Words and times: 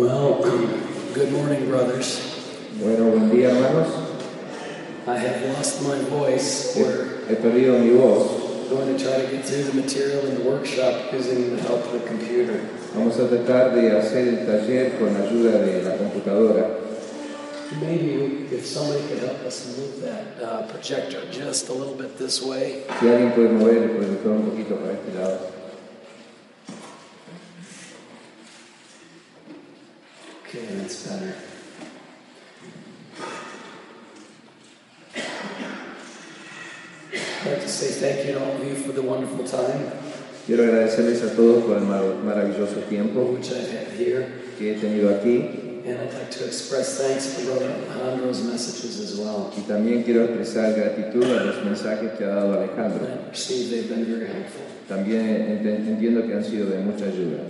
Well, 0.00 0.40
good 1.12 1.30
morning, 1.30 1.68
brothers. 1.68 2.16
bueno, 2.80 3.10
buen 3.10 3.30
día 3.30 3.50
hermanos. 3.50 3.92
I 5.06 5.18
have 5.18 5.52
lost 5.52 5.82
my 5.82 5.98
voice. 6.08 6.74
He, 6.74 6.80
he 7.28 7.36
perdido 7.36 7.78
mi 7.78 7.90
voz. 7.90 8.70
going 8.70 8.96
to 8.96 9.04
try 9.04 9.20
to 9.20 9.30
get 9.30 9.44
through 9.44 9.64
the 9.64 9.74
material 9.74 10.24
in 10.24 10.36
the 10.36 10.50
workshop 10.50 11.12
using 11.12 11.54
the 11.54 11.60
help 11.64 11.84
of 11.84 11.92
the 11.92 12.08
computer. 12.08 12.66
Vamos 12.94 13.18
a 13.18 13.28
tratar 13.28 13.74
de 13.74 13.90
hacer 13.90 14.26
el 14.26 14.46
taller 14.46 14.98
con 14.98 15.14
ayuda 15.14 15.58
de 15.60 15.82
la 15.82 15.98
computadora. 15.98 16.80
Maybe 17.78 18.48
if 18.50 18.64
somebody 18.64 19.06
could 19.06 19.18
help 19.18 19.44
us 19.44 19.76
move 19.76 20.00
that 20.00 20.42
uh, 20.42 20.62
projector 20.68 21.30
just 21.30 21.68
a 21.68 21.74
little 21.74 21.94
bit 21.94 22.16
this 22.16 22.42
way. 22.42 22.84
Si 23.00 23.06
alguien 23.06 23.34
puede 23.34 23.50
mover 23.50 23.82
el 23.82 23.90
proyector 23.90 24.32
un 24.32 24.48
poquito 24.48 24.76
para 24.76 24.94
este 24.94 25.12
lado. 25.12 25.59
Like 37.46 37.60
to 37.60 37.68
say 37.68 37.88
thank 38.00 38.26
you 38.26 38.34
to 38.34 38.40
all 38.44 38.56
of 38.60 38.64
you 38.66 38.74
for 38.74 38.92
the 38.92 39.02
wonderful 39.02 39.44
time 39.44 39.92
Quiero 40.46 40.64
agradecerles 40.64 41.22
a 41.22 41.34
todos 41.36 41.62
por 41.64 41.76
el 41.76 41.84
mar- 41.84 42.16
maravilloso 42.24 42.80
tiempo 42.88 43.20
which 43.36 43.50
I've 43.52 43.70
had 43.70 43.88
here. 43.96 44.26
que 44.58 44.72
he 44.72 44.80
tenido 44.80 45.10
aquí 45.10 45.66
And 45.86 45.96
I'd 45.98 46.12
like 46.12 46.30
to 46.32 46.44
express 46.44 46.98
thanks 47.00 47.32
for 47.34 47.44
Brother 47.46 47.70
Alejandro's 47.96 48.42
messages 48.44 49.00
as 49.00 49.18
well. 49.18 49.50
y 49.56 49.62
también 49.62 50.02
quiero 50.02 50.24
expresar 50.24 50.74
gratitud 50.74 51.24
a 51.24 51.44
los 51.44 51.64
mensajes 51.64 52.12
que 52.18 52.24
ha 52.24 52.34
dado 52.34 52.52
Alejandro. 52.60 53.06
I 53.06 53.28
perceive 53.30 53.70
they've 53.70 53.88
been 53.88 54.04
very 54.04 54.26
helpful. 54.26 54.60
También 54.88 55.24
ent- 55.62 55.88
entiendo 55.88 56.26
que 56.26 56.34
han 56.34 56.44
sido 56.44 56.66
de 56.68 56.78
mucha 56.80 57.06
ayuda. 57.06 57.44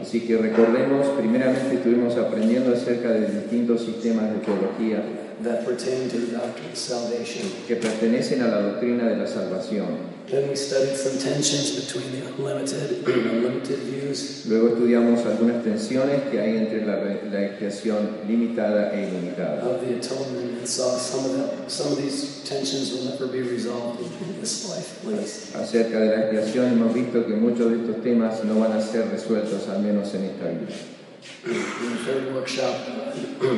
Así 0.00 0.20
que 0.20 0.38
recordemos, 0.38 1.06
primeramente 1.18 1.74
estuvimos 1.74 2.16
aprendiendo 2.16 2.72
acerca 2.72 3.10
de 3.10 3.40
distintos 3.40 3.82
sistemas 3.82 4.32
de 4.32 4.38
teología 4.38 5.04
that 5.44 5.64
pertain 5.64 6.08
to 6.08 6.18
the 6.18 6.36
doctrine 6.36 6.70
of 6.70 6.76
salvation. 6.76 7.50
que 7.66 7.76
pertenecen 7.76 8.42
a 8.42 8.48
la 8.48 8.60
doctrina 8.60 9.08
de 9.08 9.16
la 9.16 9.26
salvación. 9.26 10.12
Then 10.28 10.48
we 10.48 10.56
studied 10.56 10.96
some 10.96 11.18
tensions 11.18 11.72
between 11.72 12.12
the 12.12 12.26
unlimited 12.28 13.04
and 13.06 13.26
unlimited 13.26 13.80
views. 13.80 14.46
Luego 14.46 14.68
estudiamos 14.68 15.26
algunas 15.26 15.62
tensiones 15.64 16.22
que 16.30 16.40
hay 16.40 16.56
entre 16.58 16.86
la, 16.86 16.96
la 16.96 17.42
expiación 17.44 18.18
limitada 18.26 18.94
e 18.94 19.08
ilimitada. 19.08 19.62
of 19.64 19.80
the 19.80 19.96
atonement 19.96 20.58
and 20.58 20.66
saw 20.66 20.96
some 20.96 21.24
of 21.26 21.32
them, 21.36 21.68
some 21.68 21.92
of 21.92 21.98
these 21.98 22.42
tensions 22.44 22.92
will 22.92 23.10
never 23.10 23.26
be 23.26 23.42
resolved 23.42 24.00
in 24.00 24.40
this 24.40 24.68
life, 24.70 25.04
at 25.04 25.12
least. 25.12 25.54
Acerca 25.56 25.98
de 25.98 26.06
la 26.06 26.22
expiación 26.22 26.72
hemos 26.72 26.94
visto 26.94 27.26
que 27.26 27.34
muchos 27.34 27.70
de 27.70 27.76
estos 27.78 28.02
temas 28.02 28.44
no 28.44 28.60
van 28.60 28.72
a 28.72 28.80
ser 28.80 29.08
resueltos, 29.10 29.68
al 29.68 29.82
menos 29.82 30.14
en 30.14 30.24
esta 30.24 30.48
vida. 30.48 31.01
Workshop, 31.44 32.86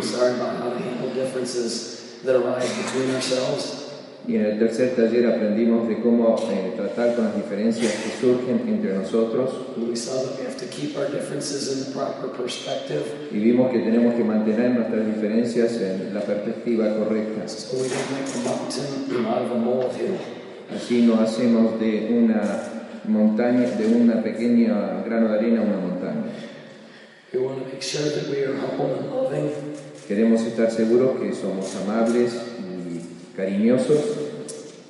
sorry 0.03 0.35
about 0.37 0.57
how 0.57 0.71
to 0.71 0.79
handle 0.79 1.13
differences 1.13 2.19
that 2.25 2.35
arise 2.35 2.73
between 2.83 3.15
ourselves. 3.15 3.83
Y 4.27 4.37
en 4.37 4.47
el 4.47 4.59
tercer 4.59 4.97
taller 4.97 5.27
aprendimos 5.27 5.87
de 5.87 6.01
cómo 6.01 6.35
eh, 6.51 6.73
tratar 6.77 7.15
con 7.15 7.27
las 7.27 7.37
diferencias 7.37 7.93
que 7.93 8.11
surgen 8.19 8.67
entre 8.67 8.95
nosotros 8.95 9.51
y 13.31 13.39
vimos 13.39 13.71
que 13.71 13.81
tenemos 13.81 14.15
que 14.15 14.25
mantener 14.25 14.71
nuestras 14.71 15.07
diferencias 15.07 15.73
en 15.75 16.15
la 16.15 16.23
perspectiva 16.23 16.97
correcta. 16.97 17.45
Así 20.75 21.03
no 21.03 21.21
hacemos 21.21 21.79
de 21.79 22.09
una 22.11 22.63
montaña, 23.07 23.69
de 23.69 23.87
una 23.95 24.23
pequeña 24.23 25.03
grano 25.05 25.29
de 25.29 25.39
arena 25.39 25.61
una 25.61 25.77
montaña. 25.77 26.14
Queremos 30.07 30.43
estar 30.43 30.71
seguros 30.71 31.21
que 31.21 31.35
somos 31.35 31.75
amables 31.77 32.33
y 32.61 33.37
cariñosos 33.37 34.25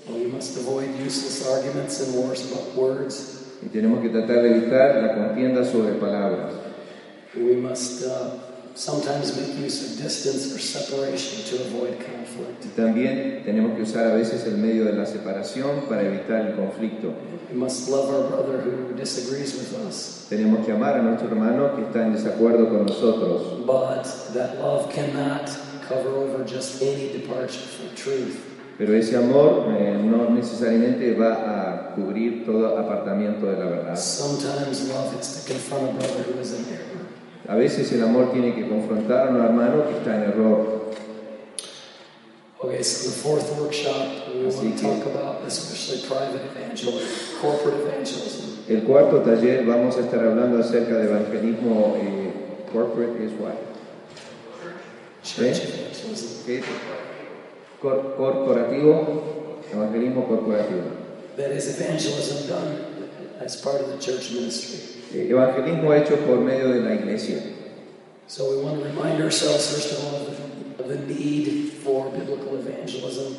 and 0.07 0.17
we 0.17 0.27
must 0.27 0.57
avoid 0.59 0.89
useless 1.01 1.47
arguments 1.49 2.01
and 2.01 2.15
wars 2.15 2.51
about 2.51 2.75
words. 2.77 3.41
y 3.63 3.69
tenemos 3.69 4.03
que 4.03 4.11
tratar 4.11 4.43
de 4.43 4.57
evitar 4.57 4.97
la 4.97 5.15
contienda 5.15 5.65
sobre 5.65 5.95
palabras. 5.95 6.53
We 7.35 7.57
must 7.57 8.05
uh, 8.05 8.31
sometimes 8.75 9.37
make 9.37 9.59
use 9.59 9.93
of 9.93 10.03
distance 10.03 10.55
or 10.55 10.59
separation 10.59 11.43
to 11.49 11.65
avoid 11.65 11.99
conflict. 11.99 12.14
Y 12.65 12.69
también 12.69 13.43
tenemos 13.45 13.77
que 13.77 13.83
usar 13.83 14.07
a 14.07 14.15
veces 14.15 14.47
el 14.47 14.59
medio 14.59 14.85
de 14.85 14.93
la 14.93 15.07
separación 15.07 15.83
para 15.89 16.03
evitar 16.03 16.47
el 16.47 16.55
conflicto. 16.55 17.13
We 17.53 17.59
must 17.59 17.89
love 17.89 18.11
our 18.11 18.29
brother 18.29 18.63
who 18.65 18.95
disagrees 18.97 19.55
with 19.55 19.87
us, 19.89 20.27
Tenemos 20.29 20.65
que 20.65 20.73
amar 20.73 20.97
a 20.97 21.03
nuestro 21.03 21.29
hermano 21.29 21.77
que 21.77 21.83
está 21.83 22.07
en 22.07 22.15
desacuerdo 22.15 22.69
con 22.69 22.87
nosotros, 22.87 23.65
but 23.67 24.05
that 24.35 24.59
love 24.61 24.93
cannot 24.93 25.49
cover 25.89 26.11
over 26.11 26.45
just 26.45 26.83
any 26.83 27.13
departure 27.13 27.61
from 27.61 27.95
truth. 27.95 28.37
pero 28.77 28.93
ese 28.95 29.17
amor 29.17 29.67
eh, 29.79 29.97
no 30.03 30.31
necesariamente 30.31 31.15
va 31.15 31.35
a 31.35 31.95
cubrir 31.95 32.45
todo 32.45 32.77
apartamiento 32.77 33.47
de 33.47 33.59
la 33.59 33.67
verdad. 33.67 33.97
Sometimes 33.97 34.89
love 34.89 35.15
has 35.17 35.45
to 35.45 35.53
confront 35.53 35.91
a 35.91 35.93
brother 35.93 36.25
who 36.35 36.41
is 36.41 36.53
in 36.53 36.65
error. 36.75 37.05
A 37.47 37.57
veces 37.57 37.93
el 37.93 38.03
amor 38.03 38.33
tiene 38.33 38.55
que 38.55 38.67
confrontar 38.67 39.29
a 39.29 39.31
un 39.31 39.43
hermano 39.43 39.87
que 39.87 39.99
está 39.99 40.17
en 40.17 40.31
error. 40.31 40.84
Okay, 42.63 42.83
so 42.83 43.11
the 43.11 43.17
fourth 43.17 43.61
workshop, 43.61 44.29
we 44.29 44.47
Así 44.47 44.57
want 44.65 44.79
to 44.79 44.83
talk 44.83 45.07
about 45.07 45.43
especially 45.45 46.07
private 46.09 46.41
evangelism, 46.53 47.41
corporate 47.41 47.81
evangelism. 47.83 48.65
El 48.69 48.83
cuarto 48.87 49.21
taller 49.23 49.65
vamos 49.67 49.97
a 49.97 50.01
estar 50.01 50.21
hablando 50.25 50.59
acerca 50.61 50.95
de 50.97 51.05
evangelismo 51.05 51.97
eh, 52.01 52.33
corporate 52.73 53.21
is 53.21 53.33
what? 53.33 53.59
Church 55.23 55.61
¿Eh? 55.61 55.69
evangelism. 55.69 56.65
Cor- 57.83 58.15
corporativo, 58.17 59.61
evangelismo 59.71 60.27
corporativo. 60.27 60.85
That 61.37 61.51
is 61.51 61.69
evangelism 61.79 62.47
done 62.49 63.11
as 63.41 63.57
part 63.61 63.81
of 63.83 63.89
the 63.89 63.99
church 63.99 64.31
ministry. 64.33 64.81
Eh, 65.13 65.29
evangelismo 65.29 65.93
hecho 65.93 66.17
por 66.25 66.39
medio 66.39 66.73
de 66.73 66.81
la 66.81 66.95
iglesia. 66.95 67.43
So 68.27 68.57
we 68.57 68.63
want 68.65 68.79
to 68.79 68.85
remind 68.87 69.21
ourselves, 69.23 69.69
first 69.75 69.93
of 69.93 70.05
all, 70.07 70.25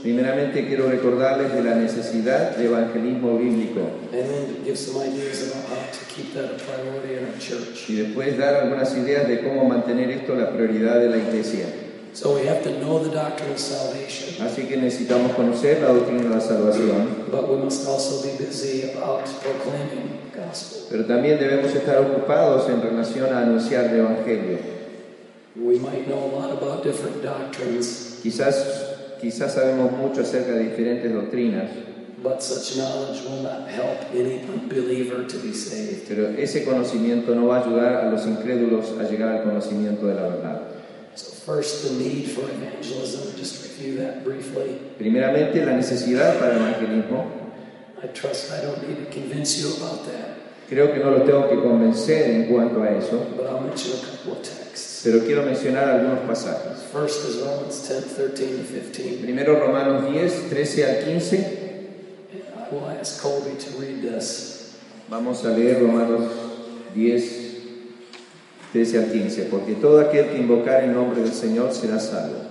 Primeramente 0.01 0.67
quiero 0.67 0.89
recordarles 0.89 1.53
de 1.53 1.63
la 1.63 1.75
necesidad 1.75 2.55
de 2.55 2.65
evangelismo 2.65 3.37
bíblico 3.37 3.81
and 4.11 4.29
then 4.29 4.55
to 4.55 4.63
give 4.63 4.77
some 4.77 5.01
ideas 5.01 5.51
about 5.51 5.65
how 5.69 5.91
to 5.91 6.05
keep 6.13 6.33
that 6.33 6.45
a 6.45 6.57
priority 6.57 7.17
in 7.17 7.25
our 7.25 7.37
church. 7.39 7.89
y 7.89 7.95
después 7.95 8.37
dar 8.37 8.55
algunas 8.55 8.95
ideas 8.95 9.27
de 9.27 9.41
cómo 9.41 9.65
mantener 9.65 10.09
esto 10.11 10.35
la 10.35 10.51
prioridad 10.51 10.99
de 10.99 11.09
la 11.09 11.17
iglesia. 11.17 11.65
So 12.13 12.33
we 12.33 12.47
have 12.47 12.63
to 12.63 12.69
know 12.79 12.99
the 13.03 13.09
doctrine 13.13 13.51
of 13.51 13.59
salvation, 13.59 14.41
Así 14.45 14.63
que 14.67 14.77
necesitamos 14.77 15.33
conocer 15.33 15.81
la 15.81 15.89
doctrina 15.89 16.23
de 16.23 16.29
la 16.29 16.39
salvación, 16.39 17.25
but 17.29 17.49
we 17.49 17.57
must 17.57 17.85
also 17.87 18.23
be 18.23 18.31
busy 18.41 18.89
about 18.91 19.25
proclaiming 19.43 20.19
the 20.31 20.39
gospel. 20.39 20.87
pero 20.89 21.05
también 21.05 21.37
debemos 21.39 21.73
estar 21.75 21.97
ocupados 21.99 22.69
en 22.69 22.81
relación 22.81 23.33
a 23.33 23.41
anunciar 23.41 23.85
el 23.85 23.99
evangelio. 23.99 24.74
We 25.55 25.79
might 25.79 26.07
know 26.07 26.19
a 26.19 26.31
lot 26.35 26.51
about 26.51 26.83
different 26.83 27.23
doctrines, 27.23 28.19
Quizás, 28.21 29.17
quizás 29.21 29.53
sabemos 29.53 29.91
mucho 29.91 30.21
acerca 30.21 30.51
de 30.51 30.63
diferentes 30.69 31.13
doctrinas, 31.13 31.69
But 32.21 32.41
such 32.41 32.77
knowledge 32.77 33.23
will 33.23 33.43
not 33.43 33.69
help 33.69 33.99
any 34.11 34.39
unbeliever 34.49 35.27
to 35.27 35.37
be 35.37 35.53
saved. 35.53 36.07
Pero 36.07 36.29
ese 36.35 36.65
conocimiento 36.65 37.35
no 37.35 37.47
va 37.47 37.59
a 37.59 37.63
ayudar 37.63 38.05
a 38.05 38.09
los 38.09 38.25
incrédulos 38.25 38.97
a 38.99 39.03
llegar 39.03 39.29
al 39.29 39.43
conocimiento 39.43 40.07
de 40.07 40.15
la 40.15 40.23
verdad. 40.23 40.61
So, 41.13 41.31
first, 41.45 41.83
the 41.83 42.03
need 42.03 42.31
for 42.31 42.49
evangelism. 42.49 43.37
Just 43.37 43.63
review 43.63 43.99
that 43.99 44.23
briefly. 44.23 44.79
Primeramente, 44.97 45.63
la 45.63 45.73
necesidad 45.73 46.39
para 46.39 46.53
el 46.53 46.61
evangelismo. 46.61 47.27
I 48.03 48.07
trust 48.07 48.51
I 48.51 48.65
don't 48.65 48.87
need 48.87 49.05
to 49.05 49.11
convince 49.11 49.59
you 49.61 49.75
about 49.77 50.05
that, 50.07 50.37
Creo 50.67 50.91
que 50.93 50.99
no 50.99 51.11
lo 51.11 51.23
tengo 51.23 51.47
que 51.47 51.61
convencer 51.61 52.31
en 52.31 52.47
cuanto 52.47 52.81
a 52.81 52.89
eso, 52.89 53.23
but 53.37 53.45
I'll 53.45 53.61
mention 53.61 53.93
a 53.93 54.03
couple 54.03 54.33
of 54.33 54.41
texts. 54.41 54.64
Pero 55.05 55.19
quiero 55.19 55.43
mencionar 55.43 55.87
algunos 55.87 56.21
pasajes. 56.21 56.81
First 56.91 57.29
is 57.29 57.39
Romans 57.39 57.87
10 57.87 58.15
13 58.15 58.57
to 58.57 58.63
15. 58.63 59.21
Primero 59.21 59.59
Romanos 59.59 60.11
10, 60.11 60.49
13 60.49 60.83
al 60.83 61.03
15. 61.05 61.37
I 61.37 62.73
will 62.73 62.89
ask 62.89 63.21
Colby 63.21 63.51
to 63.51 63.79
read 63.79 64.01
this. 64.01 64.73
Vamos 65.07 65.45
a 65.45 65.49
leer 65.49 65.79
Romanos 65.79 66.23
10, 66.95 67.21
13 68.73 68.97
al 68.97 69.11
15. 69.11 69.43
Porque 69.43 69.75
todo 69.75 69.99
aquel 69.99 70.29
que 70.29 70.39
invocar 70.39 70.83
el 70.83 70.93
nombre 70.95 71.21
del 71.21 71.33
Señor 71.33 71.71
será 71.71 71.99
salvo. 71.99 72.41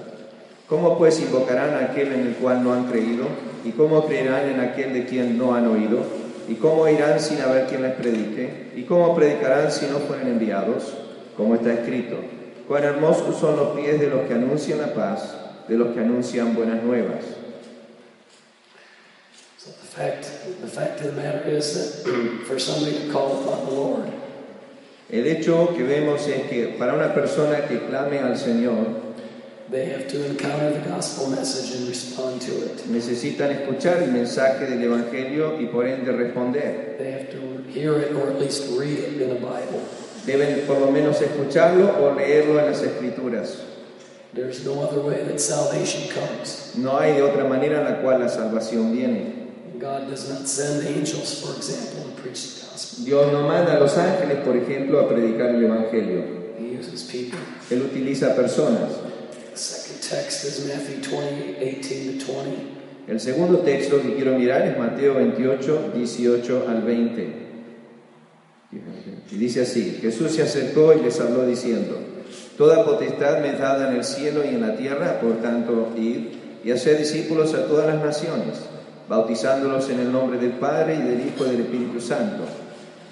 ¿Cómo 0.68 0.96
pues 0.96 1.18
invocarán 1.20 1.74
a 1.74 1.86
aquel 1.90 2.12
en 2.12 2.20
el 2.20 2.34
cual 2.34 2.62
no 2.62 2.72
han 2.72 2.84
creído? 2.84 3.26
¿Y 3.64 3.72
cómo 3.72 4.06
creerán 4.06 4.48
en 4.48 4.60
aquel 4.60 4.92
de 4.92 5.06
quien 5.06 5.36
no 5.36 5.56
han 5.56 5.66
oído? 5.66 6.04
¿Y 6.48 6.54
cómo 6.54 6.86
irán 6.88 7.18
sin 7.18 7.40
haber 7.40 7.66
quien 7.66 7.82
les 7.82 7.94
predique? 7.94 8.70
¿Y 8.76 8.82
cómo 8.82 9.12
predicarán 9.16 9.72
si 9.72 9.86
no 9.86 9.98
fueren 9.98 10.28
enviados? 10.28 10.94
Como 11.36 11.56
está 11.56 11.72
escrito, 11.72 12.16
cuán 12.68 12.84
hermosos 12.84 13.38
son 13.38 13.56
los 13.56 13.76
pies 13.76 14.00
de 14.00 14.08
los 14.08 14.26
que 14.26 14.34
anuncian 14.34 14.78
la 14.78 14.94
paz, 14.94 15.34
de 15.68 15.76
los 15.76 15.94
que 15.94 16.00
anuncian 16.00 16.54
buenas 16.54 16.82
nuevas. 16.82 17.24
So 19.58 19.70
the 19.70 19.86
fact, 19.86 20.26
the 20.60 20.66
fact 20.66 21.00
of 21.00 21.14
the 21.14 21.22
matter 21.22 21.48
is 21.48 21.72
that 21.74 22.46
for 22.46 22.58
somebody 22.58 23.06
to 23.06 23.12
call 23.12 23.42
upon 23.42 23.66
the 23.66 23.72
Lord, 23.72 24.12
El 25.10 25.26
hecho 25.26 25.68
que 25.76 25.84
vemos 25.84 26.26
es 26.26 26.48
que 26.48 26.74
para 26.78 26.94
una 26.94 27.14
persona 27.14 27.68
que 27.68 27.78
clame 27.86 28.18
al 28.18 28.36
Señor, 28.36 28.86
they 29.70 29.86
have 29.86 30.08
to 30.08 30.24
encounter 30.24 30.72
the 30.72 30.88
gospel 30.88 31.28
message 31.28 31.78
and 31.78 31.88
respond 31.88 32.40
to 32.40 32.50
it. 32.64 32.84
necesitan 32.88 33.50
escuchar 33.50 34.02
el 34.02 34.10
mensaje 34.12 34.66
del 34.66 34.82
Evangelio 34.82 35.60
y 35.60 35.66
por 35.66 35.86
ende 35.86 36.10
responder. 36.10 36.96
They 36.98 37.12
have 37.12 37.30
to 37.32 37.62
hear 37.70 37.98
it 38.00 38.12
or 38.14 38.30
at 38.30 38.40
least 38.40 38.76
read 38.78 38.98
it 38.98 39.20
in 39.20 39.28
the 39.28 39.36
Bible. 39.36 39.82
Deben 40.26 40.64
por 40.66 40.78
lo 40.78 40.90
menos 40.90 41.20
escucharlo 41.20 41.90
o 42.02 42.14
leerlo 42.14 42.58
en 42.58 42.66
las 42.66 42.82
Escrituras. 42.82 43.58
There's 44.34 44.64
no 44.64 44.80
other 44.80 44.98
way 45.00 45.22
that 45.22 45.38
salvation 45.38 46.08
comes. 46.12 46.72
No 46.76 46.98
hay 46.98 47.12
de 47.14 47.22
otra 47.22 47.44
manera 47.44 47.78
en 47.78 47.84
la 47.84 48.02
cual 48.02 48.20
la 48.20 48.28
salvación 48.28 48.92
viene. 48.92 49.44
God 49.78 50.08
does 50.08 50.28
not 50.28 50.48
send 50.48 50.86
angels, 50.86 51.40
for 51.40 51.54
example, 51.56 52.08
and 52.08 52.16
preach 52.16 52.42
the 52.42 52.66
gospel. 52.66 53.04
Dios 53.04 53.32
no 53.32 53.46
manda 53.46 53.76
a 53.76 53.78
los 53.78 53.96
ángeles, 53.96 54.38
por 54.44 54.56
ejemplo, 54.56 55.00
a 55.00 55.08
predicar 55.08 55.50
el 55.50 55.64
Evangelio. 55.64 56.24
He 56.58 56.76
uses 56.76 57.04
people. 57.04 57.38
Él 57.70 57.82
utiliza 57.82 58.34
personas. 58.34 58.90
The 59.52 59.56
second 59.56 60.00
text 60.00 60.44
is 60.44 60.66
Matthew 60.66 61.00
20, 61.00 61.58
18 61.60 62.18
to 62.18 62.32
20. 62.32 62.74
El 63.06 63.20
segundo 63.20 63.58
texto 63.58 64.00
que 64.00 64.14
quiero 64.14 64.38
mirar 64.38 64.62
es 64.62 64.78
Mateo 64.78 65.14
28, 65.14 65.92
18 65.94 66.64
al 66.68 66.82
20. 66.82 67.43
Y 69.30 69.36
dice 69.36 69.62
así, 69.62 69.98
Jesús 70.00 70.32
se 70.32 70.42
acercó 70.42 70.92
y 70.92 71.02
les 71.02 71.20
habló 71.20 71.46
diciendo, 71.46 71.98
Toda 72.56 72.84
potestad 72.84 73.40
me 73.40 73.50
es 73.50 73.58
dada 73.58 73.90
en 73.90 73.96
el 73.96 74.04
cielo 74.04 74.44
y 74.44 74.48
en 74.48 74.60
la 74.60 74.76
tierra, 74.76 75.20
por 75.20 75.42
tanto, 75.42 75.88
id 75.96 76.28
y 76.62 76.70
haced 76.70 76.98
discípulos 76.98 77.52
a 77.54 77.66
todas 77.66 77.86
las 77.86 78.02
naciones, 78.02 78.60
bautizándolos 79.08 79.90
en 79.90 80.00
el 80.00 80.12
nombre 80.12 80.38
del 80.38 80.52
Padre 80.52 80.94
y 80.94 81.02
del 81.02 81.26
Hijo 81.26 81.46
y 81.46 81.50
del 81.50 81.60
Espíritu 81.62 82.00
Santo, 82.00 82.44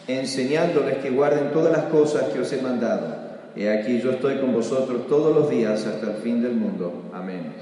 enseñándoles 0.07 0.99
que 0.99 1.11
guarden 1.11 1.51
todas 1.53 1.73
las 1.73 1.85
cosas 1.87 2.25
que 2.33 2.41
os 2.41 2.53
he 2.53 2.63
mandado. 2.63 3.23
He 3.57 3.69
aquí 3.69 4.01
yo 4.01 4.13
estoy 4.13 4.39
con 4.39 4.53
vosotros 4.53 5.07
todos 5.09 5.35
los 5.35 5.51
días 5.51 5.85
hasta 5.87 6.13
el 6.13 6.17
fin 6.19 6.41
del 6.43 6.55
mundo. 6.55 7.11
Amén. 7.13 7.53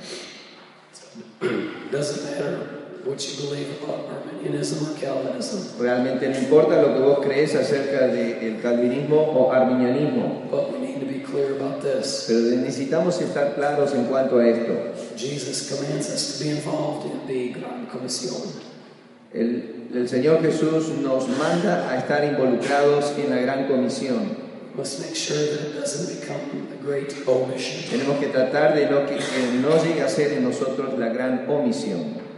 Doesn't 3.00 3.06
matter 3.06 3.11
what 3.11 3.29
you 3.29 3.49
believe 3.49 3.82
about 3.82 4.08
Arminianism 4.11 4.91
or 4.91 4.99
Calvinism, 4.99 5.79
Realmente 5.79 6.29
no 6.29 6.38
importa 6.38 6.81
lo 6.81 6.94
que 6.94 7.00
vos 7.00 7.19
crees 7.25 7.55
acerca 7.55 8.08
del 8.08 8.61
calvinismo 8.61 9.17
o 9.17 9.52
arminianismo, 9.52 10.49
but 10.50 10.73
we 10.73 10.79
need 10.79 11.00
to 11.00 11.06
be 11.06 11.20
clear 11.20 11.56
about 11.56 11.81
this. 11.81 12.26
pero 12.29 12.41
necesitamos 12.61 13.20
estar 13.20 13.55
claros 13.55 13.94
en 13.94 14.05
cuanto 14.06 14.38
a 14.38 14.49
esto. 14.49 14.73
Jesus 15.17 15.70
commands 15.70 16.08
us 16.12 16.38
to 16.38 16.44
be 16.44 16.50
involved 16.50 17.06
in 17.06 17.26
the 17.26 17.58
Gran 17.58 17.87
Comisión. 17.87 18.43
El, 19.32 19.88
el 19.94 20.08
Señor 20.08 20.43
Jesús 20.43 20.88
nos 21.00 21.29
manda 21.29 21.88
a 21.91 21.99
estar 21.99 22.25
involucrados 22.25 23.12
en 23.17 23.31
la 23.31 23.37
gran 23.37 23.69
comisión. 23.69 24.50
Tenemos 27.91 28.19
que 28.19 28.26
tratar 28.26 28.75
de 28.75 28.87
no, 28.87 29.06
que, 29.06 29.17
que 29.17 29.58
no 29.61 29.82
llegue 29.82 30.03
a 30.03 30.08
ser 30.08 30.32
en 30.32 30.44
nosotros 30.44 30.99
la 30.99 31.08
gran 31.08 31.49
omisión. 31.49 32.30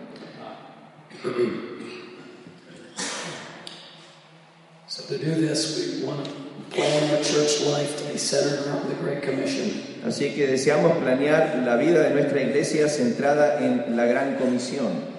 So 4.88 5.02
to 5.06 5.18
do 5.18 5.34
this, 5.36 6.00
we 6.00 6.04
want 6.04 6.24
to 6.24 6.30
plan 6.70 7.16
our 7.16 7.22
church 7.22 7.60
life 7.62 7.96
to 7.98 8.12
be 8.12 8.18
centered 8.18 8.66
around 8.66 8.88
the 8.88 8.96
Great 8.96 9.22
Commission. 9.22 9.70
Así 10.04 10.34
que 10.34 10.48
deseamos 10.48 10.98
planear 10.98 11.62
la 11.64 11.76
vida 11.76 12.02
de 12.02 12.10
nuestra 12.10 12.42
iglesia 12.42 12.88
centrada 12.88 13.60
en 13.64 13.96
la 13.96 14.06
gran 14.06 14.36
comisión. 14.36 15.12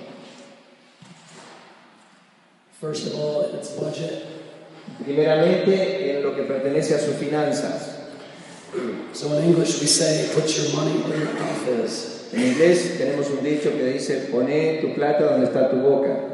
First 2.81 3.07
of 3.07 3.15
all, 3.15 3.55
its 3.55 3.69
budget. 3.69 4.25
Primeramente 5.05 6.17
en 6.17 6.23
lo 6.23 6.35
que 6.35 6.43
pertenece 6.43 6.95
a 6.95 6.99
sus 6.99 7.15
finanzas. 7.15 7.99
So 9.13 9.37
in 9.37 9.45
English, 9.45 9.79
we 9.79 9.87
say, 9.87 10.29
put 10.33 10.49
your 10.57 10.75
money 10.75 10.99
where 11.03 11.17
your 11.17 11.33
mouth 11.33 11.67
is. 11.69 12.12
En 12.33 12.41
inglés 12.41 12.97
tenemos 12.97 13.29
un 13.29 13.43
dicho 13.43 13.69
que 13.77 13.85
dice, 13.93 14.27
poné 14.31 14.79
tu 14.81 14.93
plata 14.95 15.25
donde 15.25 15.45
está 15.47 15.69
tu 15.69 15.77
boca. 15.77 16.29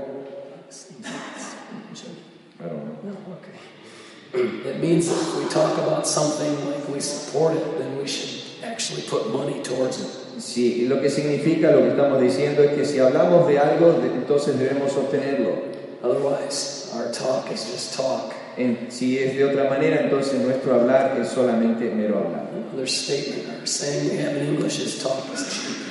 I 2.61 2.63
don't 2.67 2.83
know. 2.85 2.97
No, 3.03 3.15
okay. 3.37 4.69
It 4.69 4.79
means 4.81 5.07
that 5.07 5.15
if 5.17 5.43
we 5.43 5.49
talk 5.49 5.77
about 5.77 6.05
something 6.07 6.53
like 6.69 6.87
we 6.89 6.99
support 6.99 7.55
it, 7.55 7.77
then 7.79 7.97
we 7.97 8.07
should 8.07 8.63
actually 8.63 9.01
put 9.03 9.31
money 9.33 9.61
towards 9.63 9.99
it. 10.01 10.09
Sí, 10.41 10.83
y 10.83 10.87
lo 10.87 11.01
que 11.01 11.09
significa, 11.09 11.71
lo 11.71 11.81
que 11.81 11.89
estamos 11.89 12.21
diciendo 12.21 12.63
es 12.63 12.71
que 12.73 12.85
si 12.85 12.99
hablamos 12.99 13.47
de 13.47 13.59
algo, 13.59 13.99
entonces 14.03 14.57
debemos 14.57 14.91
sostenerlo. 14.93 15.63
Otherwise, 16.01 16.91
our 16.95 17.11
talk 17.11 17.51
is 17.51 17.65
just 17.71 17.95
talk. 17.97 18.33
En- 18.57 18.87
si 18.89 19.19
es 19.19 19.35
de 19.35 19.43
otra 19.45 19.69
manera, 19.69 20.01
entonces 20.01 20.39
nuestro 20.41 20.75
hablar 20.75 21.17
es 21.19 21.27
solamente 21.29 21.89
mero 21.91 22.19
hablar. 22.19 22.49
Another 22.71 22.87
statement 22.87 23.47
or 23.61 23.67
saying 23.67 24.11
we 24.11 24.17
have 24.17 24.37
in 24.37 24.47
English 24.55 24.79
is 24.79 25.01
talk 25.01 25.23
is 25.33 25.43
cheap. 25.49 25.88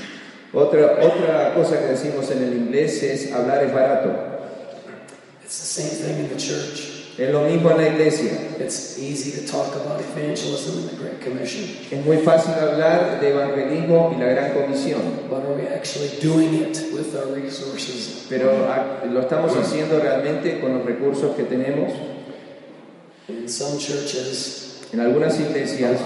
Otra, 0.53 0.99
otra 1.03 1.55
cosa 1.55 1.79
que 1.79 1.87
decimos 1.89 2.31
en 2.31 2.43
el 2.43 2.55
inglés 2.55 3.03
es 3.03 3.33
hablar 3.33 3.65
es 3.65 3.73
barato. 3.73 4.11
It's 5.45 5.59
the 5.59 5.83
same 5.83 5.91
thing 5.91 6.25
in 6.25 6.29
the 6.29 6.37
church. 6.37 6.99
Es 7.19 7.33
lo 7.33 7.43
mismo 7.43 7.71
en 7.73 7.79
la 7.79 7.89
iglesia. 7.89 8.31
It's 8.61 8.99
easy 8.99 9.33
to 9.33 9.51
talk 9.51 9.75
about 9.75 10.01
evangelism 10.01 10.79
and 10.79 10.91
the 10.91 10.97
Great 10.97 11.21
Commission, 11.21 11.65
Es 11.91 12.05
muy 12.05 12.19
fácil 12.19 12.55
hablar 12.55 13.21
de 13.21 13.31
evangelismo 13.31 14.15
y 14.15 14.21
la 14.21 14.27
gran 14.27 14.53
comisión, 14.53 15.29
but 15.29 15.43
are 15.45 15.55
we 15.55 15.67
actually 15.67 16.11
doing 16.23 16.55
it 16.55 16.79
with 16.93 17.15
our 17.17 17.35
resources? 17.35 18.27
pero 18.29 18.51
ah, 18.69 19.05
lo 19.11 19.21
estamos 19.21 19.57
haciendo 19.57 19.99
realmente 19.99 20.61
con 20.61 20.79
los 20.79 20.87
recursos 20.87 21.35
que 21.35 21.43
tenemos. 21.45 21.93
In 23.29 23.49
some 23.49 23.79
churches, 23.79 24.68
En 24.93 25.01
algunas 25.01 25.39
iglesias, 25.39 25.99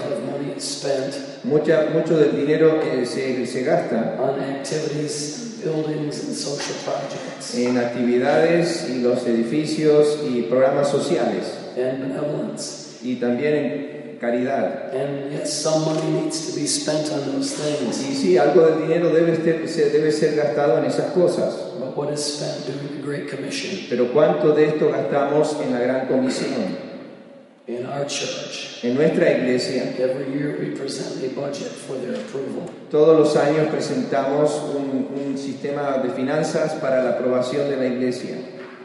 mucha, 1.43 1.85
mucho 1.93 2.17
del 2.17 2.35
dinero 2.35 2.81
eh, 2.81 3.05
se, 3.05 3.45
se 3.47 3.63
gasta 3.63 4.17
on 4.21 4.39
activities, 4.41 5.59
buildings, 5.63 6.23
and 6.25 6.35
social 6.35 6.75
projects, 6.83 7.55
en 7.55 7.77
actividades 7.77 8.89
y 8.89 8.99
los 9.01 9.25
edificios 9.25 10.19
y 10.29 10.43
programas 10.43 10.89
sociales 10.89 11.45
y 13.03 13.15
también 13.15 13.55
en 13.55 14.17
caridad. 14.19 14.91
And 14.93 15.31
yes, 15.31 15.51
some 15.53 15.85
money 15.85 16.21
needs 16.21 16.47
to 16.53 16.59
be 16.59 16.67
spent 16.67 17.09
on 17.11 17.33
those 17.35 17.55
things. 17.55 18.01
Y 18.09 18.15
sí, 18.15 18.37
algo 18.37 18.65
del 18.65 18.81
dinero 18.87 19.09
debe 19.11 19.35
ser, 19.37 19.67
se- 19.67 19.89
debe 19.89 20.11
ser 20.11 20.35
gastado 20.35 20.77
en 20.77 20.85
esas 20.85 21.11
cosas, 21.11 21.53
But 21.79 21.95
what 21.97 22.13
is 22.13 22.19
spent 22.21 22.65
doing 22.65 23.01
the 23.01 23.05
Great 23.07 23.29
Commission? 23.29 23.85
pero 23.89 24.11
¿cuánto 24.13 24.53
de 24.53 24.65
esto 24.67 24.89
gastamos 24.91 25.57
en 25.65 25.71
la 25.73 25.79
gran 25.79 26.07
comisión? 26.07 26.92
In 27.65 27.85
our 27.85 28.05
church, 28.05 28.83
En 28.83 28.95
nuestra 28.95 29.31
iglesia, 29.31 29.83
every 29.97 30.33
year 30.37 30.57
we 30.59 30.75
present 30.75 31.23
a 31.23 31.29
budget 31.33 31.71
for 31.71 31.95
their 31.95 32.15
approval. 32.15 32.67
todos 32.91 33.17
los 33.17 33.37
años 33.37 33.67
presentamos 33.69 34.51
un, 34.75 35.07
un 35.15 35.37
sistema 35.37 35.97
de 36.03 36.09
finanzas 36.09 36.73
para 36.81 37.01
la 37.01 37.11
aprobación 37.11 37.69
de 37.69 37.77
la 37.77 37.85
iglesia. 37.85 38.35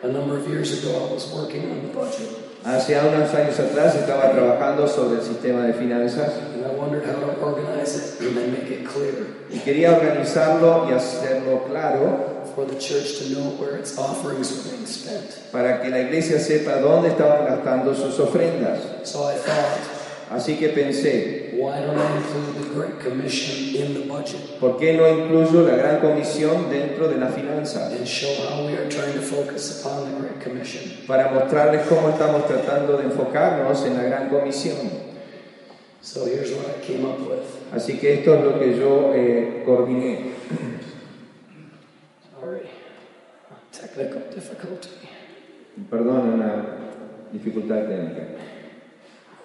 A 0.05 0.07
number 0.07 0.39
of 0.39 0.47
years 0.49 0.79
ago, 0.85 1.09
I 1.11 1.13
was 1.13 1.27
working 1.35 1.69
on 1.69 1.89
the 1.89 1.93
budget, 1.93 2.29
Hace 2.65 2.95
unos 3.01 3.35
años 3.35 3.59
atrás 3.59 3.97
estaba 3.97 4.31
trabajando 4.31 4.87
sobre 4.87 5.19
el 5.19 5.25
sistema 5.25 5.63
de 5.67 5.73
finanzas 5.73 6.31
and 6.55 6.65
I 6.65 6.71
wondered 6.77 7.05
how 7.05 7.15
to 7.19 7.41
organize 7.41 7.97
it 7.97 8.21
and 8.21 8.37
then 8.37 8.53
make 8.53 8.71
it 8.71 8.85
clear. 8.87 9.27
y 9.51 9.59
quería 9.59 9.93
organizarlo 9.97 10.87
y 10.89 10.93
hacerlo 10.93 11.65
claro 11.69 12.38
for 12.59 12.65
the 12.67 12.75
church 12.81 13.19
to 13.19 13.31
know 13.31 13.51
where 13.55 13.77
its 13.77 13.97
offerings 13.97 14.51
were 14.51 14.71
being 14.73 14.85
spent. 14.85 15.39
para 15.53 15.81
que 15.81 15.91
la 15.91 16.01
iglesia 16.01 16.41
sepa 16.41 16.81
dónde 16.81 17.11
estaban 17.11 17.47
gastando 17.47 17.95
sus 17.95 18.19
ofrendas. 18.19 19.07
So 19.07 19.23
I 19.31 19.37
thought, 19.37 19.79
Así 20.31 20.59
que 20.59 20.71
pensé, 20.71 21.55
why 21.55 21.81
don't 21.81 21.97
I 21.97 22.17
include 22.17 22.57
the 22.61 22.75
Great 22.75 22.99
Commission 23.01 23.75
in 23.75 23.95
the 23.95 24.01
budget 24.01 24.59
¿por 24.61 24.77
qué 24.77 24.93
no 24.95 25.09
incluyo 25.09 25.67
la 25.67 25.77
gran 25.77 26.01
comisión 26.01 26.69
dentro 26.69 27.09
de 27.09 27.17
la 27.17 27.29
finanza? 27.29 27.93
and 27.93 28.07
show 28.07 28.35
how 28.49 28.67
we 28.67 28.75
are 28.75 28.89
trying 28.91 29.15
to 29.15 29.23
focus 29.23 29.81
upon 29.81 30.11
the 30.11 30.21
Great 30.21 30.41
Commission? 30.41 30.83
Para 31.07 31.31
mostrarles 31.31 31.87
cómo 31.87 32.11
estamos 32.11 32.45
tratando 32.49 32.99
de 32.99 33.05
enfocarnos 33.05 33.87
en 33.87 33.95
la 33.97 34.03
gran 34.03 34.29
comisión. 34.29 34.91
So 36.03 36.27
here's 36.27 36.53
what 36.53 36.67
I 36.67 36.85
came 36.85 37.07
up 37.07 37.21
with. 37.21 37.47
Así 37.73 37.99
que 37.99 38.15
esto 38.15 38.35
es 38.35 38.45
lo 38.45 38.59
que 38.59 38.77
yo 38.77 39.13
eh, 39.15 39.63
coordiné. 39.65 40.33
Sorry, 42.41 42.69
technical 43.81 44.23
difficulty. 44.35 44.89
Perdón, 45.91 46.35
una 46.35 46.65
dificultad 47.33 47.87
técnica. 47.87 48.23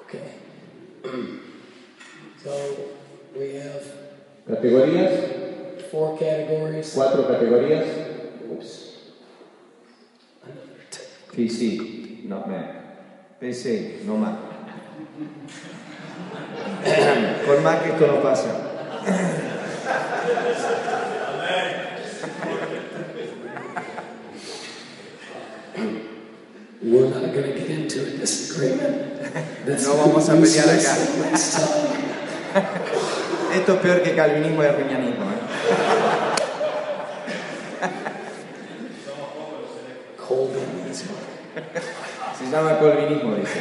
Okay. 0.05 0.41
So 2.43 2.51
we 3.35 3.55
have 3.55 3.83
Categorías, 4.47 5.11
four 5.91 6.17
categories. 6.17 6.91
cuatro 6.95 7.27
categorías. 7.27 7.85
Oops. 8.49 9.13
Another. 10.43 10.73
PC, 11.35 12.23
no 12.25 12.45
Mac. 12.45 13.39
PC, 13.39 14.01
no 14.05 14.17
Mac. 14.17 14.35
Con 17.45 17.63
Mac 17.63 17.85
esto 17.85 18.07
no 18.07 18.21
pasa. 18.21 18.49
We're 26.83 27.07
not 27.09 27.31
going 27.33 27.47
to 27.53 27.53
get 27.57 27.69
into 27.69 28.01
a 28.01 28.09
disagreement. 28.17 29.21
That's 29.65 29.85
No 29.87 29.95
vamos 29.95 30.27
a 30.27 30.33
pelear 30.33 30.67
acá. 30.67 30.75
useless 30.75 31.31
waste 31.31 31.53
time. 31.57 31.93
Esto 33.55 33.73
es 33.75 33.79
peor 33.81 34.01
que 34.03 34.15
calvinismo 34.15 34.63
y 34.63 34.65
arminianismo. 34.65 35.25
¿eh? 35.31 35.39
Colvinism. 40.17 41.07
Se 42.37 42.51
llama 42.51 42.79
colvinismo, 42.79 43.35
dice. 43.35 43.59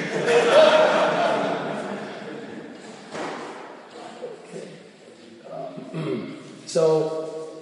So 6.66 7.60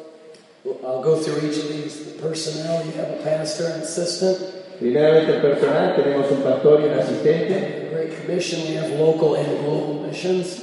I'll 0.86 1.02
go 1.02 1.16
through 1.16 1.38
each 1.50 1.58
of 1.58 1.68
these. 1.68 2.04
The 2.12 2.22
personnel, 2.22 2.86
you 2.86 2.92
have 2.92 3.10
a 3.10 3.20
pastor 3.24 3.66
and 3.66 3.82
assistant. 3.82 4.59
Primeramente 4.80 5.34
el 5.34 5.42
personal, 5.42 5.94
tenemos 5.94 6.30
un 6.30 6.38
pastor 6.38 6.80
y 6.80 6.84
un 6.86 6.98
asistente. 6.98 7.80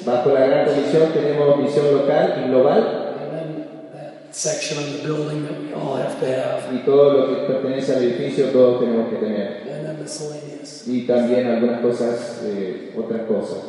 Bajo 0.05 0.33
la 0.33 0.47
gran 0.47 0.65
comisión 0.65 1.12
tenemos 1.13 1.57
misión 1.59 1.93
local 1.93 2.43
y 2.43 2.50
global 2.50 2.79
And 3.19 3.31
then 3.31 3.65
that 3.93 4.33
section 4.33 4.77
of 4.79 4.93
the 4.93 5.07
building 5.07 5.43
that 5.43 5.59
we 5.62 5.74
all 5.74 5.95
have 5.97 6.19
to 6.19 6.25
have. 6.25 6.74
y 6.74 6.79
todo 6.86 7.13
lo 7.13 7.27
que 7.27 7.53
pertenece 7.53 7.95
al 7.95 8.03
edificio 8.03 8.47
todos 8.51 8.79
tenemos 8.79 9.09
que 9.09 9.17
tener. 9.17 9.63
And 9.69 9.86
then 9.86 10.00
miscellaneous. 10.01 10.88
Y 10.88 11.05
también 11.05 11.47
algunas 11.47 11.81
cosas, 11.81 12.41
eh, 12.43 12.93
otras 12.97 13.21
cosas. 13.27 13.63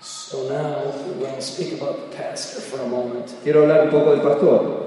So 0.00 0.48
now 0.48 0.82
we'll 1.20 1.40
speak 1.40 1.80
about 1.80 2.10
the 2.10 2.16
pastor 2.16 2.60
for 2.60 2.80
a 2.80 2.88
moment. 2.88 3.30
Quiero 3.44 3.62
hablar 3.62 3.84
un 3.84 3.90
poco 3.90 4.10
del 4.12 4.22
pastor. 4.22 4.82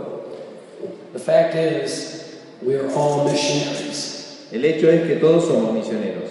The 1.14 1.20
fact 1.20 1.56
is, 1.56 2.40
we 2.62 2.76
are 2.76 2.90
all 2.96 3.24
missionaries. 3.24 4.15
El 4.56 4.64
hecho 4.64 4.90
es 4.90 5.02
que 5.06 5.16
todos 5.16 5.46
somos 5.46 5.74
misioneros. 5.74 6.30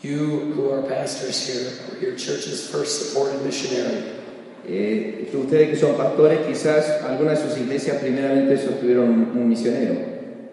You 0.00 0.54
who 0.54 0.70
are 0.72 0.82
pastors 0.82 1.44
here, 1.44 1.72
your 2.00 2.14
church's 2.16 2.68
first 2.70 3.08
supported 3.10 3.42
missionary. 3.44 4.04
Eh, 4.64 5.28
ustedes 5.34 5.70
que 5.70 5.76
son 5.76 5.96
pastores, 5.96 6.38
quizás 6.46 7.02
algunas 7.02 7.42
de 7.42 7.48
sus 7.50 7.58
iglesias 7.58 7.96
primeramente 8.00 8.56
sostuvieron 8.58 9.08
un 9.34 9.48
misionero. 9.48 9.96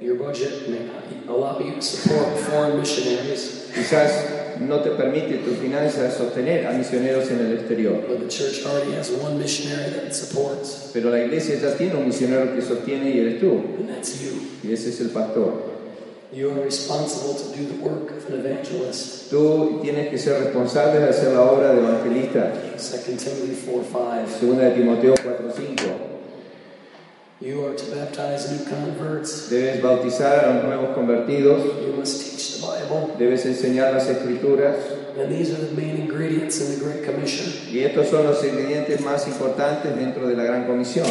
Your 0.01 0.15
budget 0.17 0.67
may 0.67 0.87
not 0.87 1.03
allow 1.29 1.59
you 1.59 1.75
to 1.75 1.81
support 1.81 2.35
foreign 2.39 2.79
missionaries, 2.79 3.67
Quizás 3.75 4.59
no 4.61 4.79
te 4.79 4.91
permite 4.91 5.37
tus 5.43 5.57
finanzas 5.57 6.15
sostener 6.15 6.65
a 6.65 6.71
misioneros 6.71 7.29
en 7.29 7.39
el 7.41 7.53
exterior. 7.53 8.01
but 8.07 8.19
the 8.19 8.27
church 8.27 8.65
already 8.65 8.93
has 8.93 9.11
one 9.11 9.37
missionary 9.37 9.91
that 9.91 10.05
it 10.07 10.13
supports, 10.15 10.89
Pero 10.91 11.11
la 11.11 11.19
iglesia 11.19 11.55
ya 11.61 11.75
tiene 11.77 11.93
un 11.95 12.07
misionero 12.07 12.51
que 12.55 12.61
sostiene 12.63 13.11
y 13.11 13.19
eres 13.19 13.39
tú. 13.39 13.61
and 13.77 13.89
that's 13.89 14.23
you. 14.23 14.31
Y 14.63 14.73
ese 14.73 14.89
es 14.89 15.01
el 15.01 15.09
pastor. 15.09 15.74
You 16.33 16.51
are 16.51 16.63
responsible 16.63 17.35
to 17.35 17.55
do 17.55 17.65
the 17.65 17.83
work 17.83 18.11
of 18.11 18.25
an 18.29 18.39
evangelist. 18.39 19.31
Tú 19.31 19.79
tienes 19.81 20.09
que 20.09 20.17
ser 20.17 20.43
responsable 20.43 20.99
de 20.99 21.09
hacer 21.09 21.33
la 21.33 21.41
obra 21.41 21.73
de 21.73 21.79
evangelista. 21.79 22.51
2 22.77 23.03
Timothy 23.05 23.55
4 23.65 23.83
5. 23.91 24.39
Segunda 24.39 24.65
de 24.65 24.75
Timoteo 24.75 25.13
4:5. 25.13 26.15
You 27.41 27.65
are 27.65 27.75
to 27.75 27.85
baptize 27.95 28.51
new 28.51 28.65
converts. 28.65 29.49
Debes 29.49 29.81
bautizar 29.81 30.45
a 30.45 30.53
los 30.55 30.63
nuevos 30.63 30.95
convertidos. 30.95 31.63
You 31.85 31.93
must 31.97 32.21
teach 32.23 32.55
the 32.55 32.65
Bible. 32.65 33.13
Debes 33.19 33.45
enseñar 33.45 33.93
las 33.93 34.07
escrituras. 34.09 34.77
And 35.19 35.29
these 35.29 35.51
are 35.53 35.63
the 35.63 35.73
main 35.75 35.97
ingredients 35.97 36.59
in 36.59 36.79
the 36.79 36.83
Great 36.83 37.05
Commission. 37.05 37.51
Y 37.71 37.79
estos 37.83 38.07
son 38.07 38.25
los 38.25 38.43
ingredientes 38.43 38.99
más 39.01 39.27
importantes 39.27 39.95
dentro 39.95 40.27
de 40.27 40.35
la 40.35 40.43
gran 40.43 40.65
comisión. 40.65 41.05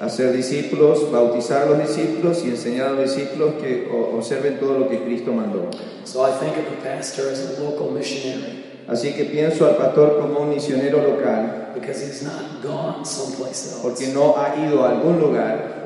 Hacer 0.00 0.32
discípulos, 0.32 1.12
bautizar 1.12 1.62
a 1.62 1.66
los 1.66 1.78
discípulos 1.78 2.42
y 2.44 2.48
enseñar 2.48 2.88
a 2.88 2.92
los 2.92 3.14
discípulos 3.14 3.54
que 3.60 3.86
observen 3.92 4.58
todo 4.58 4.78
lo 4.78 4.88
que 4.88 5.04
Cristo 5.04 5.32
mandó. 5.32 5.70
So 6.04 6.26
I 6.26 6.32
think 6.32 6.56
of 6.56 6.64
the 6.70 6.82
pastor 6.82 7.30
as 7.30 7.58
a 7.58 7.62
local 7.62 7.90
missionary 7.90 8.64
Así 8.90 9.12
que 9.12 9.24
pienso 9.26 9.66
al 9.66 9.76
pastor 9.76 10.18
como 10.20 10.40
un 10.40 10.48
misionero 10.48 11.00
local, 11.00 11.70
because 11.74 12.02
he's 12.02 12.22
not 12.22 12.60
gone 12.60 13.04
someplace 13.04 13.70
else. 13.70 13.82
porque 13.82 14.08
no 14.08 14.34
ha 14.36 14.56
ido 14.56 14.84
a 14.84 14.90
algún 14.90 15.20
lugar. 15.20 15.78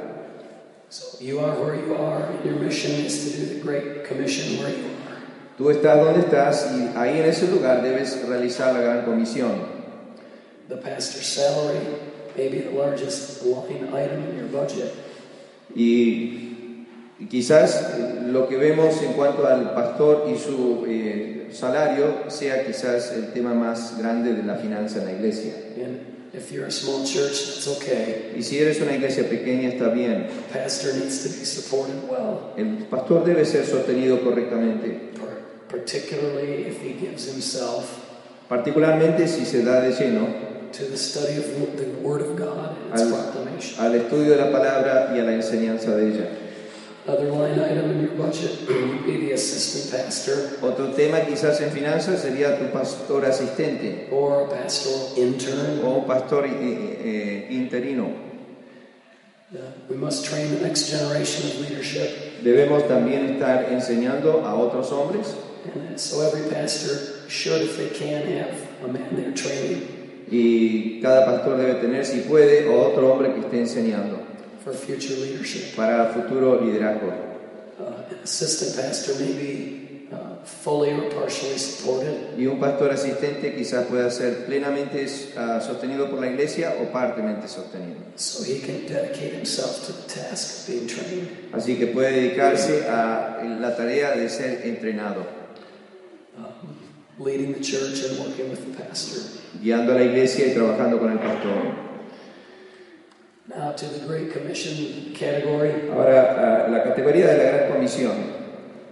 So 0.88 1.18
you 1.20 1.40
are 1.40 1.52
where 1.60 1.74
you 1.74 1.94
are, 1.96 2.30
and 2.30 2.42
your 2.46 2.54
mission 2.54 2.92
is 3.04 3.24
to 3.24 3.38
do 3.38 3.54
the 3.54 3.60
Great 3.60 4.06
Commission 4.06 4.58
where 4.58 4.70
you 4.70 4.86
are. 4.86 5.20
Tú 5.58 5.70
estás 5.70 6.02
donde 6.02 6.20
estás 6.20 6.70
y 6.72 6.96
ahí 6.96 7.20
en 7.20 7.26
ese 7.26 7.46
lugar 7.48 7.82
debes 7.82 8.26
realizar 8.26 8.72
la 8.72 8.80
gran 8.80 9.04
comisión. 9.04 9.52
The 10.68 10.76
pastor's 10.76 11.26
salary 11.26 11.80
may 12.36 12.48
be 12.48 12.60
the 12.60 12.70
largest 12.70 13.42
line 13.44 13.88
item 13.92 14.24
in 14.30 14.36
your 14.38 14.48
budget, 14.50 14.92
Y, 15.74 16.86
quizás 17.30 17.94
lo 18.26 18.48
que 18.48 18.56
vemos 18.56 19.00
en 19.02 19.12
cuanto 19.14 19.46
al 19.46 19.72
pastor 19.74 20.28
y 20.32 20.38
su 20.38 20.84
eh, 20.86 21.48
salario 21.52 22.28
sea 22.30 22.64
quizás 22.66 23.12
el 23.12 23.32
tema 23.32 23.54
más 23.54 23.96
grande 23.98 24.32
de 24.34 24.42
la 24.42 24.56
finanza 24.56 24.98
en 25.00 25.04
la 25.06 25.12
iglesia. 25.12 25.52
and 25.76 26.00
if 26.34 26.50
you're 26.52 26.66
a 26.66 26.70
small 26.70 27.04
church, 27.04 27.32
that's 27.54 27.68
okay. 27.68 28.32
Y 28.36 28.42
si 28.42 28.58
eres 28.58 28.80
una 28.80 28.92
iglesia 28.94 29.28
pequeña 29.28 29.68
está 29.68 29.88
bien. 29.88 30.26
The 30.52 30.58
pastor 30.58 30.94
needs 30.94 31.22
to 31.22 31.28
be 31.38 31.44
supported 31.44 31.94
well, 32.10 32.52
El 32.56 32.86
pastor 32.90 33.24
debe 33.24 33.44
ser 33.44 33.64
sostenido 33.64 34.20
correctamente, 34.22 35.10
par- 35.18 35.38
particularly 35.68 36.66
if 36.66 36.80
he 36.82 36.94
gives 36.94 37.26
himself 37.32 37.84
particularmente 38.48 39.26
si 39.26 39.46
se 39.46 39.62
da 39.64 39.80
de 39.80 39.92
lleno 39.92 40.26
to 40.74 40.86
the 40.86 40.96
study 40.96 41.36
of 41.36 41.46
the 41.78 41.86
Word 42.02 42.20
of 42.20 42.36
God 42.36 42.76
and 42.90 42.94
its 42.94 43.02
al, 43.02 43.10
proclamation. 43.10 43.78
al 43.78 43.94
estudio 43.94 44.30
de 44.30 44.36
la 44.36 44.50
palabra 44.50 45.14
y 45.14 45.20
a 45.20 45.22
la 45.22 45.32
enseñanza 45.32 45.94
de 45.96 46.10
ella. 46.10 46.28
Other 47.06 47.30
line 47.30 47.60
item 47.60 47.90
in 47.90 48.00
your 48.00 48.16
budget 48.16 48.66
would 48.68 49.04
be 49.06 49.18
the 49.18 49.32
assistant 49.32 50.02
pastor 50.02 50.58
Otro 50.62 50.88
tema 50.94 51.20
quizás 51.20 51.60
en 51.60 51.70
finanzas 51.70 52.22
sería 52.22 52.58
tu 52.58 52.72
pastor 52.72 53.24
asistente 53.24 54.08
or 54.10 54.46
a 54.46 54.48
pastoral 54.48 55.12
intern. 55.16 55.80
o 55.84 56.04
pastor 56.06 56.46
eh, 56.46 56.50
eh, 56.50 57.46
interino. 57.50 58.08
Uh, 59.54 59.58
we 59.88 59.96
must 59.96 60.24
train 60.24 60.50
the 60.50 60.60
next 60.60 60.90
generation 60.90 61.48
of 61.50 61.60
leadership, 61.60 62.42
Debemos 62.42 62.88
también 62.88 63.34
estar 63.34 63.70
enseñando 63.70 64.44
a 64.44 64.54
otros 64.54 64.90
hombres 64.90 65.36
and 65.72 66.00
so 66.00 66.20
every 66.22 66.50
pastor 66.50 67.28
should, 67.28 67.62
if 67.62 67.76
they 67.76 67.88
can, 67.90 68.26
have 68.26 68.58
a 68.82 68.88
man 68.88 69.14
there 69.14 69.32
training 69.32 70.03
y 70.30 71.00
cada 71.00 71.24
pastor 71.26 71.56
debe 71.56 71.74
tener, 71.74 72.04
si 72.04 72.20
puede, 72.20 72.68
o 72.68 72.88
otro 72.88 73.12
hombre 73.12 73.32
que 73.34 73.40
esté 73.40 73.60
enseñando 73.60 74.24
for 74.64 74.72
future 74.72 75.16
leadership. 75.16 75.76
para 75.76 76.06
futuro 76.06 76.60
liderazgo. 76.60 77.12
Uh, 77.78 77.84
an 78.10 78.18
assistant 78.22 78.74
pastor 78.76 79.14
may 79.20 79.32
be 79.34 80.08
uh, 80.10 80.42
fully 80.44 80.92
or 80.92 81.10
partially 81.10 81.58
supported. 81.58 82.38
Y 82.38 82.46
un 82.46 82.58
pastor 82.58 82.90
asistente 82.90 83.54
quizás 83.54 83.86
pueda 83.86 84.10
ser 84.10 84.46
plenamente 84.46 85.06
ah, 85.36 85.60
sostenido 85.60 86.08
por 86.08 86.20
la 86.20 86.28
iglesia 86.28 86.76
o 86.80 86.90
partemente 86.90 87.46
sostenido. 87.46 88.00
So 88.16 88.44
he 88.44 88.60
can 88.60 88.86
dedicate 88.86 89.34
himself 89.34 89.86
to 89.86 89.92
the 89.92 90.08
task 90.08 90.68
of 90.68 90.74
being 90.74 90.86
trained. 90.86 91.28
Así 91.52 91.76
que 91.76 91.88
puede 91.88 92.12
dedicarse 92.12 92.88
a 92.88 93.42
la 93.60 93.76
tarea 93.76 94.12
de 94.12 94.28
ser 94.30 94.66
entrenado, 94.66 95.26
leading 97.18 97.52
the 97.52 97.60
church 97.60 98.04
and 98.04 98.18
working 98.18 98.50
with 98.50 98.64
the 98.66 98.82
pastor. 98.82 99.20
guiando 99.62 99.92
a 99.92 99.96
la 99.96 100.04
iglesia 100.04 100.46
y 100.48 100.54
trabajando 100.54 100.98
con 100.98 101.12
el 101.12 101.18
pastor. 101.18 101.74
Now 103.48 103.72
to 103.72 103.86
the 103.86 104.06
Great 104.06 104.32
Commission 104.32 105.12
category. 105.14 105.88
Ahora, 105.92 106.66
a 106.66 106.68
la 106.70 106.82
categoría 106.82 107.26
de 107.26 107.38
la 107.38 107.44
Gran 107.44 107.72
Comisión. 107.72 108.16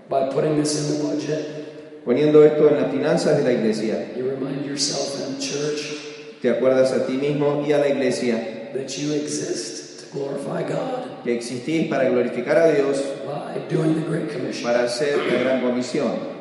By 0.09 0.29
putting 0.31 0.57
this 0.57 0.79
in 0.79 0.97
the 0.99 1.02
budget, 1.02 1.62
Poniendo 2.05 2.45
esto 2.45 2.69
en 2.69 2.83
las 2.83 2.91
finanzas 2.91 3.38
de 3.38 3.45
la 3.45 3.52
iglesia, 3.52 4.09
you 4.17 4.29
remind 4.29 4.67
yourself 4.67 5.25
and 5.25 5.37
the 5.37 5.41
church 5.41 6.38
te 6.43 6.50
acuerdas 6.50 6.93
a 6.93 7.07
ti 7.07 7.12
mismo 7.12 7.64
y 7.64 7.73
a 7.73 7.79
la 7.79 7.87
iglesia 7.88 8.73
that 8.75 8.88
you 8.99 9.12
exist 9.12 10.00
to 10.00 10.19
glorify 10.19 10.64
God 10.64 11.23
que 11.23 11.33
existís 11.33 11.88
para 11.88 12.09
glorificar 12.09 12.59
a 12.59 12.73
Dios, 12.73 13.00
by 13.25 13.57
doing 13.69 13.95
the 13.95 14.09
Great 14.09 14.33
Commission. 14.33 14.64
para 14.64 14.83
hacer 14.83 15.17
la 15.17 15.38
Gran 15.38 15.61
Comisión. 15.61 16.32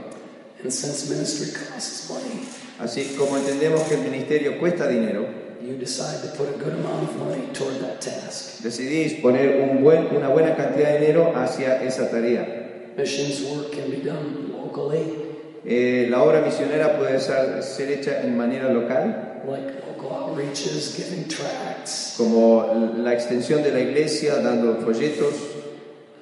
And 0.63 0.71
since 0.71 1.09
ministry 1.09 1.51
costs 1.53 2.09
money, 2.09 2.47
Así 2.79 3.15
como 3.17 3.37
entendemos 3.37 3.81
que 3.83 3.95
el 3.95 4.01
ministerio 4.01 4.59
cuesta 4.59 4.87
dinero, 4.87 5.25
you 5.61 5.75
decide 5.77 6.21
to 6.21 6.35
put 6.35 6.49
a 6.49 6.57
good 6.57 6.73
amount 6.73 7.09
of 7.09 7.15
money 7.17 7.47
toward 7.53 7.79
that 7.81 8.01
task. 8.01 8.61
decidís 8.63 9.21
poner 9.21 9.61
un 9.61 9.83
buen, 9.83 10.07
una 10.15 10.29
buena 10.29 10.55
cantidad 10.55 10.93
de 10.93 10.99
dinero 10.99 11.33
hacia 11.35 11.83
esa 11.83 12.09
tarea. 12.09 12.91
Missions 12.97 13.41
work 13.43 13.71
can 13.71 13.89
be 13.89 13.97
done 13.97 14.51
locally, 14.51 15.29
Eh, 15.63 16.07
la 16.09 16.23
obra 16.23 16.41
misionera 16.41 16.97
puede 16.97 17.19
ser, 17.19 17.61
ser 17.61 17.91
hecha 17.91 18.21
en 18.23 18.35
manera 18.35 18.67
local, 18.73 19.43
like 19.47 19.71
local 19.85 20.29
outreaches, 20.29 20.95
giving 20.95 21.27
tracts, 21.27 22.15
como 22.17 22.93
la 22.97 23.13
extensión 23.13 23.61
de 23.61 23.71
la 23.71 23.79
iglesia, 23.79 24.37
dando 24.37 24.81
folletos, 24.81 25.35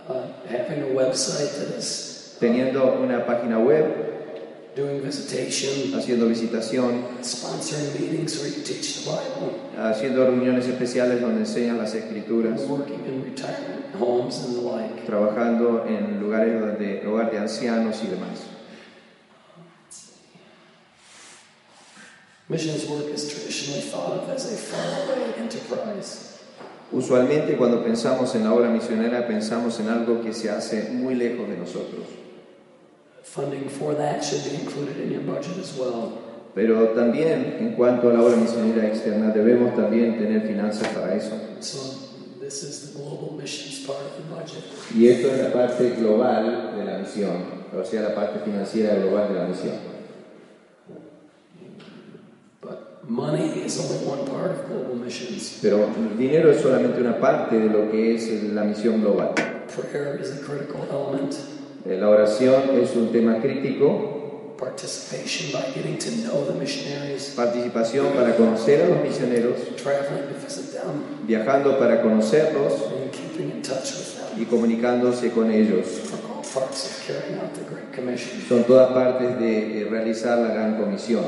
uh, 0.09 0.23
having 0.49 0.83
a 0.83 0.93
website 0.93 1.51
that 1.57 1.77
is 1.77 2.35
teniendo 2.37 2.99
una 3.01 3.25
página 3.25 3.59
web, 3.59 3.85
doing 4.79 5.01
visitation, 5.01 5.93
haciendo 5.93 6.27
visitación, 6.27 7.03
sponsoring 7.21 7.93
meetings 7.99 8.39
where 8.39 8.49
you 8.49 8.63
teach 8.63 9.03
the 9.03 9.11
Bible, 9.11 9.59
haciendo 9.77 10.25
reuniones 10.25 10.67
especiales 10.67 11.19
donde 11.19 11.41
enseñan 11.41 11.77
las 11.77 11.93
escrituras, 11.93 12.61
working 12.67 13.05
in 13.05 13.23
retirement 13.23 13.95
homes 13.99 14.45
and 14.45 14.55
the 14.55 14.61
like. 14.61 15.05
trabajando 15.05 15.85
en 15.85 16.21
lugares 16.21 16.59
donde 16.59 17.05
hogar 17.05 17.31
de 17.31 17.39
ancianos 17.39 18.01
y 18.03 18.07
demás. 18.07 18.45
Missions 22.47 22.89
work 22.89 23.13
is 23.13 23.27
traditionally 23.29 23.81
thought 23.81 24.23
of 24.23 24.29
as 24.29 24.51
a 24.51 24.57
faraway 24.57 25.35
enterprise. 25.37 26.39
Usualmente 26.91 27.55
cuando 27.57 27.83
pensamos 27.83 28.33
en 28.33 28.45
la 28.45 28.53
obra 28.53 28.69
misionera 28.69 29.27
pensamos 29.27 29.79
en 29.79 29.89
algo 29.89 30.21
que 30.21 30.33
se 30.33 30.49
hace 30.49 30.89
muy 30.89 31.13
lejos 31.13 31.47
de 31.47 31.57
nosotros. 31.57 32.28
Funding 33.29 33.69
for 33.69 33.93
that 33.93 34.23
should 34.23 34.43
be 34.43 34.55
included 34.57 34.97
in 34.97 35.11
your 35.11 35.21
budget 35.21 35.57
as 35.59 35.77
well. 35.77 36.17
Pero 36.55 36.95
también 36.95 37.57
en 37.59 37.75
cuanto 37.75 38.09
a 38.09 38.13
la 38.13 38.23
obra 38.23 38.35
misionera 38.35 38.87
externa 38.87 39.31
debemos 39.31 39.75
también 39.75 40.17
tener 40.17 40.47
finanzas 40.47 40.87
para 40.87 41.13
eso. 41.13 41.35
So 41.59 41.77
this 42.39 42.63
is 42.63 42.91
the 42.91 42.99
global 42.99 43.37
missions 43.37 43.85
part 43.85 43.99
of 43.99 44.17
the 44.17 44.23
budget. 44.33 44.63
Y 44.95 45.09
esto 45.09 45.27
es 45.31 45.43
la 45.43 45.53
parte 45.53 45.91
global 45.91 46.75
de 46.75 46.85
la 46.85 46.97
misión, 46.97 47.43
o 47.71 47.85
sea, 47.85 48.01
la 48.01 48.15
parte 48.15 48.39
financiera 48.43 48.95
global 48.95 49.31
de 49.31 49.39
la 49.39 49.45
misión. 49.45 49.75
But 52.61 53.07
money 53.07 53.63
is 53.63 53.79
only 53.79 54.07
one 54.07 54.25
part 54.25 54.51
of 54.51 54.67
global 54.67 54.95
missions. 54.95 55.59
Pero 55.61 55.85
el 55.85 56.17
dinero 56.17 56.49
es 56.49 56.61
solamente 56.61 56.99
una 56.99 57.19
parte 57.19 57.59
de 57.59 57.69
lo 57.69 57.91
que 57.91 58.15
es 58.15 58.43
la 58.55 58.63
misión 58.63 59.01
global. 59.01 59.35
Prayer 59.67 60.19
is 60.19 60.31
a 60.31 60.41
critical 60.43 60.87
element. 60.89 61.58
Eh, 61.85 61.97
La 61.99 62.09
oración 62.09 62.63
es 62.81 62.95
un 62.95 63.11
tema 63.11 63.39
crítico, 63.41 64.55
Participation 64.59 65.53
by 65.53 65.71
getting 65.73 65.97
to 65.97 66.09
know 66.27 66.45
the 66.45 66.53
missionaries, 66.59 67.33
participación 67.33 68.07
para 68.07 68.35
conocer 68.35 68.81
a 68.81 68.89
los 68.89 69.01
misioneros, 69.01 69.55
traveling 69.81 70.27
to 70.27 70.35
visit 70.45 70.73
them, 70.73 71.25
viajando 71.25 71.79
para 71.79 72.01
conocerlos 72.01 72.73
and 72.91 73.09
keeping 73.09 73.51
in 73.51 73.61
touch 73.61 73.93
with 73.95 74.17
them 74.17 74.41
y 74.41 74.45
comunicándose 74.45 75.31
con 75.31 75.49
ellos. 75.49 76.11
are 76.11 76.33
all 76.35 76.43
parts 76.43 76.85
of 76.91 77.07
carrying 77.07 77.39
out 77.39 77.53
the 77.53 77.63
Great 77.73 77.93
Commission. 77.95 78.41
Son 78.49 78.65
todas 78.65 78.91
partes 78.91 79.39
de 79.39 79.81
eh, 79.81 79.87
realizar 79.89 80.37
la 80.39 80.53
gran 80.53 80.77
comisión. 80.77 81.23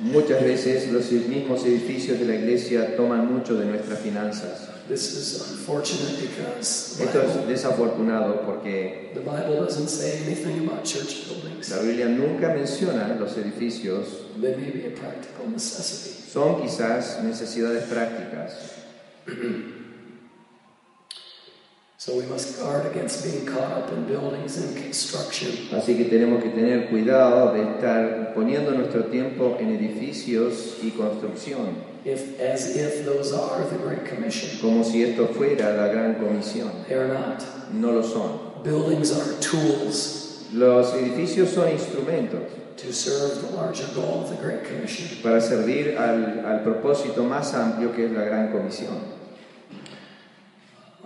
Muchas 0.00 0.42
veces 0.44 0.92
los 0.92 1.10
mismos 1.10 1.64
edificios 1.64 2.18
de 2.18 2.24
la 2.26 2.34
iglesia 2.36 2.96
toman 2.96 3.32
mucho 3.32 3.56
de 3.56 3.66
nuestras 3.66 3.98
finanzas. 3.98 4.68
This 4.88 5.12
is 5.12 5.50
unfortunate 5.50 6.18
because 6.18 6.96
the 6.96 7.04
Esto 7.04 7.20
es 7.20 7.34
Bible, 7.34 7.46
desafortunado 7.52 8.46
porque 8.46 9.10
the 9.12 9.20
Bible 9.20 9.56
doesn't 9.56 9.88
say 9.88 10.22
anything 10.24 10.66
about 10.66 10.82
church 10.82 11.28
buildings. 11.28 11.68
la 11.68 11.82
Biblia 11.82 12.06
nunca 12.08 12.54
menciona 12.54 13.14
los 13.20 13.36
edificios. 13.36 14.06
They 14.40 14.56
may 14.56 14.70
be 14.70 14.86
a 14.86 14.90
practical 14.90 15.50
necessity. 15.50 16.30
Son 16.30 16.62
quizás 16.62 17.22
necesidades 17.22 17.84
prácticas. 17.84 18.54
So 19.28 19.36
we 19.36 19.56
must 19.58 19.76
guard 19.76 19.82
against 19.82 19.86
being 21.02 21.14
caught 21.14 21.14
up 21.14 21.14
in 21.14 21.14
buildings 21.14 21.14
and 21.14 21.16
construction. 21.18 21.87
Así 25.72 25.96
que 25.96 26.04
tenemos 26.04 26.42
que 26.44 26.50
tener 26.50 26.88
cuidado 26.90 27.52
de 27.54 27.62
estar 27.62 28.34
poniendo 28.34 28.70
nuestro 28.70 29.06
tiempo 29.06 29.56
en 29.58 29.70
edificios 29.70 30.76
y 30.80 30.92
construcción, 30.92 31.88
If, 32.04 32.40
as 32.40 32.76
if 32.76 33.04
those 33.04 33.34
are 33.34 33.64
the 33.64 33.76
Great 33.84 34.08
Commission. 34.08 34.60
como 34.60 34.84
si 34.84 35.02
esto 35.02 35.26
fuera 35.26 35.74
la 35.74 35.88
gran 35.88 36.14
comisión. 36.14 36.70
They 36.86 36.96
are 36.96 37.08
not. 37.08 37.42
No 37.72 37.90
lo 37.90 38.02
son. 38.04 38.62
Buildings 38.62 39.10
are 39.12 39.34
tools 39.40 40.46
Los 40.52 40.94
edificios 40.94 41.50
son 41.50 41.68
instrumentos 41.70 42.42
to 42.76 42.92
serve 42.92 43.42
the 43.42 43.56
larger 43.56 43.86
goal 43.94 44.22
of 44.22 44.30
the 44.30 44.36
Great 44.40 44.62
Commission. 44.62 45.18
para 45.20 45.40
servir 45.40 45.98
al, 45.98 46.44
al 46.46 46.62
propósito 46.62 47.24
más 47.24 47.52
amplio 47.54 47.92
que 47.92 48.06
es 48.06 48.12
la 48.12 48.22
gran 48.22 48.52
comisión. 48.52 49.17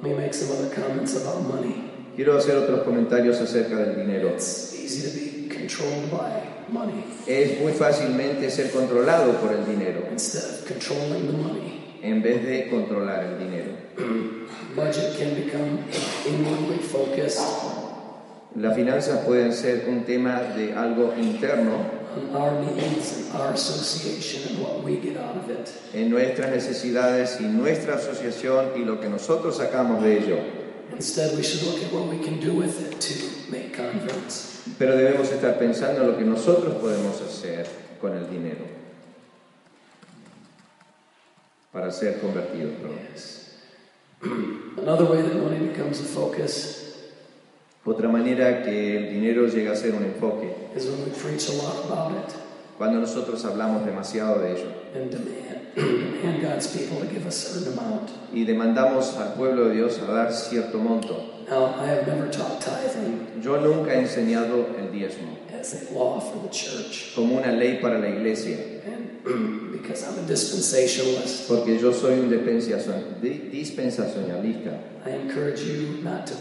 Let 0.02 0.10
me 0.10 0.18
make 0.18 0.34
some 0.34 0.50
other 0.56 0.74
comments 0.74 1.14
about 1.14 1.42
money. 1.42 1.90
Quiero 2.16 2.36
hacer 2.36 2.56
otros 2.56 2.82
comentarios 2.82 3.40
acerca 3.40 3.76
del 3.76 3.94
dinero. 3.94 4.30
It's 4.30 4.74
easy 4.74 5.08
to 5.08 5.14
be 5.16 5.48
controlled 5.48 6.10
by 6.10 6.42
money 6.68 7.04
Es 7.26 7.60
muy 7.60 7.72
fácilmente 7.72 8.50
ser 8.50 8.72
controlado 8.72 9.40
por 9.40 9.52
el 9.52 9.64
dinero 9.64 10.08
instead 10.10 10.42
of 10.42 10.66
controlling 10.66 11.26
the 11.28 11.32
money. 11.32 11.98
en 12.02 12.20
vez 12.20 12.44
de 12.44 12.68
controlar 12.68 13.22
el 13.22 13.38
dinero. 13.38 13.72
Budget 14.74 15.16
can 15.18 15.34
become 15.36 15.78
inwardly 16.26 16.78
focused 16.78 17.40
Las 18.56 18.74
finanzas 18.74 19.24
pueden 19.24 19.52
ser 19.52 19.88
un 19.88 20.04
tema 20.04 20.42
de 20.42 20.74
algo 20.74 21.14
interno 21.16 22.01
on 22.16 22.36
our 22.36 22.60
needs 22.62 23.16
and 23.18 23.40
our 23.40 23.52
association 23.52 24.48
and 24.48 24.62
what 24.62 24.82
we 24.82 24.96
get 24.96 25.16
out 25.16 25.36
of 25.36 25.48
it. 25.50 25.72
en 25.94 26.10
nuestras 26.10 26.50
necesidades 26.50 27.40
y 27.40 27.44
nuestra 27.44 27.96
asociación 27.96 28.72
y 28.76 28.84
lo 28.84 29.00
que 29.00 29.08
nosotros 29.08 29.56
sacamos 29.56 30.02
de 30.02 30.18
ello. 30.18 30.38
Instead, 30.92 31.34
we 31.36 31.42
should 31.42 31.62
look 31.62 31.82
at 31.82 31.92
what 31.92 32.06
we 32.06 32.18
can 32.18 32.38
do 32.38 32.52
with 32.52 32.80
it 32.80 33.00
to 33.00 33.50
make 33.50 33.72
converts. 33.72 34.62
Pero 34.78 34.96
debemos 34.96 35.30
estar 35.30 35.58
pensando 35.58 36.02
en 36.02 36.06
lo 36.08 36.16
que 36.18 36.24
nosotros 36.24 36.74
podemos 36.76 37.20
hacer 37.20 37.66
con 38.00 38.16
el 38.16 38.28
dinero 38.28 38.64
para 41.72 41.90
ser 41.90 42.20
convertidos. 42.20 43.48
Another 44.78 45.04
way 45.06 45.22
that 45.22 45.34
money 45.34 45.66
becomes 45.66 46.00
a 46.00 46.04
focus 46.04 46.91
Otra 47.84 48.08
manera 48.08 48.62
que 48.62 48.96
el 48.96 49.10
dinero 49.10 49.46
llega 49.48 49.72
a 49.72 49.76
ser 49.76 49.94
un 49.94 50.04
enfoque, 50.04 50.48
is 50.76 50.86
when 50.86 51.04
we 51.04 51.10
preach 51.10 51.48
a 51.48 51.52
lot 51.54 51.84
about 51.86 52.12
it 52.12 52.34
cuando 52.78 52.98
nosotros 53.00 53.44
hablamos 53.44 53.84
demasiado 53.84 54.40
de 54.40 54.52
ello 54.52 54.72
and 54.94 55.10
demand, 55.10 55.74
demand 56.22 56.42
God's 56.42 56.66
people 56.68 56.98
to 57.00 57.06
give 57.12 57.26
a 57.26 57.30
certain 57.30 57.72
amount. 57.76 58.10
y 58.32 58.44
demandamos 58.44 59.16
al 59.16 59.34
pueblo 59.34 59.68
de 59.68 59.74
Dios 59.74 59.98
a 60.00 60.10
dar 60.12 60.32
cierto 60.32 60.78
monto. 60.78 61.28
Now, 61.50 61.74
I 61.78 61.86
have 61.88 62.06
never 62.06 62.30
taught 62.30 62.60
tithing 62.60 63.42
Yo 63.42 63.58
nunca 63.60 63.92
he 63.94 63.98
enseñado 64.00 64.66
el 64.78 64.90
diezmo 64.92 65.36
as 65.60 65.74
a 65.74 65.92
law 65.94 66.18
for 66.20 66.40
the 66.42 66.48
church, 66.50 67.12
como 67.14 67.36
una 67.38 67.52
ley 67.52 67.78
para 67.80 67.98
la 67.98 68.08
iglesia, 68.08 68.58
and 68.86 69.72
because 69.72 70.04
I'm 70.04 70.18
a 70.24 70.26
dispensationalist, 70.26 71.48
porque 71.48 71.78
yo 71.80 71.92
soy 71.92 72.18
un 72.20 72.30
dispensacion- 72.30 73.20
di- 73.20 73.50
dispensacionalista. 73.50 74.70
I 75.04 75.10
encourage 75.10 75.62
you 75.62 76.00
not 76.02 76.26
to 76.28 76.34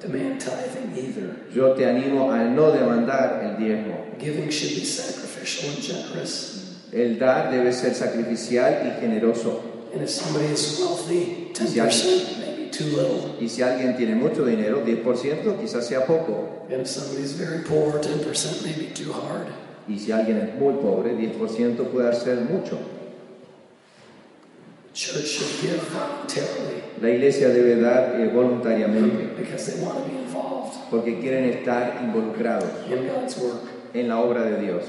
demand 0.00 0.40
tithing 0.40 0.96
either. 0.96 1.36
Yo 1.52 1.74
te 1.74 1.84
animo 1.84 2.30
a 2.32 2.44
no 2.44 2.70
demandar 2.72 3.42
el 3.42 3.56
diezmo. 3.56 4.18
Giving 4.18 4.50
should 4.50 4.74
be 4.74 4.84
sacrificial 4.84 5.70
and 5.70 5.82
generous. 5.82 6.78
El 6.92 7.18
dar 7.18 7.50
debe 7.50 7.72
ser 7.72 7.94
sacrificial 7.94 8.86
y 8.86 9.00
generoso. 9.00 9.62
And 9.92 10.02
if 10.02 10.10
somebody 10.10 10.46
is 10.46 10.78
wealthy, 10.80 11.52
Yeah. 11.74 11.86
10% 11.86 12.38
maybe 12.38 12.70
too 12.70 12.84
little. 12.96 13.36
Y 13.40 13.48
si 13.48 13.62
alguien 13.62 13.96
tiene 13.96 14.14
mucho 14.14 14.44
dinero, 14.44 14.82
10% 14.84 15.56
quizás 15.60 15.86
sea 15.86 16.06
poco. 16.06 16.66
And 16.70 16.80
if 16.80 16.88
somebody's 16.88 17.32
very 17.32 17.62
poor, 17.62 18.00
10% 18.00 18.62
may 18.64 18.72
be 18.72 18.92
too 18.94 19.12
hard. 19.12 19.48
Y 19.88 19.98
si 19.98 20.12
alguien 20.12 20.38
es 20.38 20.54
muy 20.58 20.74
pobre, 20.74 21.14
10% 21.14 21.88
puede 21.90 22.12
ser 22.14 22.40
mucho. 22.42 22.78
Church 22.78 22.90
should 24.32 24.62
give 24.62 24.80
voluntarily 24.80 24.81
La 27.00 27.10
iglesia 27.10 27.48
debe 27.48 27.76
dar 27.80 28.20
eh, 28.20 28.28
voluntariamente 28.28 29.34
because 29.38 29.72
they 29.72 29.82
want 29.82 29.98
to 29.98 30.04
be 30.04 30.18
involved 30.18 30.76
porque 30.90 31.18
quieren 31.18 31.44
estar 31.44 32.00
involucrados 32.02 32.68
in 32.90 33.08
God's 33.08 33.38
work. 33.38 33.62
en 33.94 34.08
la 34.08 34.20
obra 34.20 34.42
de 34.44 34.60
Dios. 34.60 34.84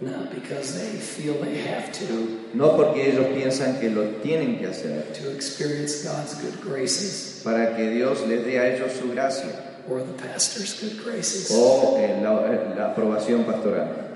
not 0.00 0.32
because 0.32 0.78
they 0.78 0.96
feel 0.96 1.34
they 1.42 1.58
have 1.58 1.90
to, 1.92 2.38
no 2.54 2.76
porque 2.76 3.10
ellos 3.10 3.26
piensan 3.34 3.80
que 3.80 3.90
lo 3.90 4.04
tienen 4.22 4.58
que 4.58 4.66
hacer, 4.68 5.12
to 5.12 5.28
experience 5.32 6.04
God's 6.04 6.36
good 6.40 6.54
graces 6.62 7.40
para 7.42 7.74
que 7.76 7.90
Dios 7.90 8.24
les 8.28 8.44
dé 8.44 8.60
a 8.60 8.76
ellos 8.76 8.92
su 8.92 9.10
gracia 9.10 9.50
or 9.90 10.00
the 10.02 10.12
pastor's 10.22 10.80
good 10.80 11.02
graces. 11.04 11.50
o 11.50 11.96
eh, 11.98 12.20
la, 12.22 12.74
la 12.76 12.86
aprobación 12.92 13.42
pastoral. 13.44 14.07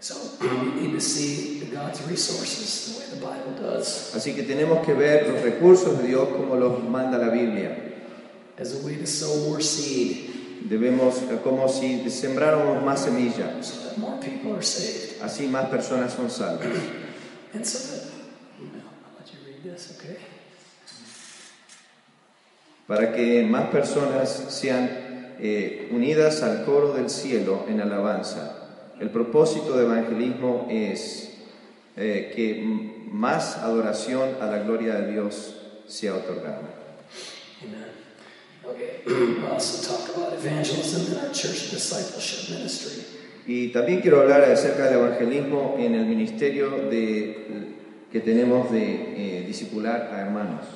So 0.00 0.14
we 0.40 0.80
need 0.80 0.92
to 0.92 1.00
see 1.00 1.60
God's 1.70 2.00
resources 2.08 2.88
the 2.88 2.98
way 2.98 3.06
the 3.10 3.20
Bible 3.20 3.52
does 3.60 4.14
Así 4.14 4.34
que 4.34 4.42
tenemos 4.42 4.84
que 4.84 4.94
ver 4.94 5.28
los 5.28 5.42
recursos 5.42 5.98
de 5.98 6.08
Dios 6.08 6.28
como 6.28 6.56
los 6.56 6.82
manda 6.84 7.18
la 7.18 7.28
Biblia. 7.28 7.76
as 8.58 8.74
a 8.74 8.84
way 8.84 8.96
to 8.96 9.06
sow 9.06 9.48
more 9.48 9.60
seed 9.60 10.30
Debemos, 10.68 11.22
eh, 11.22 11.40
como 11.42 11.68
si 11.68 12.08
sembráramos 12.10 12.82
más 12.84 13.00
semilla, 13.00 13.62
so 13.62 13.88
that 13.88 13.96
more 13.96 14.20
people 14.20 14.54
are 14.54 14.62
saved. 14.62 15.22
así 15.22 15.46
más 15.48 15.70
personas 15.70 16.12
son 16.12 16.30
salvas. 16.30 16.66
And 17.54 17.64
so 17.64 17.78
that, 17.78 18.04
no, 18.60 18.78
I'll 18.78 19.18
let 19.18 19.32
you 19.32 19.38
read 19.46 19.62
this, 19.64 19.96
okay? 19.96 20.18
Para 22.86 23.12
que 23.12 23.42
más 23.44 23.70
personas 23.70 24.28
sean 24.50 24.90
eh, 25.40 25.88
unidas 25.92 26.42
al 26.42 26.64
coro 26.64 26.92
del 26.92 27.08
cielo 27.08 27.64
en 27.66 27.80
alabanza. 27.80 28.59
El 29.00 29.08
propósito 29.08 29.78
de 29.78 29.84
evangelismo 29.84 30.68
es 30.70 31.32
eh, 31.96 32.32
que 32.36 32.62
más 33.10 33.56
adoración 33.56 34.36
a 34.40 34.46
la 34.46 34.58
gloria 34.58 34.94
de 34.96 35.12
Dios 35.12 35.56
sea 35.88 36.14
otorgada. 36.16 36.60
Amen. 37.62 38.00
Okay, 38.62 39.00
we'll 39.06 39.46
also 39.46 39.80
talk 39.90 40.14
about 40.14 40.34
evangelism 40.34 41.12
in 41.12 41.18
our 41.18 41.32
church 41.32 41.70
discipleship 41.70 42.54
ministry. 42.54 43.04
Y 43.46 43.68
también 43.72 44.02
quiero 44.02 44.20
hablar 44.20 44.44
acerca 44.44 44.84
del 44.84 45.00
evangelismo 45.00 45.76
en 45.78 45.94
el 45.94 46.04
ministerio 46.04 46.70
de, 46.90 47.74
que 48.12 48.20
tenemos 48.20 48.70
de 48.70 49.40
eh, 49.40 49.44
discipular 49.46 50.10
a 50.12 50.20
hermanos. 50.20 50.66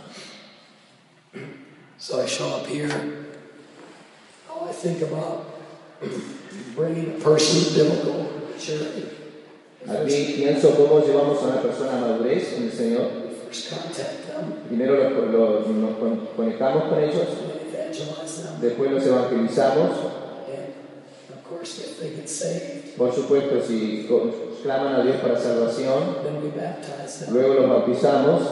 So 1.99 2.23
I 2.23 2.27
show 2.27 2.49
up 2.57 2.67
here. 2.67 2.89
How 4.49 4.67
I 4.69 4.73
think 4.73 5.03
about 5.03 5.45
bringing 6.77 7.15
a 7.17 7.25
person 7.25 7.65
to 7.65 7.71
biblical 7.75 8.27
maturity. 8.53 9.05
Aquí 9.87 10.35
pienso 10.39 10.71
cómo 10.71 11.05
llevamos 11.05 11.43
a 11.43 11.47
una 11.47 11.63
persona 11.63 11.93
a 11.99 12.01
madurez 12.01 12.55
en 12.57 12.63
el 12.65 12.73
Señor. 12.73 13.07
Primero 14.69 14.97
los- 14.97 15.31
los- 15.33 15.67
nos 15.69 15.97
con- 15.99 16.27
conectamos 16.37 16.85
con 16.85 16.99
ellos, 16.99 17.29
después 18.61 18.91
los 18.91 19.05
evangelizamos. 19.07 19.91
Por 22.97 23.15
supuesto, 23.15 23.61
si 23.67 24.07
claman 24.63 24.95
a 24.95 25.03
Dios 25.05 25.17
para 25.17 25.39
salvación, 25.39 26.17
luego 27.31 27.55
los 27.55 27.69
bautizamos 27.69 28.43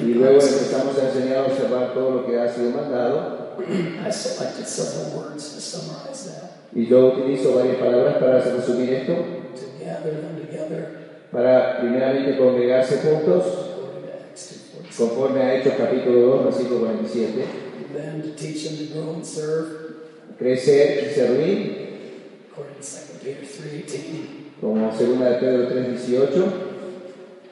y 0.00 0.14
luego 0.14 0.40
empezamos 0.40 0.98
a 0.98 1.08
enseñar 1.08 1.38
a 1.38 1.46
observar 1.46 1.94
todo 1.94 2.10
lo 2.12 2.26
que 2.26 2.38
ha 2.38 2.54
sido 2.54 2.70
mandado. 2.70 3.41
I 3.58 4.10
selected 4.10 4.66
several 4.66 5.18
words 5.18 5.54
to 5.54 5.60
summarize 5.60 6.24
that. 6.26 6.50
Y 6.74 6.86
yo 6.86 7.08
utilizo 7.12 7.54
varias 7.56 7.76
palabras 7.76 8.16
para 8.16 8.40
resumir 8.40 8.90
esto. 8.94 9.12
To 9.14 9.84
gather 9.84 10.20
them 10.22 10.36
together, 10.40 10.98
Para 11.30 11.78
primeramente 11.80 12.36
congregarse 12.36 12.98
juntos, 12.98 13.44
according 13.46 14.06
to 14.06 14.12
Acts 14.12 14.60
2:46. 14.90 14.96
conforme 14.96 15.42
a 15.42 15.54
Hechos 15.54 15.74
capítulo 15.74 16.36
2, 16.38 16.44
versículo 16.44 16.80
47. 16.86 17.44
Then 17.94 18.22
to 18.22 18.28
teach 18.34 18.64
them 18.64 18.76
to 18.78 18.94
grow 18.94 19.14
and 19.14 19.24
serve, 19.24 19.66
Crecer 20.38 21.04
y 21.04 21.14
servir, 21.14 21.92
according 22.50 22.76
to 22.76 22.82
2 22.82 23.20
Peter 23.22 23.44
3:18. 23.46 24.52
como 24.60 24.90
2 24.90 25.18
de 25.18 25.34
Pedro 25.38 25.68
3:18, 25.68 26.52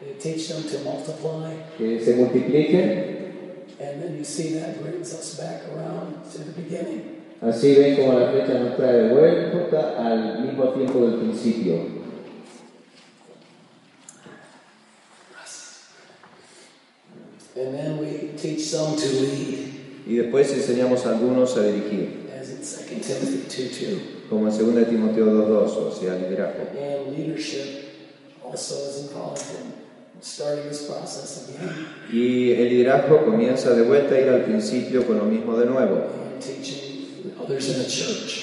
They 0.00 0.14
teach 0.18 0.48
them 0.48 0.62
to 0.64 0.78
multiply, 0.82 1.52
que 1.76 2.00
se 2.02 2.14
multipliquen. 2.16 3.19
Así 7.42 7.74
ven 7.74 7.96
como 7.96 8.18
la 8.18 8.30
flecha 8.30 8.54
nos 8.58 8.76
trae 8.76 8.92
de 8.92 9.08
vuelta 9.14 9.94
al 9.96 10.44
mismo 10.44 10.68
tiempo 10.74 11.06
del 11.06 11.14
principio. 11.20 12.00
And 17.56 17.74
then 17.74 17.98
we 17.98 18.32
teach 18.36 18.60
some 18.60 18.96
to 18.96 19.06
lead, 19.06 20.06
Y 20.06 20.16
después 20.16 20.50
enseñamos 20.52 21.04
a 21.06 21.10
algunos 21.10 21.56
a 21.56 21.62
dirigir, 21.62 22.28
as 22.38 22.50
in 22.50 22.58
2 22.58 23.02
Timothy 23.02 23.44
2:2. 23.48 24.28
como 24.30 24.48
en 24.48 24.58
2 24.58 24.74
de 24.74 24.84
Timoteo 24.84 25.26
2.2, 25.26 25.76
o 25.76 25.92
sea, 25.92 26.14
liderazgo. 26.16 26.62
And 26.70 27.16
leadership 27.16 27.66
also 28.42 28.74
is 28.74 29.08
involved 29.08 29.42
in 29.58 29.79
Y 32.12 32.52
el 32.52 32.68
liderazgo 32.68 33.24
comienza 33.24 33.70
de 33.74 33.82
vuelta 33.82 34.14
a 34.14 34.20
ir 34.20 34.28
al 34.28 34.44
principio 34.44 35.06
con 35.06 35.18
lo 35.18 35.24
mismo 35.24 35.56
de 35.56 35.66
nuevo. 35.66 36.04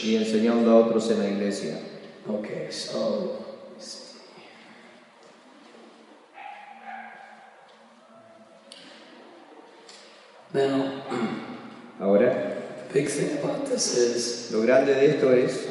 Y 0.03 0.15
enseñando 0.15 0.71
a 0.71 0.75
otros 0.75 1.11
en 1.11 1.19
la 1.19 1.29
iglesia. 1.29 1.79
Okay, 2.27 2.69
so 2.69 3.37
now 10.53 10.91
Ahora, 11.99 12.57
the 12.89 12.93
big 12.93 13.09
thing 13.09 13.37
about 13.39 13.65
this 13.65 13.97
is 13.97 14.51
lo 14.51 14.61
grande 14.61 14.93
de 14.93 15.11
esto 15.11 15.33
es, 15.33 15.65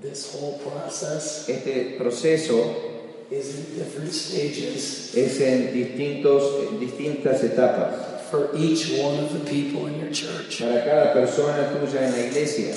this 0.00 0.32
whole 0.32 0.58
process 0.58 1.48
este 1.48 1.98
proceso 1.98 2.97
is 3.30 3.56
in 3.56 3.78
different 3.78 4.12
stages 4.12 5.14
es 5.14 5.40
en 5.40 5.72
distintos, 5.72 6.68
en 6.70 6.80
distintas 6.80 7.42
etapas 7.44 8.30
for 8.30 8.50
each 8.56 8.98
one 9.00 9.18
of 9.18 9.32
the 9.32 9.40
people 9.50 9.86
in 9.86 10.00
your 10.00 10.10
church. 10.10 10.60
para 10.60 10.84
cada 10.84 11.12
persona 11.12 11.70
tuya 11.72 12.06
en 12.06 12.12
la 12.12 12.26
iglesia. 12.26 12.74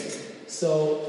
So 0.48 1.00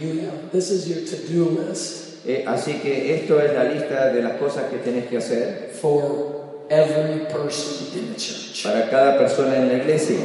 you 0.00 0.20
have 0.20 0.50
this 0.52 0.70
is 0.70 0.88
your 0.88 1.04
to-do 1.04 1.62
list 1.62 2.06
Eh, 2.28 2.42
así 2.44 2.80
que 2.82 3.14
esto 3.14 3.40
es 3.40 3.54
la 3.54 3.62
lista 3.64 4.12
de 4.12 4.20
las 4.20 4.32
cosas 4.32 4.64
que 4.64 4.78
tenés 4.78 5.06
que 5.06 5.18
hacer 5.18 5.70
for 5.80 6.64
every 6.68 7.20
person 7.26 7.86
in 7.96 8.12
the 8.12 8.16
church. 8.18 8.64
para 8.64 8.90
cada 8.90 9.16
persona 9.16 9.56
en 9.56 9.68
la 9.68 9.74
iglesia. 9.74 10.18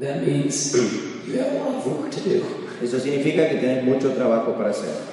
That 0.00 0.24
means 0.24 0.72
you 1.26 1.40
have 1.40 1.50
a 1.50 1.58
lot 1.58 1.74
of 1.78 1.86
work 1.86 2.10
to 2.12 2.20
do. 2.20 2.44
Eso 2.80 3.00
significa 3.00 3.48
que 3.48 3.56
tenés 3.56 3.82
mucho 3.82 4.10
trabajo 4.12 4.54
para 4.56 4.70
hacer. 4.70 5.09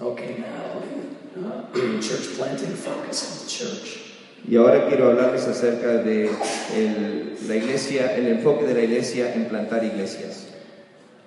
Okay, 0.00 0.36
now 0.38 1.68
church 2.00 2.34
planting 2.36 2.74
focus 2.74 3.22
on 3.30 3.44
the 3.44 3.50
church. 3.50 4.06
Y 4.48 4.56
ahora 4.56 4.88
quiero 4.88 5.10
hablarles 5.10 5.46
acerca 5.46 6.02
de 6.02 6.30
el- 6.74 7.36
la 7.46 7.56
iglesia, 7.56 8.16
el 8.16 8.26
enfoque 8.28 8.64
de 8.66 8.74
la 8.74 8.80
iglesia 8.82 9.34
en 9.34 9.46
plantar 9.48 9.84
iglesias. 9.84 10.46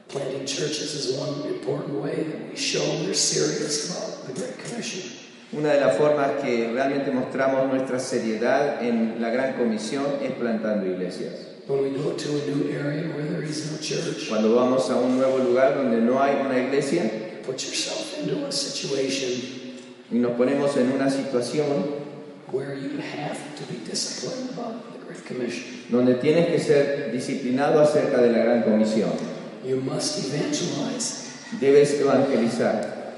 Planting 0.10 0.46
churches 0.46 0.94
is 0.96 1.18
one 1.18 1.48
important 1.48 2.02
way 2.04 2.16
that 2.24 2.50
we 2.52 2.56
show 2.58 2.82
we're 3.06 3.14
serious 3.14 3.90
about 3.92 4.28
the 4.28 4.34
Great 4.42 4.58
Commission. 4.64 5.12
Una 5.54 5.74
de 5.74 5.80
las 5.82 5.96
formas 5.98 6.42
que 6.42 6.72
realmente 6.74 7.12
mostramos 7.12 7.68
nuestra 7.72 8.00
seriedad 8.00 8.84
en 8.84 9.22
la 9.22 9.30
gran 9.30 9.54
comisión 9.54 10.06
es 10.24 10.32
plantando 10.32 10.88
iglesias. 10.88 11.53
When 11.66 11.82
we 11.82 11.90
go 11.92 12.12
to 12.12 12.30
a 12.30 12.56
new 12.56 12.70
area 12.72 13.08
where 13.16 13.26
there 13.26 13.44
is 13.44 13.72
no 13.72 13.78
church, 13.78 14.28
Cuando 14.28 14.56
vamos 14.56 14.90
a 14.90 14.96
un 14.96 15.18
nuevo 15.18 15.38
lugar 15.38 15.76
donde 15.76 16.02
no 16.02 16.22
hay 16.22 16.36
una 16.46 16.60
iglesia 16.60 17.10
put 17.46 17.62
yourself 17.64 18.20
into 18.20 18.46
a 18.46 18.52
situation 18.52 19.30
y 20.12 20.16
nos 20.16 20.34
ponemos 20.34 20.76
en 20.78 20.92
una 20.92 21.10
situación 21.10 22.04
donde 25.90 26.16
tienes 26.16 26.48
que 26.48 26.60
ser 26.60 27.12
disciplinado 27.12 27.82
acerca 27.82 28.22
de 28.22 28.30
la 28.30 28.40
gran 28.40 28.64
comisión. 28.64 29.12
You 29.66 29.78
must 29.78 30.20
evangelize 30.20 31.24
Debes 31.60 32.00
evangelizar, 32.00 33.14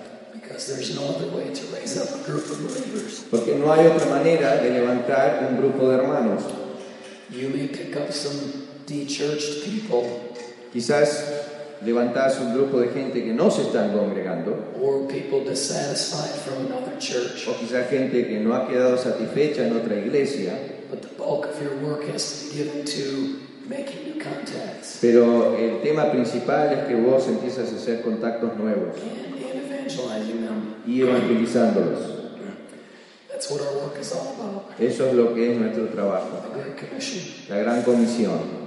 porque 3.32 3.56
no 3.56 3.72
hay 3.72 3.88
otra 3.88 4.06
manera 4.08 4.58
de 4.58 4.70
levantar 4.72 5.48
un 5.50 5.58
grupo 5.58 5.90
de 5.90 5.96
hermanos. 5.96 6.44
You 7.30 7.50
may 7.50 7.68
pick 7.68 7.96
up 7.98 8.12
some 8.12 8.68
de-churched 8.86 9.66
people. 9.66 10.04
Quizás 10.72 11.24
levantás 11.84 12.40
un 12.40 12.54
grupo 12.54 12.80
de 12.80 12.90
gente 12.90 13.24
que 13.24 13.34
no 13.34 13.50
se 13.50 13.64
están 13.64 13.94
congregando, 13.94 14.74
or 14.80 15.08
people 15.08 15.44
dissatisfied 15.44 16.36
from 16.42 16.68
another 16.68 16.98
church, 17.00 17.48
o 17.48 17.54
quizás 17.54 17.90
gente 17.90 18.28
que 18.28 18.40
no 18.40 18.54
ha 18.54 18.68
quedado 18.68 18.98
satisfecha 18.98 19.66
en 19.66 19.74
otra 19.74 19.96
iglesia, 19.96 20.54
but 20.90 21.02
the 21.02 21.08
bulk 21.18 21.46
of 21.46 21.62
your 21.62 21.76
work 21.78 22.08
has 22.10 22.44
to 22.44 22.50
be 22.50 22.64
given 22.64 22.86
to 22.86 23.40
making 23.68 24.04
new 24.04 24.22
contacts. 24.22 25.00
Pero 25.02 25.56
el 25.58 25.82
tema 25.82 26.12
principal 26.12 26.72
es 26.74 26.88
que 26.88 26.96
vos 26.96 27.28
empiezas 27.28 27.72
a 27.72 27.76
hacer 27.76 28.02
contactos 28.02 28.56
nuevos. 28.58 28.96
And, 29.02 29.34
and 29.44 29.66
evangelizing 29.66 30.46
them. 30.46 30.76
y 30.86 31.02
evangelizándolos. 31.02 32.00
That's 32.00 32.14
what 32.14 32.14
our 32.14 32.14
work 32.14 32.14
is 32.14 32.14
all 32.16 32.36
about. 32.36 33.25
Eso 34.80 35.08
es 35.08 35.14
lo 35.14 35.34
que 35.34 35.52
es 35.52 35.60
nuestro 35.60 35.86
trabajo, 35.90 36.42
The 36.54 36.60
Great 36.62 36.90
Commission. 36.90 37.24
la 37.50 37.58
gran 37.58 37.82
comisión. 37.84 38.66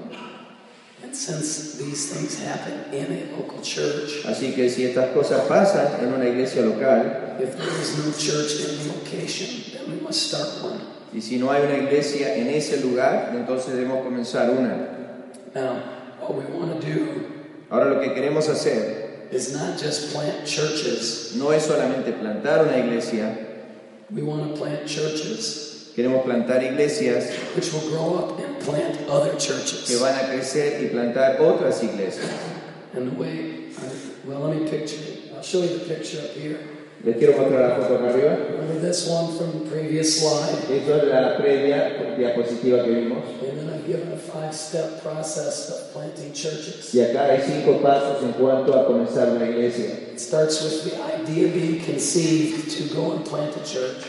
And 1.02 1.14
since 1.14 1.78
these 1.78 2.12
things 2.12 2.38
happen 2.42 2.92
in 2.92 3.06
a 3.06 3.36
local 3.36 3.62
church, 3.62 4.24
Así 4.26 4.52
que 4.54 4.68
si 4.68 4.84
estas 4.84 5.10
cosas 5.12 5.42
pasan 5.48 6.00
en 6.02 6.12
una 6.12 6.26
iglesia 6.28 6.62
local, 6.62 7.36
if 7.40 7.56
there 7.56 7.80
is 7.80 7.96
no 7.98 8.12
church 8.12 8.60
in 8.68 8.78
the 8.78 8.92
location, 8.94 9.48
then 9.72 9.90
we 9.96 10.00
must 10.04 10.20
start 10.28 10.48
one. 10.62 10.80
y 11.14 11.20
si 11.22 11.38
no 11.38 11.50
hay 11.50 11.62
una 11.62 11.78
iglesia 11.78 12.34
en 12.36 12.48
ese 12.48 12.80
lugar, 12.82 13.32
entonces 13.34 13.74
debemos 13.74 14.04
comenzar 14.04 14.50
una. 14.50 14.76
Now, 15.54 15.82
what 16.20 16.34
we 16.34 16.44
want 16.52 16.78
to 16.80 16.86
do 16.86 17.06
Ahora 17.70 17.86
lo 17.86 18.00
que 18.00 18.12
queremos 18.14 18.48
hacer 18.48 19.28
is 19.30 19.52
not 19.52 19.78
just 19.78 20.12
plant 20.12 20.44
churches. 20.44 21.32
no 21.36 21.52
es 21.52 21.62
solamente 21.62 22.12
plantar 22.12 22.64
una 22.66 22.76
iglesia, 22.78 23.47
We 24.10 24.22
want 24.22 24.48
to 24.48 24.60
plant 24.60 24.86
churches 24.88 25.68
queremos 25.98 26.24
plantar 26.24 26.62
iglesias 26.62 27.34
which 27.56 27.72
will 27.72 27.90
grow 27.90 28.14
up 28.14 28.38
and 28.38 28.56
plant 28.60 28.96
other 29.10 29.32
que 29.32 29.38
churches. 29.38 30.00
van 30.00 30.14
a 30.14 30.28
crecer 30.28 30.80
y 30.80 30.86
plantar 30.86 31.40
otras 31.40 31.82
iglesias. 31.82 32.30
And 32.94 33.10
the 33.10 33.16
way, 33.16 33.72
well, 34.24 34.46
let 34.46 34.56
me 34.56 34.70
picture 34.70 35.02
it. 35.02 35.32
I'll 35.34 35.42
show 35.42 35.60
you 35.60 35.76
the 35.78 35.84
picture 35.92 36.20
up 36.20 36.30
here. 36.36 36.77
Les 37.04 37.16
quiero 37.16 37.38
mostrar 37.38 37.60
la 37.60 37.76
foto 37.76 37.94
acá 37.94 38.10
arriba. 38.10 38.36
Remember 38.50 38.80
this 38.80 39.06
one 39.08 39.28
from 39.36 39.52
the 39.52 39.70
previous 39.70 40.18
slide? 40.18 40.58
Es 40.68 40.88
la 40.88 41.36
previa 41.36 42.16
diapositiva 42.16 42.82
que 42.82 42.90
vimos. 42.90 43.24
And 43.40 43.56
then 43.56 43.70
I've 43.70 43.86
given 43.86 44.12
a 44.12 44.16
five 44.16 44.52
step 44.52 45.00
process 45.00 45.70
of 45.70 45.92
planting 45.92 46.32
churches. 46.32 46.92
Y 46.92 47.00
acá 47.00 47.30
hay 47.30 47.40
cinco 47.40 47.80
pasos 47.80 48.24
en 48.24 48.32
cuanto 48.32 48.74
a 48.74 48.84
comenzar 48.84 49.30
una 49.30 49.48
iglesia. 49.48 50.10
It 50.12 50.18
starts 50.18 50.60
with 50.60 50.90
the 50.90 50.96
idea 51.00 51.52
being 51.52 51.80
conceived 51.84 52.68
to 52.76 52.94
go 52.94 53.12
and 53.12 53.24
plant 53.24 53.56
a 53.56 53.64
church. 53.64 54.04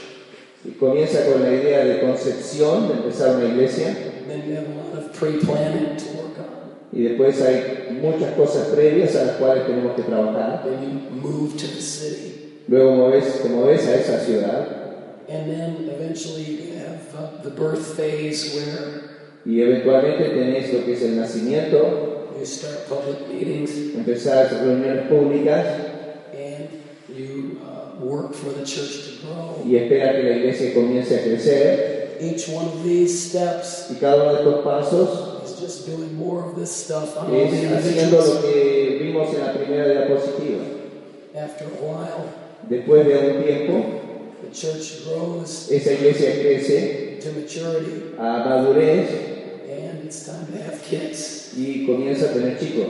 Y 0.65 0.71
comienza 0.71 1.25
con 1.32 1.43
la 1.43 1.52
idea 1.54 1.86
de 1.86 2.02
concepción, 2.02 2.88
de 2.88 2.95
empezar 2.95 3.36
una 3.36 3.49
iglesia. 3.49 3.93
Then 4.28 4.49
you 4.49 4.56
have 4.56 4.67
a 4.67 4.73
lot 4.73 4.97
of 4.97 5.13
pre 5.13 5.38
planning 5.38 5.95
to 5.95 6.06
work 6.17 6.39
on. 6.39 6.71
Y 6.91 7.04
después 7.04 7.39
hay 7.43 7.99
muchas 8.02 8.34
cosas 8.34 8.69
previas 8.69 9.15
a 9.15 9.25
las 9.25 9.36
cuales 9.38 9.67
tenemos 9.67 9.95
que 9.95 10.02
trabajar. 10.02 10.63
Then 10.63 10.82
you 10.82 11.21
move 11.21 11.56
to 11.56 11.67
the 11.67 11.82
city. 11.82 12.48
Luego 12.69 12.95
moves, 12.95 13.41
te 13.41 13.49
moves 13.49 13.88
a 13.88 13.95
esa 13.95 14.19
ciudad. 14.19 14.67
And 15.27 15.49
then 15.49 15.89
eventually 15.89 16.43
you 16.43 16.73
have 16.77 17.15
uh, 17.15 17.41
the 17.41 17.49
birth 17.49 17.95
phase 17.97 18.55
where 18.55 19.10
Y 19.45 19.62
eventualmente 19.62 20.29
tenés 20.29 20.71
lo 20.73 20.86
que 20.86 20.93
es 20.93 21.01
el 21.01 21.15
nacimiento, 21.15 22.36
you 22.38 22.45
start 22.45 22.88
public 22.88 23.27
meetings 23.29 23.71
reuniones 23.95 25.08
públicas 25.08 25.65
and 26.34 26.69
you 27.10 27.60
uh, 27.63 28.03
work 28.03 28.34
for 28.34 28.51
the 28.51 28.65
church 28.65 29.19
to 29.19 29.25
grow. 29.25 29.63
y 29.65 29.75
espera 29.75 30.15
que 30.15 30.23
la 30.23 30.36
iglesia 30.38 30.73
comience 30.73 31.15
a 31.15 31.23
crecer. 31.23 32.17
Each 32.21 32.49
one 32.49 32.65
of 32.67 32.84
these 32.84 33.29
steps 33.29 33.88
Y 33.91 33.95
cada 33.95 34.23
uno 34.23 34.34
de 34.34 34.39
estos 34.39 34.63
pasos 34.63 35.43
is 35.45 35.60
just 35.60 35.88
doing 35.88 36.15
more 36.17 36.43
of 36.43 36.55
this 36.55 36.69
stuff 36.69 37.17
on 37.17 37.34
es 37.34 37.53
haciendo 37.71 38.17
lo 38.17 38.41
que 38.41 38.99
vimos 39.01 39.34
en 39.34 39.45
la 39.45 39.53
primera 39.53 39.88
diapositiva. 39.88 40.63
After 41.34 41.65
a 41.65 41.82
while, 41.82 42.38
Después 42.67 43.06
de 43.06 43.17
un 43.17 43.43
tiempo, 43.43 43.86
the 44.43 44.52
church 44.52 45.06
grows 45.06 45.72
esa 45.72 45.93
iglesia 45.93 46.34
crece 46.41 47.19
to 47.22 47.32
maturity 47.32 48.15
a 48.17 48.43
madurez 48.45 49.10
and 49.69 50.04
it's 50.06 50.26
time 50.26 50.45
to 50.48 50.63
have 50.63 50.82
kids. 50.84 51.39
y 51.56 51.86
comienza 51.86 52.30
a 52.30 52.34
tener 52.34 52.58
chicos. 52.58 52.88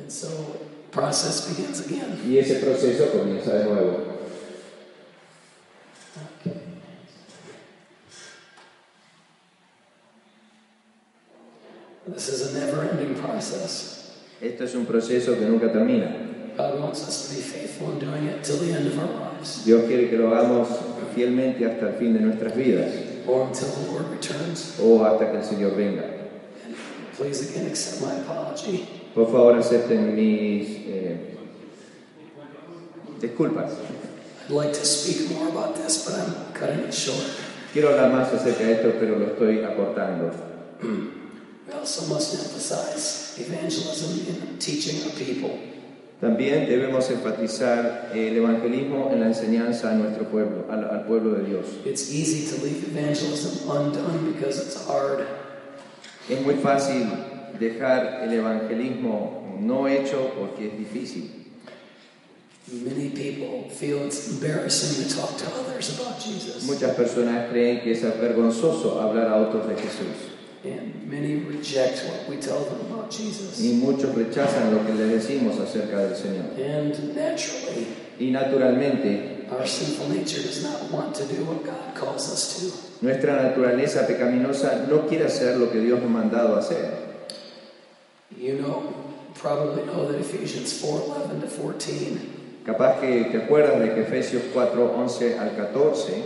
And 0.00 0.10
so 0.10 0.28
process 0.90 1.48
begins 1.48 1.86
again. 1.86 2.20
Y 2.26 2.38
ese 2.38 2.56
proceso 2.56 3.10
comienza 3.12 3.54
de 3.54 3.64
nuevo. 3.64 4.12
Okay. 6.40 6.60
This 12.08 12.28
is 12.28 12.54
a 12.54 12.58
never-ending 12.58 13.14
process. 13.14 14.12
Esto 14.40 14.64
es 14.64 14.74
un 14.74 14.86
proceso 14.86 15.38
que 15.38 15.46
nunca 15.46 15.72
termina. 15.72 16.31
God 16.56 16.78
wants 16.80 17.06
us 17.06 17.28
to 17.28 17.34
be 17.36 17.40
faithful 17.40 17.92
in 17.92 17.98
doing 17.98 18.26
it 18.26 18.44
till 18.44 18.56
the 18.58 18.72
end 18.72 18.86
of 18.86 18.98
our 18.98 19.06
lives, 19.06 19.64
Dios 19.64 19.86
quiere 19.86 20.08
que 20.08 20.18
lo 20.18 20.28
hagamos 20.34 20.68
fielmente 21.14 21.64
hasta 21.66 21.88
el 21.88 21.94
fin 21.94 22.12
de 22.14 22.20
nuestras 22.20 22.54
vidas 22.54 22.92
or 23.26 23.46
until 23.46 23.68
the 23.68 23.92
Lord 23.92 24.10
returns. 24.10 24.78
o 24.80 25.04
hasta 25.04 25.30
que 25.30 25.38
el 25.38 25.44
Señor 25.44 25.76
venga. 25.76 26.04
Please 27.16 27.50
again 27.50 27.66
accept 27.66 28.02
my 28.02 28.20
apology. 28.20 28.88
Por 29.14 29.26
favor, 29.26 29.56
acepten 29.58 30.14
mis 30.14 30.68
eh, 30.86 31.36
disculpas. 33.20 33.72
I'd 34.48 34.50
like 34.50 34.72
to 34.72 34.84
speak 34.84 35.30
more 35.30 35.48
about 35.48 35.76
this, 35.76 36.04
but 36.04 36.14
I'm 36.18 36.52
cutting 36.52 36.80
it 36.80 36.92
short. 36.94 37.24
Quiero 37.72 37.90
hablar 37.90 38.10
más 38.12 38.32
acerca 38.32 38.64
de 38.64 38.72
esto, 38.72 38.92
pero 38.98 39.18
lo 39.18 39.26
estoy 39.26 39.62
acortando. 39.64 40.30
We 41.66 41.72
also 41.74 42.12
must 42.12 42.34
emphasize 42.34 43.38
evangelism 43.38 44.26
in 44.26 44.58
teaching 44.58 45.02
our 45.04 45.16
people. 45.16 45.58
También 46.22 46.68
debemos 46.68 47.10
enfatizar 47.10 48.12
el 48.14 48.36
evangelismo 48.36 49.10
en 49.12 49.18
la 49.18 49.26
enseñanza 49.26 49.90
a 49.90 49.94
nuestro 49.96 50.26
pueblo, 50.26 50.66
al, 50.70 50.84
al 50.84 51.04
pueblo 51.04 51.32
de 51.32 51.42
Dios. 51.48 51.66
It's 51.84 52.12
easy 52.12 52.46
to 52.46 52.64
leave 52.64 52.86
evangelism 52.96 53.68
undone 53.68 54.32
because 54.32 54.62
it's 54.62 54.88
hard. 54.88 55.26
Es 56.30 56.40
muy 56.42 56.54
fácil 56.54 57.08
dejar 57.58 58.22
el 58.22 58.34
evangelismo 58.34 59.58
no 59.58 59.88
hecho 59.88 60.30
porque 60.38 60.68
es 60.68 60.78
difícil. 60.78 61.28
Many 62.70 63.08
people 63.08 63.68
feel 63.68 64.06
it's 64.06 64.28
embarrassing 64.28 65.02
to 65.02 65.12
talk 65.12 65.36
to 65.38 65.46
others 65.58 65.98
about 65.98 66.20
Jesus. 66.20 66.62
Muchas 66.68 66.94
personas 66.94 67.50
creen 67.50 67.80
que 67.80 67.90
es 67.90 68.02
vergonzoso 68.20 69.00
hablar 69.00 69.26
a 69.26 69.38
otros 69.38 69.66
de 69.66 69.74
Jesús 69.74 70.32
And 70.64 71.10
many 71.10 71.34
reject 71.36 72.04
what 72.06 72.28
we 72.28 72.36
tell 72.36 72.60
them 72.64 72.80
about 72.92 73.10
Jesus. 73.10 73.58
y 73.60 73.72
muchos 73.82 74.14
rechazan 74.14 74.70
lo 74.72 74.86
que 74.86 74.94
les 74.94 75.10
decimos 75.10 75.58
acerca 75.58 75.98
del 75.98 76.14
Señor. 76.14 76.54
And 76.56 77.14
naturally, 77.16 77.86
Y 78.20 78.30
naturalmente, 78.30 79.48
our 79.50 79.66
sinful 79.66 80.08
nature 80.10 80.40
does 80.42 80.62
not 80.62 80.90
want 80.92 81.14
to 81.16 81.24
do 81.24 81.44
what 81.44 81.64
God 81.64 81.94
calls 81.96 82.30
us 82.30 82.60
to. 82.60 83.04
nuestra 83.04 83.42
naturaleza 83.42 84.06
pecaminosa 84.06 84.86
no 84.88 85.08
quiere 85.08 85.24
hacer 85.26 85.56
lo 85.56 85.70
que 85.72 85.80
Dios 85.80 85.98
nos 86.00 86.08
ha 86.08 86.12
mandado 86.12 86.54
a 86.54 86.60
hacer. 86.60 86.92
You 88.38 88.58
know, 88.58 88.94
probably 89.34 89.82
know 89.84 90.06
that 90.06 90.20
Ephesians 90.20 90.80
4 90.80 91.02
11 91.08 91.40
to 91.40 91.48
14 91.48 92.20
Capaz 92.64 93.00
que 93.00 93.24
te 93.32 93.38
acuerdas 93.38 93.80
de 93.80 93.92
que 93.92 94.02
Efesios 94.02 94.44
4, 94.54 94.94
11 94.96 95.36
al 95.36 95.56
14 95.56 96.22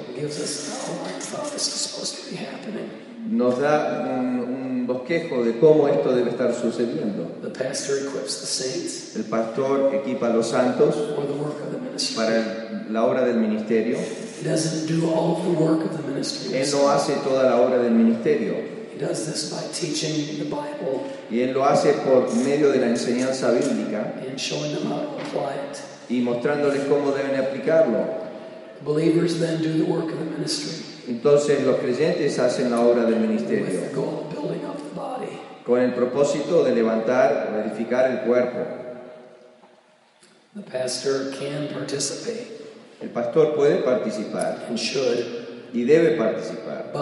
nos 3.30 3.58
da 3.60 4.04
un, 4.18 4.40
un 4.40 4.86
bosquejo 4.86 5.42
de 5.44 5.58
cómo 5.58 5.88
esto 5.88 6.14
debe 6.14 6.30
estar 6.30 6.54
sucediendo. 6.54 7.26
The 7.42 7.48
pastor 7.50 7.96
equips 7.98 8.40
the 8.40 8.46
saints 8.46 9.16
El 9.16 9.24
pastor 9.24 9.94
equipa 9.94 10.28
a 10.28 10.30
los 10.34 10.48
santos 10.48 10.94
for 10.94 11.26
the 11.26 11.32
work 11.34 11.60
of 11.64 11.72
the 11.72 11.78
ministry. 11.78 12.16
para 12.16 12.36
el- 12.36 12.92
la 12.92 13.04
obra 13.04 13.24
del 13.24 13.36
ministerio. 13.38 13.96
He 13.98 14.48
doesn't 14.48 14.86
do 14.88 15.08
all 15.10 15.32
of 15.36 15.42
the 15.44 15.60
work 15.64 15.84
of 15.84 15.96
the 15.96 16.08
ministry. 16.08 16.54
Él 16.56 16.70
no 16.72 16.88
hace 16.90 17.14
toda 17.24 17.44
la 17.44 17.60
obra 17.60 17.78
del 17.78 17.92
ministerio 17.92 18.54
He 18.94 18.98
does 19.04 19.26
this 19.26 19.50
by 19.50 19.60
teaching 19.72 20.38
the 20.38 20.44
Bible 20.44 21.02
y 21.30 21.40
él 21.40 21.52
lo 21.52 21.64
hace 21.66 21.92
por 22.04 22.32
medio 22.36 22.70
de 22.70 22.78
la 22.78 22.86
enseñanza 22.86 23.50
bíblica 23.50 24.14
and 24.26 24.38
showing 24.38 24.72
them 24.74 24.86
how 24.86 25.00
to 25.00 25.18
apply 25.20 25.54
it. 25.70 25.78
y 26.08 26.20
mostrándoles 26.20 26.84
cómo 26.88 27.10
deben 27.10 27.38
aplicarlo. 27.40 27.98
Believers 28.84 29.38
then 29.40 29.58
do 29.62 29.72
the 29.84 29.90
work 29.90 30.04
of 30.12 30.18
the 30.18 30.24
ministry 30.38 30.84
Entonces 31.09 31.64
los 31.64 31.77
creyentes 31.77 32.38
hacen 32.38 32.71
la 32.71 32.81
obra 32.81 33.05
del 33.05 33.21
ministerio 33.21 33.81
con 35.64 35.81
el 35.81 35.95
propósito 35.95 36.62
de 36.62 36.75
levantar 36.75 37.53
o 37.53 37.59
edificar 37.59 38.11
el 38.11 38.21
cuerpo. 38.21 38.59
The 40.55 40.62
pastor 40.62 41.33
can 41.38 41.69
participate 41.69 42.57
El 43.01 43.11
pastor 43.11 43.55
puede 43.55 43.83
participar 43.83 44.64
and 44.69 44.79
should, 44.79 45.47
y 45.73 45.85
debe 45.85 46.12
participar, 46.12 46.92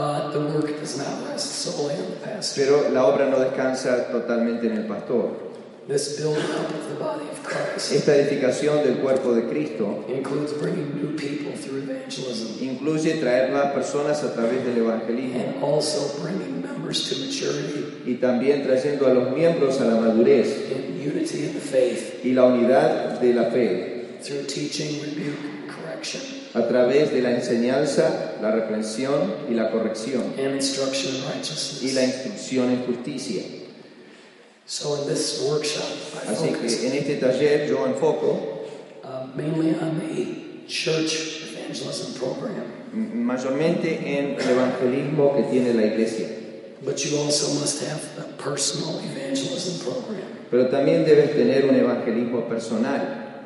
pero 2.57 2.89
la 2.91 3.07
obra 3.07 3.27
no 3.27 3.39
descansa 3.39 4.09
totalmente 4.11 4.67
en 4.67 4.79
el 4.79 4.87
pastor. 4.87 5.44
This 5.87 6.19
building 6.19 6.43
up 6.43 6.71
of 6.71 6.89
the 6.89 6.95
body 6.95 7.29
of 7.29 7.43
Christ 7.43 7.93
Esta 7.93 8.17
edificación 8.17 8.83
del 8.83 9.01
cuerpo 9.03 9.35
de 9.35 9.47
Cristo 9.51 10.07
includes 10.09 10.55
bringing 10.55 10.95
new 10.97 11.15
people 11.15 11.53
through 11.53 11.83
evangelism 11.83 12.65
incluye 12.65 13.15
traer 13.21 13.53
más 13.53 13.73
personas 13.75 14.23
a 14.25 14.33
través 14.33 14.65
del 14.65 14.79
evangelismo 14.79 15.41
and 15.41 15.63
also 15.63 16.23
bringing 16.23 16.63
members 16.63 17.11
to 17.11 17.17
maturity 17.17 18.03
y 18.07 18.15
también 18.15 18.63
trayendo 18.63 19.07
a 19.07 19.13
los 19.13 19.33
miembros 19.35 19.79
a 19.83 19.85
la 19.85 20.01
madurez 20.01 20.71
in 20.71 21.03
unity 21.07 21.45
in 21.45 21.53
the 21.53 21.61
faith 21.61 22.25
y 22.25 22.33
la 22.33 22.45
unidad 22.45 23.21
de 23.21 23.35
la 23.35 23.51
fe 23.51 24.19
through 24.23 24.47
teaching, 24.47 25.03
rebuke, 25.03 25.37
and 25.39 25.69
correction, 25.69 26.23
a 26.55 26.67
través 26.67 27.13
de 27.13 27.21
la 27.21 27.33
enseñanza, 27.33 28.37
la 28.41 28.53
reprensión 28.53 29.35
y 29.51 29.55
la 29.55 29.71
corrección 29.71 30.33
and 30.39 30.55
instruction 30.55 31.15
in 31.15 31.21
y 31.21 31.25
la 31.25 31.35
righteousness. 31.35 31.83
instrucción 31.83 32.71
en 32.71 32.87
justicia. 32.87 33.43
So 34.67 34.95
in 35.03 35.09
this 35.09 35.47
workshop, 35.49 35.85
I 36.25 36.33
Así 36.33 36.49
focus 36.55 36.77
que 36.77 36.87
en 36.89 36.95
este 36.95 37.21
taller 37.21 37.69
yo 37.69 37.85
enfoco 37.87 38.65
uh, 39.05 39.27
mainly 39.35 39.75
on 39.79 39.99
the 40.01 40.67
church 40.67 41.53
evangelism 41.53 42.15
program. 42.19 42.65
mayormente 42.95 44.19
en 44.19 44.37
el 44.41 44.49
evangelismo 44.49 45.37
que 45.37 45.43
tiene 45.51 45.75
la 45.75 45.83
iglesia. 45.83 46.29
But 46.83 47.05
you 47.05 47.19
also 47.19 47.61
must 47.61 47.83
have 47.85 48.03
a 48.19 48.25
personal 48.43 49.01
evangelism 49.01 49.85
program. 49.85 50.29
Pero 50.51 50.69
también 50.69 51.05
debes 51.05 51.35
tener 51.35 51.67
un 51.69 51.77
evangelismo 51.77 52.49
personal. 52.49 53.01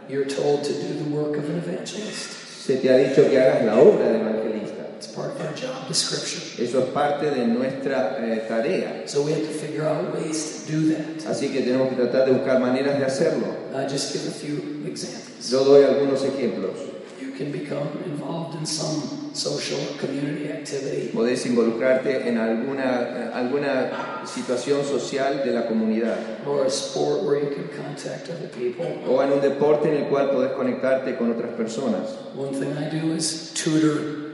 You're 0.09 0.25
told 0.25 0.65
to 0.65 0.73
do 0.73 1.05
the 1.05 1.11
work 1.11 1.37
of 1.37 1.49
an 1.51 1.59
evangelist. 1.59 2.31
Se 2.65 2.77
te 2.77 2.89
ha 2.91 2.97
dicho 2.97 3.29
que 3.29 3.39
hagas 3.41 3.65
la 3.65 3.81
obra 3.81 4.09
de 4.09 4.21
evangelista. 4.21 4.68
It's 4.99 5.07
part 5.07 5.31
of 5.31 5.41
our 5.43 5.55
job 5.55 5.87
description. 5.87 6.43
Eso 6.59 6.81
es 6.81 6.91
parte 6.91 7.31
de 7.31 7.47
nuestra 7.47 8.19
eh, 8.19 8.49
tarea. 8.49 9.07
So 9.07 9.23
we 9.23 9.31
have 9.31 9.43
to 9.43 9.55
figure 9.55 9.85
out 9.87 10.13
ways 10.13 10.65
to 10.67 10.73
do 10.73 10.93
that. 10.93 11.25
Así 11.31 11.53
que 11.53 11.63
tenemos 11.63 11.91
que 11.91 11.95
tratar 11.95 12.27
de 12.27 12.33
buscar 12.33 12.59
maneras 12.59 12.99
de 12.99 13.05
hacerlo. 13.05 13.47
I 13.73 13.87
just 13.87 14.13
give 14.13 14.27
a 14.27 14.33
few 14.33 14.85
examples. 14.91 15.49
Yo 15.53 15.63
doy 15.63 15.85
algunos 15.85 16.25
ejemplos. 16.25 16.75
You 17.21 17.31
can 17.31 17.53
become 17.53 17.87
involved 18.07 18.59
in 18.59 18.67
some 18.67 19.31
social 19.35 19.79
or 19.79 19.99
community 20.01 20.51
activity. 20.51 21.13
Podés 21.15 21.47
involucrarte 21.47 22.29
en 22.29 22.37
alguna, 22.37 23.31
alguna 23.33 24.27
situación 24.27 24.85
social 24.85 25.45
de 25.45 25.53
la 25.53 25.69
comunidad 25.69 26.45
or 26.45 26.67
a 26.67 26.71
sport 26.71 27.23
where 27.23 27.39
you 27.39 27.55
can 27.55 27.69
contact 27.69 28.31
other 28.31 28.49
people. 28.49 28.85
o 29.07 29.23
en 29.23 29.31
un 29.31 29.41
deporte 29.41 29.89
en 29.89 30.03
el 30.03 30.09
cual 30.09 30.31
podés 30.31 30.51
conectarte 30.55 31.17
con 31.17 31.31
otras 31.31 31.53
personas. 31.53 32.17
One 32.35 32.51
thing 32.51 32.77
I 32.77 32.91
do 32.91 33.15
is 33.15 33.53
tutor 33.55 34.28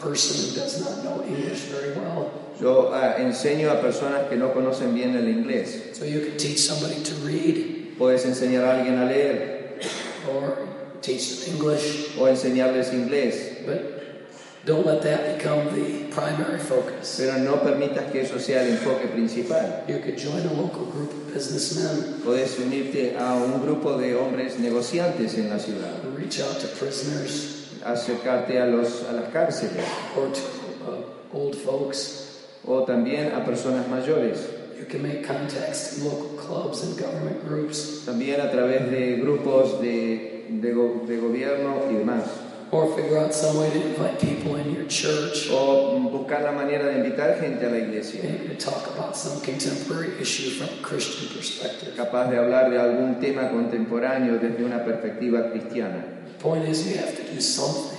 person 0.00 0.50
who 0.50 0.60
does 0.60 0.80
not 0.80 1.04
know 1.04 1.24
English 1.24 1.70
very 1.70 1.92
well. 1.98 2.30
Yo 2.60 2.90
ah, 2.92 3.16
enseño 3.18 3.70
a 3.70 3.80
personas 3.80 4.28
que 4.28 4.36
no 4.36 4.52
conocen 4.52 4.94
bien 4.94 5.16
el 5.16 5.28
inglés. 5.28 5.96
So 5.96 6.04
you 6.04 6.20
can 6.20 6.36
teach 6.36 6.58
somebody 6.58 7.02
to 7.02 7.14
read 7.24 7.80
Puedes 8.00 8.24
enseñar 8.24 8.64
a 8.64 8.78
alguien 8.78 8.98
a 8.98 9.04
leer 9.04 9.78
or 10.26 10.66
teach 11.02 11.44
them 11.44 11.56
English, 11.56 12.16
o 12.18 12.26
enseñarles 12.28 12.94
inglés, 12.94 13.66
but 13.66 14.26
don't 14.64 14.86
let 14.86 15.02
that 15.02 15.36
become 15.36 15.68
the 15.74 16.10
primary 16.10 16.58
focus. 16.58 17.16
pero 17.18 17.36
no 17.38 17.62
permitas 17.62 18.10
que 18.10 18.22
eso 18.22 18.38
sea 18.38 18.62
el 18.62 18.70
enfoque 18.70 19.06
principal. 19.12 19.84
You 19.86 19.98
could 19.98 20.16
join 20.16 20.46
a 20.46 20.52
local 20.54 20.86
group 20.86 21.10
of 21.10 21.34
businessmen 21.34 22.22
Puedes 22.24 22.58
unirte 22.58 23.16
a 23.18 23.34
un 23.34 23.60
grupo 23.60 23.98
de 23.98 24.16
hombres 24.16 24.58
negociantes 24.58 25.34
en 25.34 25.50
la 25.50 25.58
ciudad, 25.58 25.92
reach 26.16 26.40
out 26.40 26.58
to 26.58 26.68
prisoners 26.68 27.59
acercarte 27.84 28.58
a, 28.60 28.66
los, 28.66 29.04
a 29.08 29.12
las 29.12 29.28
cárceles 29.32 29.84
or 30.16 30.28
to 30.32 30.40
uh, 30.86 31.36
old 31.36 31.54
folks. 31.56 32.26
o 32.66 32.84
también 32.84 33.32
a 33.34 33.44
personas 33.44 33.88
mayores. 33.88 34.48
You 34.78 34.84
can 34.86 35.02
make 35.02 35.26
contacts 35.26 35.98
in 35.98 36.04
local 36.04 36.36
clubs 36.38 36.82
and 36.84 36.96
government 36.98 37.46
groups, 37.46 38.02
También 38.06 38.40
a 38.40 38.50
través 38.50 38.90
de 38.90 39.16
grupos 39.20 39.80
de, 39.80 40.46
de, 40.48 40.72
go- 40.72 41.02
de 41.06 41.16
gobierno 41.18 41.84
y 41.90 41.94
demás. 41.96 42.24
or 42.72 42.94
figure 42.94 43.18
out 43.18 43.34
some 43.34 43.58
way 43.58 43.68
to 43.70 43.80
invite 43.82 44.20
people 44.20 44.54
in 44.56 44.72
your 44.72 44.86
church 44.86 45.48
O 45.50 45.98
buscar 46.08 46.42
la 46.42 46.52
manera 46.52 46.86
de 46.86 46.98
invitar 46.98 47.40
gente 47.40 47.66
a 47.66 47.70
la 47.70 47.78
iglesia. 47.78 48.20
maybe 48.22 48.54
to 48.54 48.64
talk 48.64 48.86
about 48.96 49.16
some 49.16 49.40
contemporary 49.42 50.12
issue 50.20 50.50
from 50.50 50.68
a 50.78 50.82
Christian 50.82 51.28
perspective. 51.36 51.96
Capaz 51.96 52.30
de 52.30 52.36
hablar 52.38 52.70
de 52.70 52.78
algún 52.78 53.18
tema 53.20 53.50
contemporáneo 53.50 54.38
desde 54.38 54.64
una 54.64 54.84
perspectiva 54.84 55.50
cristiana. 55.50 56.04
The 56.40 56.48
point 56.48 56.64
is, 56.68 56.86
you 56.86 56.96
have 56.98 57.14
to 57.16 57.22
do 57.34 57.40
something 57.40 57.98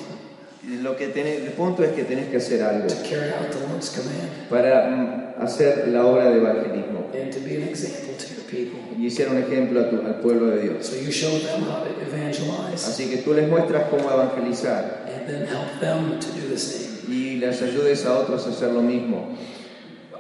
Lo 0.82 0.96
que 0.96 1.08
tenés- 1.10 1.42
el 1.46 1.52
punto 1.54 1.84
es 1.84 1.92
que 1.94 2.04
tenés 2.06 2.30
que 2.30 2.38
hacer 2.38 2.62
algo 2.64 2.88
to 2.88 2.96
carry 3.08 3.30
out 3.34 3.52
the 3.52 3.60
Lord's 3.68 3.90
command 3.90 4.48
para 4.50 4.90
mm, 4.90 5.42
hacer 5.44 5.88
la 5.90 6.06
obra 6.06 6.30
de 6.32 6.38
evangelismo 6.38 7.10
and 7.14 7.32
to 7.32 7.40
be 7.42 7.56
an 7.58 7.64
example 7.70 8.14
to 8.18 8.28
your 8.34 8.44
people. 8.50 8.80
y 8.98 9.10
ser 9.10 9.30
un 9.30 9.38
ejemplo 9.38 9.82
a 9.82 9.90
tu- 9.90 10.02
al 10.06 10.16
pueblo 10.22 10.48
de 10.56 10.62
Dios. 10.62 10.86
So 10.88 10.96
you 10.98 11.12
show 11.12 11.30
them 11.40 11.64
how 11.64 11.84
to 11.84 11.90
evangelize 12.02 12.88
Así 12.88 13.10
que 13.10 13.18
tú 13.18 13.34
les 13.34 13.48
muestras 13.50 13.90
cómo 13.90 14.10
evangelizar 14.12 15.06
and 15.08 15.28
then 15.28 15.48
help 15.48 15.80
them 15.80 16.20
to 16.20 16.28
do 16.40 16.48
the 16.50 16.58
same. 16.58 16.90
y 17.08 17.38
les 17.38 17.62
ayudes 17.62 18.06
a 18.06 18.18
otros 18.20 18.46
a 18.48 18.50
hacer 18.52 18.72
lo 18.72 18.82
mismo. 18.82 19.36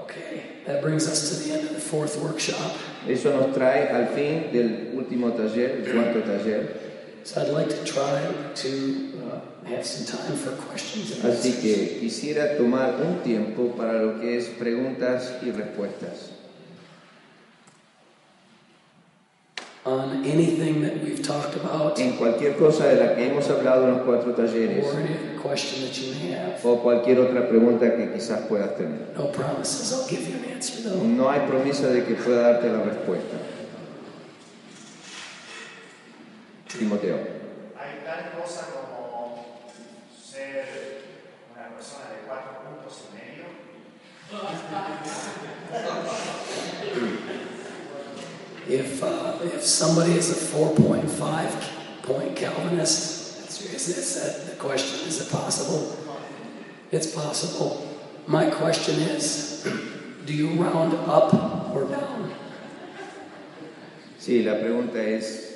Okay, 0.03 0.43
that 0.65 0.81
brings 0.81 1.07
us 1.07 1.29
to 1.29 1.35
the 1.47 1.53
end 1.55 1.63
of 1.69 1.73
the 1.75 1.81
fourth 1.81 2.17
workshop. 2.21 2.71
Eso 3.07 3.31
nos 3.31 3.53
trae 3.55 3.89
al 3.89 4.07
fin 4.09 4.51
del 4.51 4.91
último 4.95 5.31
taller, 5.33 5.81
el 5.85 5.91
cuarto 5.93 6.21
taller. 6.23 6.90
So 7.23 7.41
I'd 7.41 7.49
like 7.49 7.69
to 7.69 7.83
try 7.83 8.19
to 8.55 8.71
uh, 9.31 9.67
have 9.69 9.85
some 9.85 10.05
time 10.07 10.35
for 10.35 10.51
questions 10.67 11.11
and 11.23 11.31
Así 11.33 11.53
que 11.61 11.99
quisiera 11.99 12.57
tomar 12.57 12.95
un 13.01 13.21
tiempo 13.23 13.75
para 13.77 13.93
lo 13.93 14.19
que 14.19 14.37
es 14.37 14.45
preguntas 14.57 15.33
y 15.43 15.51
respuestas. 15.51 16.31
on 19.83 20.23
anything 20.23 20.81
that 20.83 21.01
we've 21.01 21.23
talked 21.23 21.55
about 21.55 21.97
En 21.99 22.15
cualquier 22.17 22.55
cosa 22.55 22.85
de 22.87 22.95
la 22.97 23.15
que 23.15 23.25
hemos 23.27 23.49
hablado 23.49 23.87
en 23.87 23.97
los 23.97 24.01
cuatro 24.03 24.33
talleres 24.35 24.85
or 24.85 24.99
any 24.99 25.15
other 25.15 25.39
question 25.41 25.81
that 25.87 25.93
you 25.97 26.13
may 26.13 26.31
have. 26.33 26.63
o 26.63 26.77
cualquier 26.81 27.19
otra 27.19 27.47
pregunta 27.49 27.95
que 27.95 28.11
quizás 28.13 28.41
puedas 28.47 28.75
tener. 28.77 29.09
No 29.17 29.31
promises. 29.31 29.91
I'll 29.91 30.07
give 30.07 30.27
you 30.27 30.37
an 30.37 30.53
answer 30.53 30.83
though. 30.83 31.03
No 31.03 31.29
hay 31.29 31.47
promesa 31.47 31.87
de 31.87 32.03
que 32.03 32.13
pueda 32.15 32.51
darte 32.53 32.69
la 32.69 32.83
respuesta. 32.83 33.37
Timoteo. 36.77 37.17
Hay 37.77 38.03
tal 38.05 38.31
cosa 38.39 38.67
como 38.71 39.45
ser 40.21 41.03
una 41.53 41.69
persona 41.75 42.05
de 42.09 42.27
cuatro 42.27 42.63
puntos 42.63 43.03
y 43.09 43.15
medio. 43.15 43.45
If 48.69 49.03
uh, 49.03 49.39
if 49.43 49.63
somebody 49.63 50.13
is 50.13 50.29
a 50.31 50.55
4.5 50.55 52.03
point 52.03 52.35
Calvinist, 52.35 53.39
that's, 53.41 53.61
is, 53.61 53.89
is 53.89 54.15
that 54.21 54.49
the 54.51 54.55
question? 54.55 55.07
Is 55.07 55.19
it 55.21 55.31
possible? 55.31 55.97
It's 56.91 57.07
possible. 57.07 57.87
My 58.27 58.49
question 58.49 58.99
is, 58.99 59.67
do 60.25 60.33
you 60.33 60.49
round 60.63 60.93
up 60.93 61.33
or 61.75 61.85
down? 61.85 62.31
Sí, 64.19 64.43
la 64.43 64.53
pregunta 64.59 65.01
es, 65.01 65.50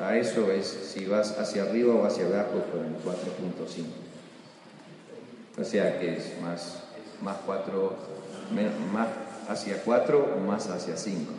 a 0.00 0.16
eso 0.16 0.50
es 0.50 0.66
si 0.66 1.04
vas 1.06 1.38
hacia 1.38 1.64
arriba 1.64 1.94
o 1.94 2.04
hacia 2.06 2.26
abajo 2.26 2.64
con 2.72 2.84
el 2.84 2.94
4.5. 3.04 3.84
O 5.58 5.64
sea 5.64 5.98
que 5.98 6.16
es 6.16 6.40
más, 6.40 6.82
más 7.22 7.36
4, 7.44 7.96
más 8.92 9.08
hacia 9.48 9.82
4 9.82 10.34
o 10.36 10.40
más 10.40 10.68
hacia 10.68 10.96
5. 10.96 11.32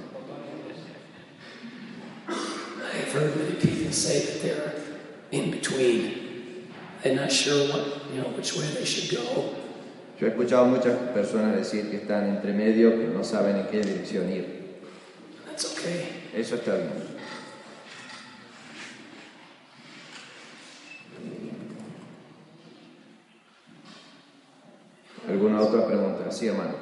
I've 2.93 3.13
heard 3.13 3.35
many 3.35 3.55
people 3.55 3.91
say 3.91 4.19
that 4.19 4.41
they're 4.41 4.73
in 5.31 5.51
between. 5.51 6.67
They're 7.01 7.15
not 7.15 7.31
sure 7.31 7.67
what 7.69 8.11
you 8.13 8.21
know 8.21 8.29
which 8.29 8.55
way 8.55 8.67
they 8.67 8.85
should 8.85 9.17
go. 9.17 9.55
Yo 10.19 10.27
he 10.27 10.29
escuchado 10.29 10.65
muchas 10.67 10.95
personas 11.13 11.55
decir 11.55 11.89
que 11.89 11.97
están 11.97 12.29
entre 12.29 12.53
medio, 12.53 12.91
que 12.91 13.07
no 13.07 13.23
saben 13.23 13.55
en 13.55 13.67
qué 13.67 13.81
dirección 13.81 14.31
ir. 14.31 14.45
That's 15.47 15.65
okay. 15.65 16.29
Eso 16.35 16.55
está 16.55 16.75
bien. 16.75 17.10
¿Alguna 25.27 25.61
otra 25.61 25.85
pregunta? 25.85 26.31
Sí, 26.31 26.47
hermano. 26.47 26.75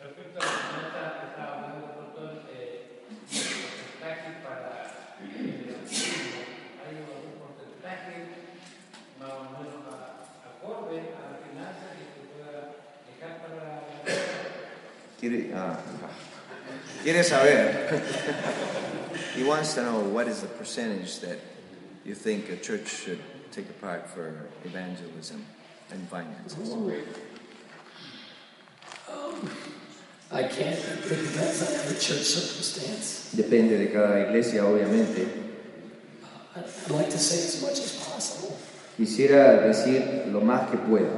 Respecto 0.00 0.40
a 0.40 0.44
la 0.44 0.50
pregunta 0.50 1.20
que 1.20 1.26
estaba 1.30 1.52
hablando, 1.56 1.86
doctor, 2.00 2.42
eh, 2.52 3.02
porcentaje 3.28 4.30
para 4.42 4.68
el 5.20 5.74
autismo, 5.76 6.40
¿hay 6.80 6.96
algún 6.96 7.36
porcentaje 7.38 8.14
más 9.20 9.30
o 9.30 9.42
menos 9.52 9.80
a- 9.92 10.48
acorde 10.48 10.96
a 11.12 11.20
las 11.30 11.38
finanzas 11.44 11.90
que 11.98 12.04
se 12.08 12.20
pueda 12.32 12.52
dejar 13.06 13.32
para 13.42 13.64
la 13.64 13.80
Quiere, 15.20 15.52
ah, 15.54 15.78
quiere 17.02 17.22
saber. 17.22 18.02
He 19.36 19.44
wants 19.44 19.74
to 19.74 19.82
know 19.82 20.00
what 20.00 20.26
is 20.26 20.40
the 20.40 20.46
percentage 20.48 21.20
that 21.20 21.38
you 22.04 22.14
think 22.14 22.48
a 22.48 22.56
church 22.56 22.88
should 22.88 23.20
take 23.52 23.68
apart 23.68 24.06
for 24.08 24.46
evangelism 24.64 25.44
and 25.92 26.08
finances. 26.08 26.74
I 30.32 30.44
can't. 30.44 30.78
It 30.78 31.08
depends 31.08 31.62
on 31.62 31.74
every 31.74 31.98
church 31.98 32.22
circumstance. 32.22 33.32
Depende 33.34 33.78
de 33.78 33.88
cada 33.92 34.20
iglesia, 34.20 34.64
obviamente. 34.64 35.26
I'd 36.54 36.90
like 36.90 37.10
to 37.10 37.18
say 37.18 37.38
as 37.38 37.62
much 37.62 37.78
as 37.78 37.92
possible. 38.06 38.56
Quisiera 38.96 39.60
decir 39.66 40.30
lo 40.32 40.40
más 40.40 40.70
que 40.70 40.78
pueda. 40.78 41.10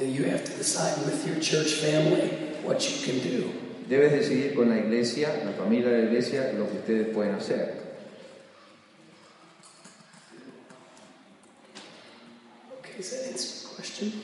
You 0.00 0.24
have 0.24 0.44
to 0.44 0.52
decide 0.56 1.04
with 1.04 1.26
your 1.26 1.38
church 1.38 1.74
family 1.74 2.28
what 2.64 2.80
you 2.80 3.04
can 3.04 3.20
do. 3.20 3.52
Debes 3.88 4.12
decidir 4.12 4.54
con 4.54 4.70
la 4.70 4.76
iglesia, 4.76 5.42
la 5.44 5.52
familia 5.52 5.90
de 5.90 5.98
la 5.98 6.04
iglesia, 6.04 6.52
lo 6.54 6.66
que 6.66 6.78
ustedes 6.78 7.14
pueden 7.14 7.34
hacer. 7.34 7.81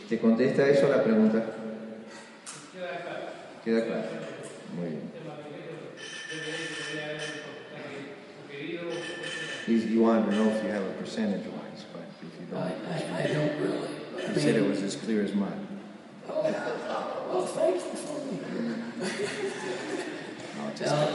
¿Te 0.08 0.18
contesta 0.18 0.68
eso 0.68 0.88
la 0.88 1.02
pregunta? 1.02 1.44
queda 2.72 3.00
claro. 3.02 3.26
¿Queda 3.64 3.84
claro? 3.86 4.08
Muy 4.76 4.88
bien. 4.90 5.02
El 5.12 5.18
tema 5.18 5.34
de 5.36 5.42
que 5.44 6.74
debería 6.92 7.04
haber 7.06 7.20
un 7.20 7.28
porcentaje 7.48 7.98
sugerido. 8.46 8.82
You, 9.66 9.74
you 9.94 10.00
wanted 10.02 10.26
to 10.30 10.36
know 10.36 10.48
if 10.48 10.62
you 10.62 10.70
have 10.70 10.82
a 10.84 10.92
percentage 10.98 11.44
wise, 11.46 11.84
but 11.92 12.02
if 12.22 12.40
you 12.40 12.46
don't, 12.50 12.62
I, 12.62 13.24
I 13.24 13.26
don't 13.26 13.54
really. 13.60 13.88
I 14.16 14.32
He 14.32 14.40
said 14.40 14.54
it 14.56 14.66
was 14.68 14.82
as 14.82 14.96
clear 14.96 15.22
as 15.24 15.34
mud. 15.34 15.52
oh, 16.28 16.44
Oh, 17.30 17.44
thank 17.46 17.76
you 17.76 17.80
for 17.96 18.18
me. 18.24 18.38
No, 20.56 20.62
Um, 20.90 21.08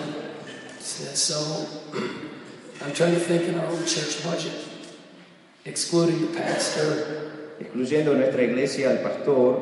so, 0.82 1.68
I'm 2.84 2.94
trying 2.94 3.14
to 3.14 3.20
think 3.20 3.44
in 3.44 3.56
our 3.60 3.66
own 3.68 3.86
church 3.86 4.24
budget, 4.24 4.54
excluding 5.66 6.20
the 6.32 6.38
pastor, 6.40 7.32
Excluyendo 7.64 8.12
en 8.12 8.20
nuestra 8.20 8.44
iglesia 8.44 8.90
al 8.92 9.00
pastor, 9.00 9.60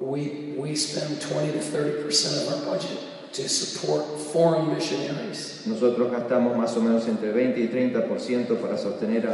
we, 0.00 0.54
we 0.56 0.74
spend 0.76 1.20
20 1.20 1.52
to 1.52 1.58
30 1.60 2.02
percent 2.04 2.36
of 2.48 2.54
our 2.54 2.74
budget 2.74 2.98
to 3.32 3.48
support 3.48 4.04
foreign 4.32 4.72
missionaries. 4.74 5.62
nosotros 5.66 6.10
gastamos 6.10 6.56
más 6.56 6.76
o 6.76 6.80
menos 6.80 7.06
entre 7.08 7.32
20 7.32 7.60
y 7.60 7.68
30% 7.68 8.56
para 8.56 8.76
sostener 8.76 9.26
a, 9.28 9.32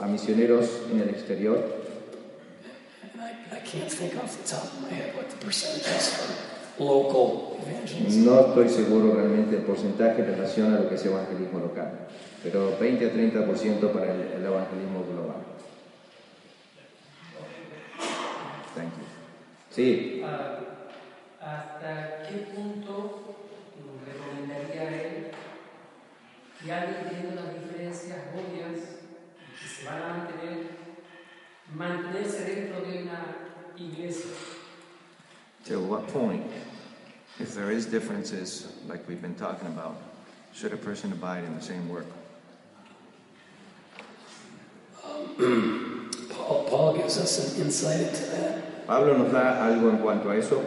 a- 0.00 0.04
a 0.04 0.06
misioneros 0.06 0.66
en 0.92 1.00
el 1.00 1.08
exterior. 1.08 1.56
And 3.02 3.20
I, 3.22 3.56
I 3.56 3.60
can't 3.60 3.90
think 3.90 4.14
off 4.22 4.36
the 4.36 4.48
top 4.48 4.64
of 4.64 4.82
my 4.82 4.90
head 4.94 5.14
what 5.16 5.28
the 5.30 5.36
percentage 5.44 5.86
is 5.96 6.08
for 6.08 6.84
local 6.84 7.58
evangelism. 7.66 8.24
No 8.24 8.40
estoy 8.48 8.68
seguro 8.68 9.14
realmente 9.14 9.56
del 9.56 9.64
porcentaje 9.64 10.20
en 10.22 10.26
relación 10.34 10.74
a 10.74 10.80
lo 10.80 10.88
que 10.88 10.96
es 10.96 11.04
evangelismo 11.06 11.58
local, 11.60 11.90
pero 12.42 12.76
20 12.78 13.06
a 13.06 13.12
30% 13.12 13.92
para 13.92 14.12
el, 14.14 14.20
el 14.36 14.44
evangelismo 14.44 15.04
global. 15.10 15.40
Sí, 19.74 20.22
¿Hasta 21.40 22.22
qué 22.28 22.46
punto 22.54 23.36
recomendaría 24.06 25.02
él 25.02 25.30
que 26.62 26.72
alguien 26.72 27.08
teniendo 27.08 27.42
las 27.42 27.54
diferencias 27.54 28.18
obvias 28.34 28.80
que 29.58 29.68
se 29.68 29.86
van 29.86 30.02
a 30.02 30.08
mantener, 30.08 30.66
mantenerse 31.74 32.44
dentro 32.44 32.82
de 32.82 33.02
una 33.04 33.36
iglesia? 33.78 34.32
To 35.68 35.80
what 35.80 36.06
point, 36.08 36.44
if 37.40 37.54
there 37.54 37.70
is 37.70 37.86
differences, 37.86 38.68
like 38.86 39.08
we've 39.08 39.22
been 39.22 39.34
talking 39.34 39.68
about, 39.68 39.96
should 40.52 40.74
a 40.74 40.76
person 40.76 41.12
abide 41.12 41.44
in 41.44 41.54
the 41.54 41.62
same 41.62 41.88
work? 41.88 42.06
Um, 45.02 46.10
Paul, 46.28 46.64
Paul 46.68 46.96
gives 46.98 47.16
us 47.16 47.56
an 47.56 47.62
insight 47.62 48.00
into 48.00 48.26
that. 48.32 48.71
Pablo 48.86 49.16
nos 49.18 49.32
da 49.32 49.64
algo 49.66 49.90
en 49.90 49.98
cuanto 49.98 50.30
a 50.30 50.36
eso. 50.36 50.60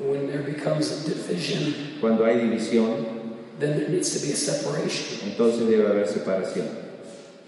When 0.00 0.26
there 0.28 0.42
becomes 0.42 0.90
a 0.90 1.08
division, 1.08 1.98
Cuando 2.00 2.24
hay 2.24 2.36
división, 2.40 3.36
then 3.58 3.78
there 3.78 3.88
needs 3.88 4.18
to 4.18 4.26
be 4.26 4.32
a 4.32 4.36
separation. 4.36 5.28
entonces 5.30 5.68
debe 5.68 5.86
haber 5.86 6.06
separación. 6.06 6.66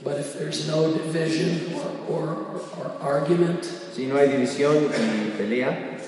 But 0.05 0.19
if 0.19 0.39
there's 0.39 0.67
no 0.69 0.93
division 0.93 1.75
or, 1.75 1.87
or, 2.09 2.61
or 2.79 2.93
argument, 3.01 3.65
Si 3.95 4.07
no 4.07 4.17
hay 4.17 4.29
división 4.29 4.91
y 4.91 5.31
pelea, 5.39 5.99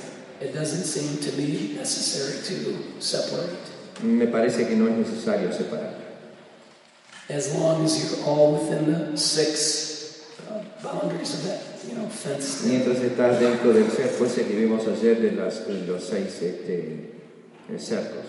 it 0.40 0.52
doesn't 0.52 0.84
seem 0.84 1.18
to 1.22 1.30
be 1.36 1.74
necessary 1.76 2.42
to 2.44 3.00
separate. 3.00 3.56
me 4.02 4.26
parece 4.26 4.66
que 4.68 4.74
no 4.76 4.88
es 4.88 4.96
necesario 5.06 5.50
separar. 5.52 5.94
As 7.30 7.54
long 7.54 7.84
as 7.84 7.96
you're 8.18 8.26
all 8.26 8.52
within 8.52 8.92
the 8.92 9.16
six 9.16 10.26
uh, 10.50 10.62
boundaries 10.82 11.32
of 11.34 11.44
that, 11.44 11.60
Mientras 12.66 13.00
estás 13.00 13.40
dentro 13.40 13.72
del 13.72 13.90
cerco 13.90 14.24
ese 14.24 14.46
que 14.46 14.54
vimos 14.56 14.86
ayer 14.86 15.20
de, 15.20 15.32
las, 15.32 15.66
de 15.66 15.86
los 15.86 16.02
seis 16.02 16.40
este, 16.42 17.10
cercos. 17.78 18.24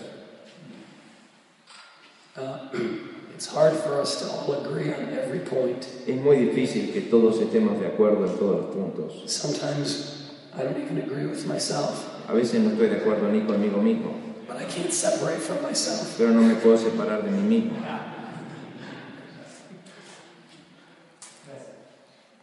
Es 6.06 6.16
muy 6.16 6.36
difícil 6.36 6.92
que 6.92 7.00
todos 7.02 7.40
estemos 7.40 7.80
de 7.80 7.86
acuerdo 7.86 8.26
en 8.26 8.38
todos 8.38 8.60
los 8.60 8.74
puntos. 8.74 9.22
Sometimes 9.26 10.16
I 10.54 10.62
don't 10.62 10.78
even 10.78 10.98
agree 10.98 11.26
with 11.26 11.44
myself, 11.46 12.06
A 12.28 12.32
veces 12.32 12.60
no 12.60 12.70
estoy 12.70 12.88
de 12.88 12.96
acuerdo 12.96 13.28
ni 13.28 13.40
conmigo 13.42 13.80
mismo, 13.82 14.12
but 14.48 14.56
I 14.56 14.64
can't 14.64 14.90
separate 14.90 15.38
from 15.38 15.62
myself. 15.62 16.14
pero 16.16 16.30
no 16.30 16.40
me 16.42 16.54
puedo 16.54 16.78
separar 16.78 17.22
de 17.22 17.30
mí 17.30 17.42
mismo. 17.42 17.76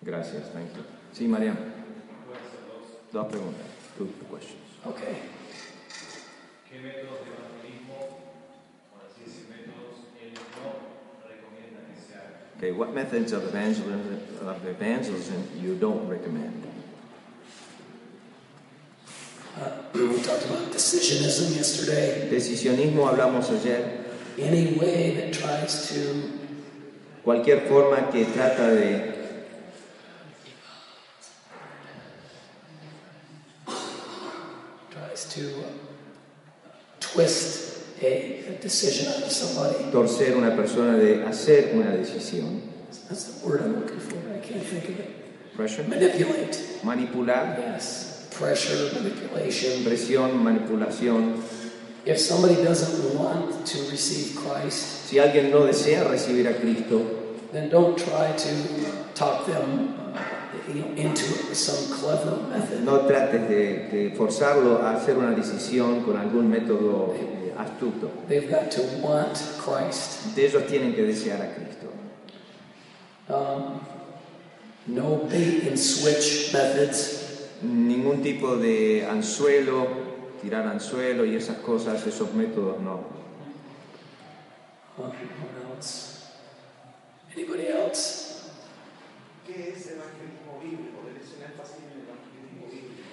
Gracias, 0.03 0.51
thank 0.53 0.75
you. 0.75 0.92
Sí, 1.13 1.27
Mariam. 1.27 1.55
Dos 3.11 3.27
preguntas. 3.27 3.61
Two 3.97 4.07
questions. 4.29 4.59
Okay. 4.85 5.15
¿Qué 6.67 6.79
métodos 6.79 7.19
de 7.23 7.31
evangelismo, 7.37 8.17
por 8.91 9.05
así 9.05 9.23
decir, 9.23 9.45
métodos 9.47 10.09
él 10.19 10.33
no 10.33 11.29
recomienda 11.29 11.85
que 11.85 12.01
se 12.01 12.15
hagan? 12.15 12.57
Okay, 12.57 12.71
what 12.71 12.93
methods 12.95 13.31
of 13.31 13.43
evangelism, 13.43 14.19
of 14.41 14.65
evangelism 14.65 15.47
you 15.61 15.75
don't 15.75 16.09
recommend? 16.09 16.65
Uh, 19.55 19.69
we 19.93 20.19
talked 20.23 20.45
about 20.45 20.71
decisionism 20.73 21.55
yesterday. 21.55 22.27
Decisionismo 22.31 23.07
hablamos 23.07 23.51
ayer. 23.51 24.03
Any 24.39 24.79
way 24.79 25.11
that 25.11 25.31
tries 25.31 25.89
to 25.89 26.43
Cualquier 27.23 27.61
forma 27.69 28.09
que 28.11 28.25
trata 28.25 28.67
de 28.67 29.22
tries 35.13 35.33
to 35.33 35.63
twist 36.99 37.83
a, 38.01 38.57
decision 38.61 39.07
out 39.13 39.23
of 39.23 39.31
somebody. 39.31 39.91
torcer 39.91 40.35
una 40.35 40.55
persona 40.55 40.97
de 40.97 41.23
hacer 41.25 41.73
una 41.75 41.91
decisión. 41.91 42.61
That's 43.09 43.25
the 43.25 43.47
word 43.47 43.61
I'm 43.61 43.79
looking 43.79 43.99
for. 43.99 44.17
I 44.33 44.39
can't 44.39 44.63
think 44.63 44.89
of 44.89 44.99
it. 44.99 45.55
Pressure. 45.55 45.83
Manipulate. 45.83 46.55
Manipular. 46.83 47.57
Yes. 47.57 48.27
Pressure, 48.31 48.93
manipulation. 48.95 49.83
Presión, 49.83 50.41
manipulación. 50.41 51.43
If 52.05 52.19
somebody 52.19 52.55
doesn't 52.55 53.17
want 53.17 53.65
to 53.67 53.77
receive 53.89 54.35
Christ, 54.35 55.07
Si 55.07 55.19
alguien 55.19 55.51
no 55.51 55.65
desea 55.65 56.03
recibir 56.05 56.47
a 56.47 56.55
Cristo, 56.55 57.03
then 57.51 57.69
don't 57.69 57.95
try 57.95 58.31
to 58.35 59.13
talk 59.13 59.45
them 59.45 59.93
into 60.95 61.55
some 61.55 61.93
clever 61.93 62.37
method. 62.49 62.83
no 62.83 63.05
trates 63.07 63.47
de, 63.47 63.89
de 63.89 64.15
forzarlo 64.15 64.81
a 64.81 64.95
hacer 64.95 65.17
una 65.17 65.31
decisión 65.31 66.03
con 66.03 66.17
algún 66.17 66.49
método 66.49 67.13
eh, 67.15 67.53
astuto. 67.57 68.11
They've 68.27 68.49
got 68.49 68.71
to 68.71 68.81
want 69.01 69.37
Christ. 69.57 70.35
De 70.35 70.45
ellos 70.45 70.65
tienen 70.67 70.93
que 70.93 71.03
desear 71.03 71.41
a 71.41 71.53
Cristo. 71.53 71.87
Um, 73.29 73.79
no 74.87 75.27
bait 75.29 75.67
and 75.67 75.77
switch 75.77 76.53
methods. 76.53 77.49
Ningún 77.61 78.21
tipo 78.21 78.57
de 78.57 79.05
anzuelo, 79.09 79.87
tirar 80.41 80.67
anzuelo 80.67 81.23
y 81.25 81.35
esas 81.35 81.57
cosas, 81.57 82.05
esos 82.05 82.33
métodos 82.33 82.81
no. 82.81 83.05
Uh, 84.97 85.03
what 85.03 85.13
else? 85.71 86.27
Anybody 87.35 87.67
else? 87.67 88.43
¿Qué 89.47 89.73
es 89.75 89.87
evangelismo 89.87 90.42
bíblico? 90.63 91.03
Debe 91.05 91.19
ser 91.21 91.51
énfasis 91.51 91.83
en 91.83 91.91
el 91.91 91.99
evangelismo 92.07 92.63
bíblico. 92.71 93.03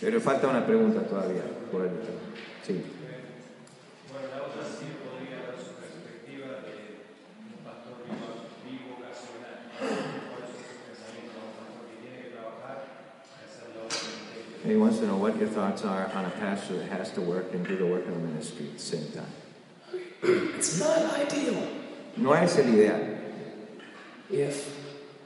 Pero 0.00 0.20
falta 0.20 0.48
una 0.48 0.64
pregunta 0.66 1.00
todavía. 1.08 1.42
Por 1.72 1.82
el, 1.88 1.90
sí. 2.66 2.84
Bueno, 4.12 4.26
la 4.32 4.40
otra 4.46 4.62
sí 4.68 4.86
podría 5.02 5.48
dar 5.48 5.56
su 5.58 5.72
perspectiva 5.80 6.62
de 6.68 6.74
un 7.48 7.60
pastor 7.64 7.96
vivo, 8.04 8.28
bivocacional. 8.64 9.72
¿Cuáles 9.78 10.48
son 10.52 10.62
sus 10.68 10.78
pensamientos 10.86 11.34
de 11.34 11.44
un 11.48 11.52
pastor 11.58 11.82
que 11.88 11.96
tiene 12.04 12.16
que 12.24 12.30
trabajar 12.36 12.76
y 12.84 13.40
hacer 13.44 13.68
la 13.74 13.80
obra 13.84 13.96
del 13.96 14.12
ministerio? 14.16 14.68
He 14.68 14.76
wants 14.76 14.98
to 15.00 15.06
know 15.08 15.18
what 15.18 15.34
your 15.40 15.48
thoughts 15.50 15.82
are 15.84 16.06
on 16.14 16.24
a 16.24 16.34
pastor 16.40 16.78
that 16.78 16.88
has 16.92 17.10
to 17.16 17.20
work 17.20 17.52
and 17.52 17.66
do 17.66 17.76
the 17.76 17.86
work 17.86 18.06
of 18.06 18.14
the 18.14 18.20
ministry 18.20 18.68
at 18.70 18.76
the 18.78 18.84
same 18.84 19.08
time. 19.12 19.32
It's 20.22 20.78
not 20.80 20.98
ideal 21.14 21.62
No 22.16 22.32
es 22.34 22.56
el 22.58 22.66
ideal. 22.74 23.16
if 24.30 24.77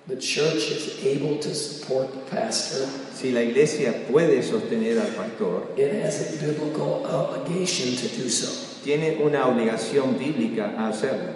the 0.08 0.16
church 0.16 0.70
is 0.70 1.04
able 1.04 1.38
to 1.38 1.54
support 1.54 2.12
the 2.12 2.20
pastor. 2.30 2.86
Si 3.14 3.30
la 3.32 3.40
iglesia 3.40 3.92
puede 4.10 4.42
sostener 4.42 4.98
al 4.98 5.14
pastor, 5.14 5.68
It 5.76 6.02
has 6.02 6.34
a 6.34 6.46
biblical 6.46 7.06
obligation 7.06 7.94
to 7.96 8.08
do 8.16 8.28
so. 8.28 8.80
tiene 8.82 9.18
una 9.22 9.46
obligación 9.46 10.18
bíblica 10.18 10.74
a 10.76 10.88
hacerlo. 10.88 11.32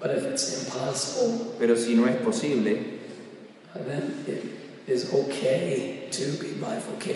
But 0.00 0.10
if 0.16 0.24
it's 0.24 0.64
impossible, 0.64 1.54
Pero 1.58 1.76
si 1.76 1.94
no 1.94 2.06
es 2.06 2.16
posible, 2.16 2.98
then 3.86 4.24
it 4.26 4.44
is 4.88 5.12
okay 5.12 6.08
to 6.10 6.24
be 6.42 6.52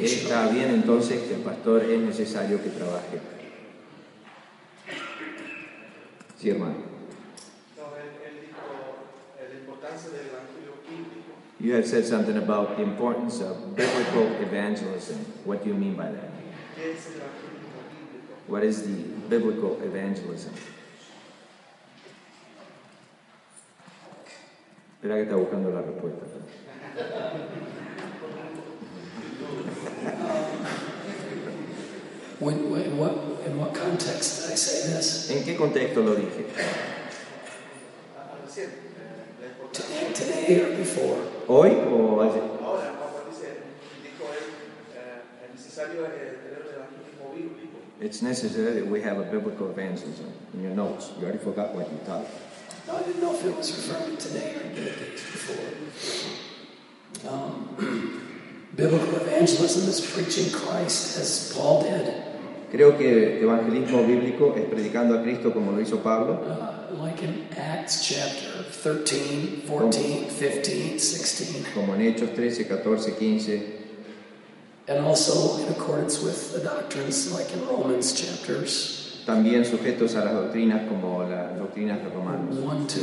está 0.05 0.49
bien 0.49 0.71
entonces 0.71 1.21
que 1.23 1.35
el 1.35 1.41
pastor 1.41 1.83
es 1.85 1.99
necesario 2.01 2.63
que 2.63 2.71
trabaje. 2.71 3.21
Sí, 6.41 6.51
hermano. 6.51 6.75
No, 7.77 7.97
él, 7.97 8.09
él 8.25 8.47
dijo 8.47 8.63
eh, 9.41 9.49
la 9.53 9.59
importancia 9.59 10.11
del 10.11 10.27
evangelio 10.29 10.47
bíblico. 10.47 10.56
You 11.59 11.73
had 11.73 11.87
said 11.87 12.05
something 12.05 12.37
about 12.37 12.77
the 12.77 12.83
importance 12.83 13.41
of 13.41 13.75
biblical 13.75 14.27
evangelism. 14.43 15.17
What 15.45 15.63
do 15.65 15.71
you 15.71 15.75
mean 15.75 15.95
by 15.95 16.13
that? 16.13 16.31
¿Qué 16.77 16.93
es 16.93 17.07
el 17.07 17.21
evangelismo 17.21 17.81
bíblico? 17.89 18.49
What 18.49 18.63
is 18.63 18.83
the 18.83 19.03
biblical 19.29 19.81
evangelism? 19.83 20.53
Espera 25.03 25.15
que 25.17 25.25
está 25.25 25.37
buscando 25.37 25.73
la 25.73 25.81
respuesta. 25.81 26.27
When, 32.39 32.71
when, 32.71 32.99
what, 32.99 33.13
in 33.47 33.59
what 33.59 33.73
context 33.73 34.43
did 34.43 34.53
I 34.53 34.57
say 34.57 34.93
this? 34.93 35.31
¿En 35.31 35.43
qué 35.43 35.57
contexto 35.57 36.03
lo 36.05 36.17
dije? 36.17 36.45
Recién, 39.37 39.41
la 39.41 39.47
importancia. 39.49 40.13
Today, 40.13 40.13
today 40.13 40.61
or 40.63 40.77
before? 40.77 41.19
¿Hoy 41.49 41.71
o 41.71 42.23
ayer? 42.23 42.43
Ahora, 42.65 42.93
cuando 42.99 43.31
dice, 43.31 43.49
dijo 44.03 44.25
eh, 44.33 45.23
es 45.45 45.51
necesario 45.55 46.07
eh, 46.07 46.39
tener 46.43 46.63
un 46.63 46.75
evangelismo 46.75 47.33
bíblico. 47.35 47.77
It's 48.01 48.23
necessary 48.23 48.81
that 48.81 48.87
we 48.91 49.03
have 49.03 49.19
a 49.19 49.25
biblical 49.31 49.71
evangelism. 49.71 50.33
In 50.55 50.63
your 50.63 50.75
notes, 50.75 51.13
you 51.19 51.25
already 51.25 51.39
forgot 51.39 51.75
what 51.75 51.91
you 51.91 51.99
taught. 52.07 52.27
No, 52.87 52.97
I 52.97 53.03
didn't 53.03 53.21
know 53.21 53.35
if 53.35 53.45
it 53.45 53.57
was 53.57 53.71
referring 53.75 54.17
to 54.17 54.29
today 54.29 54.55
or 54.55 54.69
the 54.75 54.81
days 54.81 55.21
before. 55.21 55.57
Um, 57.29 58.71
biblical 58.77 59.17
evangelism 59.17 59.89
is 59.89 60.01
preaching 60.01 60.53
Christ 60.53 61.19
as 61.19 61.53
Paul 61.55 61.83
did. 61.83 62.36
Creo 62.71 62.99
que 62.99 63.41
evangelismo 63.41 64.05
bíblico 64.05 64.55
es 64.57 64.65
predicando 64.65 65.19
a 65.19 65.23
Cristo 65.23 65.53
como 65.53 65.73
lo 65.73 65.81
hizo 65.81 66.03
Pablo, 66.03 66.41
Uh, 66.43 67.03
like 67.03 67.23
in 67.23 67.47
Acts 67.57 68.07
chapter 68.07 68.65
13, 68.71 69.63
14, 69.67 70.27
15, 70.29 70.99
16, 70.99 71.67
como 71.75 71.95
en 71.95 72.03
Hechos 72.03 72.35
13, 72.35 72.65
14, 72.65 73.13
15, 73.13 73.63
and 74.89 75.05
also 75.05 75.59
in 75.63 75.69
accordance 75.73 76.23
with 76.23 76.53
the 76.53 76.61
doctrines 76.61 77.33
like 77.33 77.53
in 77.53 77.67
Romans 77.67 78.13
chapters 78.13 79.23
también 79.27 79.65
sujetos 79.65 80.15
a 80.15 80.25
las 80.25 80.35
doctrinas 80.35 80.89
como 80.89 81.25
las 81.25 81.59
doctrinas 81.59 81.99
de 82.03 82.09
Romanos. 82.11 82.57
1 82.63 82.87
to 82.87 83.01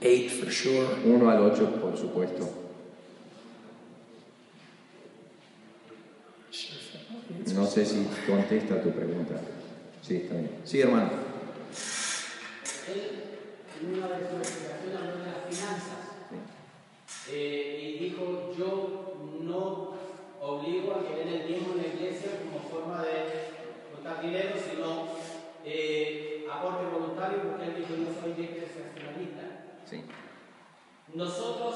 8 0.00 0.30
for 0.30 0.50
sure. 0.50 0.86
1 1.04 1.28
al 1.30 1.42
8, 1.42 1.80
por 1.80 1.96
supuesto. 1.96 2.48
Sure 6.50 6.76
if 6.78 6.92
that 6.92 7.00
answers. 7.10 7.35
No 7.54 7.64
sé 7.64 7.86
si 7.86 8.08
contesta 8.26 8.82
tu 8.82 8.90
pregunta. 8.90 9.34
Sí, 10.02 10.16
está 10.16 10.34
bien. 10.34 10.50
Sí, 10.64 10.80
hermano. 10.80 11.10
Él, 12.88 13.22
en 13.80 13.98
una 13.98 14.08
de 14.08 14.28
sus 14.28 14.38
explicaciones, 14.38 14.96
habló 14.96 15.18
de 15.18 15.26
las 15.26 15.44
finanzas. 15.48 15.96
Eh, 17.30 17.96
y 17.98 18.04
dijo, 18.04 18.52
yo 18.56 19.16
no 19.42 19.94
obligo 20.40 20.94
a 20.94 21.06
que 21.06 21.24
den 21.24 21.28
el 21.28 21.46
diezmo 21.46 21.74
en 21.74 21.82
la 21.82 21.88
iglesia 21.88 22.30
como 22.42 22.68
forma 22.68 23.02
de 23.02 23.50
juntar 23.94 24.22
dinero, 24.22 24.54
sino 24.56 25.08
eh, 25.64 26.46
aporte 26.52 26.84
voluntario, 26.86 27.42
porque 27.42 27.64
él 27.64 27.74
dijo, 27.78 27.94
yo 27.94 28.20
soy 28.20 28.32
discrecionalista. 28.32 29.42
Sí. 29.88 30.02
Nosotros, 31.14 31.74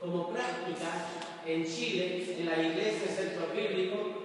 como 0.00 0.28
práctica 0.30 1.06
en 1.46 1.64
Chile, 1.64 2.26
en 2.38 2.46
la 2.46 2.62
iglesia 2.62 3.08
centro 3.08 3.46
bíblico, 3.54 4.23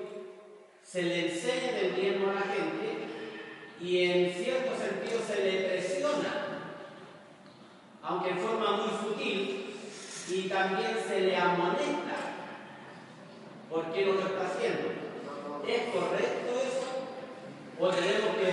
se 0.91 1.03
le 1.03 1.27
enseña 1.27 1.77
el 1.81 1.95
diezmo 1.95 2.31
a 2.31 2.33
la 2.33 2.41
gente 2.41 3.05
y 3.79 4.03
en 4.05 4.33
cierto 4.33 4.71
sentido 4.75 5.19
se 5.25 5.43
le 5.43 5.69
presiona, 5.69 6.63
aunque 8.01 8.31
en 8.31 8.39
forma 8.39 8.77
muy 8.77 8.89
sutil, 8.99 9.75
y 10.29 10.49
también 10.49 10.97
se 11.07 11.21
le 11.21 11.37
amonesta 11.37 12.17
por 13.69 13.85
qué 13.91 14.05
no 14.05 14.13
lo 14.13 14.21
está 14.21 14.47
haciendo. 14.47 14.89
¿Es 15.67 15.81
correcto 15.93 16.57
eso? 16.57 16.87
¿O 17.79 17.89
tenemos 17.89 18.35
que 18.37 18.49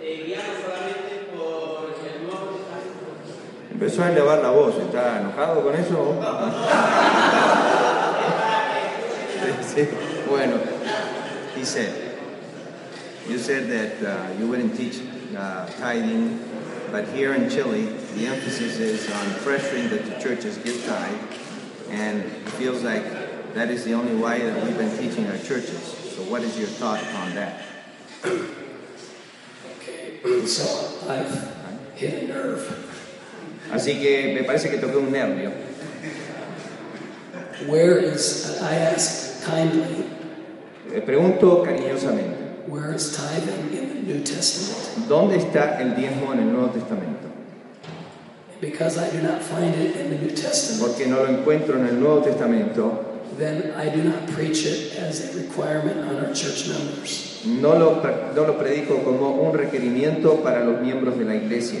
eh, 0.00 0.24
guiarnos 0.26 0.56
solamente 0.64 1.32
por 1.36 1.94
el 2.02 2.22
Nuevo 2.24 2.56
Testamento? 2.56 3.70
Empezó 3.70 4.04
a 4.04 4.10
elevar 4.10 4.38
la 4.38 4.50
voz. 4.50 4.74
¿Está 4.78 5.20
enojado 5.20 5.62
con 5.62 5.74
eso? 5.74 6.18
Sí, 9.44 9.82
sí. 9.82 9.88
Bueno, 10.30 10.54
he 11.64 11.70
said, 11.70 12.18
you 13.26 13.38
said 13.38 13.68
that 13.70 14.04
uh, 14.06 14.32
you 14.38 14.46
wouldn't 14.46 14.76
teach 14.76 15.00
uh, 15.34 15.64
tithing, 15.80 16.38
but 16.92 17.08
here 17.08 17.32
in 17.32 17.48
Chile, 17.48 17.86
the 18.16 18.26
emphasis 18.26 18.78
is 18.78 19.10
on 19.10 19.26
pressuring 19.40 19.88
that 19.88 20.04
the 20.04 20.20
churches 20.20 20.58
give 20.58 20.84
tithe, 20.84 21.18
and 21.88 22.20
it 22.20 22.48
feels 22.60 22.82
like 22.82 23.02
that 23.54 23.70
is 23.70 23.82
the 23.82 23.94
only 23.94 24.14
way 24.14 24.40
that 24.44 24.62
we've 24.62 24.76
been 24.76 24.94
teaching 24.98 25.26
our 25.26 25.38
churches. 25.38 25.80
So 26.14 26.22
what 26.24 26.42
is 26.42 26.58
your 26.58 26.66
thought 26.66 27.02
upon 27.02 27.34
that? 27.34 27.62
Okay, 29.78 30.44
so 30.44 31.08
I've 31.08 31.96
hit 31.96 32.24
a 32.24 32.26
nerve. 32.26 32.90
Así 33.70 33.98
que 34.02 34.34
me 34.34 34.46
parece 34.46 34.68
que 34.68 34.78
toqué 34.78 34.98
un 34.98 35.10
nervio. 35.10 35.50
Where 37.66 37.96
is, 37.96 38.60
I 38.60 38.74
ask 38.74 39.42
kindly, 39.44 40.10
Le 40.94 41.00
pregunto 41.00 41.62
cariñosamente, 41.64 42.68
where 42.68 42.94
is 42.94 43.16
tithing 43.16 43.76
in 43.76 43.88
the 44.06 44.12
New 44.14 44.22
Testament? 44.22 45.08
¿dónde 45.08 45.36
está 45.38 45.80
el 45.80 45.96
diezmo 45.96 46.32
en 46.32 46.38
el 46.40 46.52
Nuevo 46.52 46.68
Testamento? 46.68 47.28
Because 48.60 48.96
I 48.96 49.10
do 49.10 49.20
not 49.20 49.42
find 49.42 49.74
it 49.74 49.96
in 49.96 50.10
the 50.10 50.18
New 50.18 50.30
Testament, 50.30 50.80
Porque 50.80 51.06
no 51.08 51.16
lo 51.24 51.28
encuentro 51.28 51.76
en 51.78 51.86
el 51.86 51.98
Nuevo 51.98 52.20
Testamento, 52.22 53.00
then 53.36 53.72
I 53.76 53.88
do 53.90 54.04
not 54.04 54.26
preach 54.34 54.64
it 54.64 54.96
as 55.00 55.34
a 55.34 55.36
requirement 55.36 55.98
on 56.08 56.24
our 56.24 56.32
church 56.32 56.68
members. 56.68 57.42
no 57.44 57.74
lo, 57.76 58.00
pre- 58.00 58.32
no 58.34 58.46
lo 58.46 58.56
predico 58.56 59.02
como 59.02 59.30
un 59.42 59.52
requerimiento 59.52 60.42
para 60.44 60.64
los 60.64 60.80
miembros 60.80 61.18
de 61.18 61.24
la 61.24 61.34
iglesia. 61.34 61.80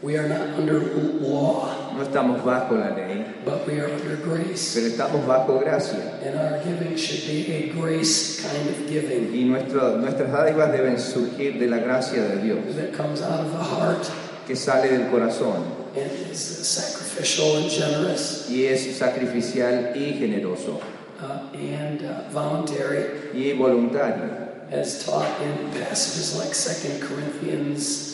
We 0.00 0.16
are 0.16 0.28
not 0.28 0.56
under 0.56 0.78
law, 1.20 1.83
No 1.94 2.02
estamos 2.02 2.44
bajo 2.44 2.74
la 2.76 2.90
ley, 2.90 3.24
but 3.44 3.66
we 3.66 3.78
are 3.78 3.86
under 3.88 4.16
grace. 4.16 4.74
pero 4.74 4.86
estamos 4.88 5.26
bajo 5.26 5.60
gracia. 5.60 6.18
And 6.24 6.34
our 6.38 6.58
giving 6.64 6.96
should 6.96 7.26
be 7.26 7.52
a 7.52 7.72
grace 7.72 8.42
kind 8.42 8.68
of 8.68 8.88
giving 8.90 9.32
Y 9.32 9.44
nuestro- 9.44 9.96
nuestras 9.98 10.30
dádivas 10.32 10.72
deben 10.72 10.98
surgir 10.98 11.58
de 11.58 11.66
la 11.68 11.78
gracia 11.78 12.20
de 12.22 12.42
Dios, 12.42 12.58
that 12.76 12.92
comes 12.92 13.22
out 13.22 13.40
of 13.40 13.52
the 13.52 13.62
heart 13.62 14.06
que 14.46 14.56
sale 14.56 14.88
del 14.88 15.08
corazón 15.10 15.62
and 15.96 16.10
is 16.32 16.38
sacrificial 16.40 17.56
and 17.58 17.70
generous 17.70 18.46
y 18.50 18.64
es 18.66 18.96
sacrificial 18.96 19.92
y 19.94 20.14
generoso 20.18 20.80
uh, 21.22 21.56
and 21.56 22.02
uh, 22.02 22.28
voluntary, 22.32 23.30
y 23.32 23.52
voluntario, 23.56 24.48
as 24.72 25.04
taught 25.06 25.28
in 25.40 25.70
passages 25.80 26.36
like 26.36 26.52
2 26.52 26.98
Corinthians 27.06 28.10
8 28.12 28.13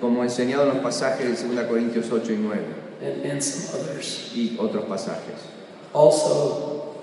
como 0.00 0.22
enseñado 0.22 0.62
en 0.64 0.68
los 0.68 0.78
pasajes 0.78 1.42
de 1.42 1.54
2 1.54 1.66
Corintios 1.66 2.10
8 2.10 2.32
y 2.32 2.36
9 2.36 2.62
and, 3.02 3.30
and 3.30 3.40
some 3.42 3.80
others. 3.80 4.30
y 4.34 4.56
otros 4.58 4.84
pasajes. 4.84 5.36
Also, 5.92 6.94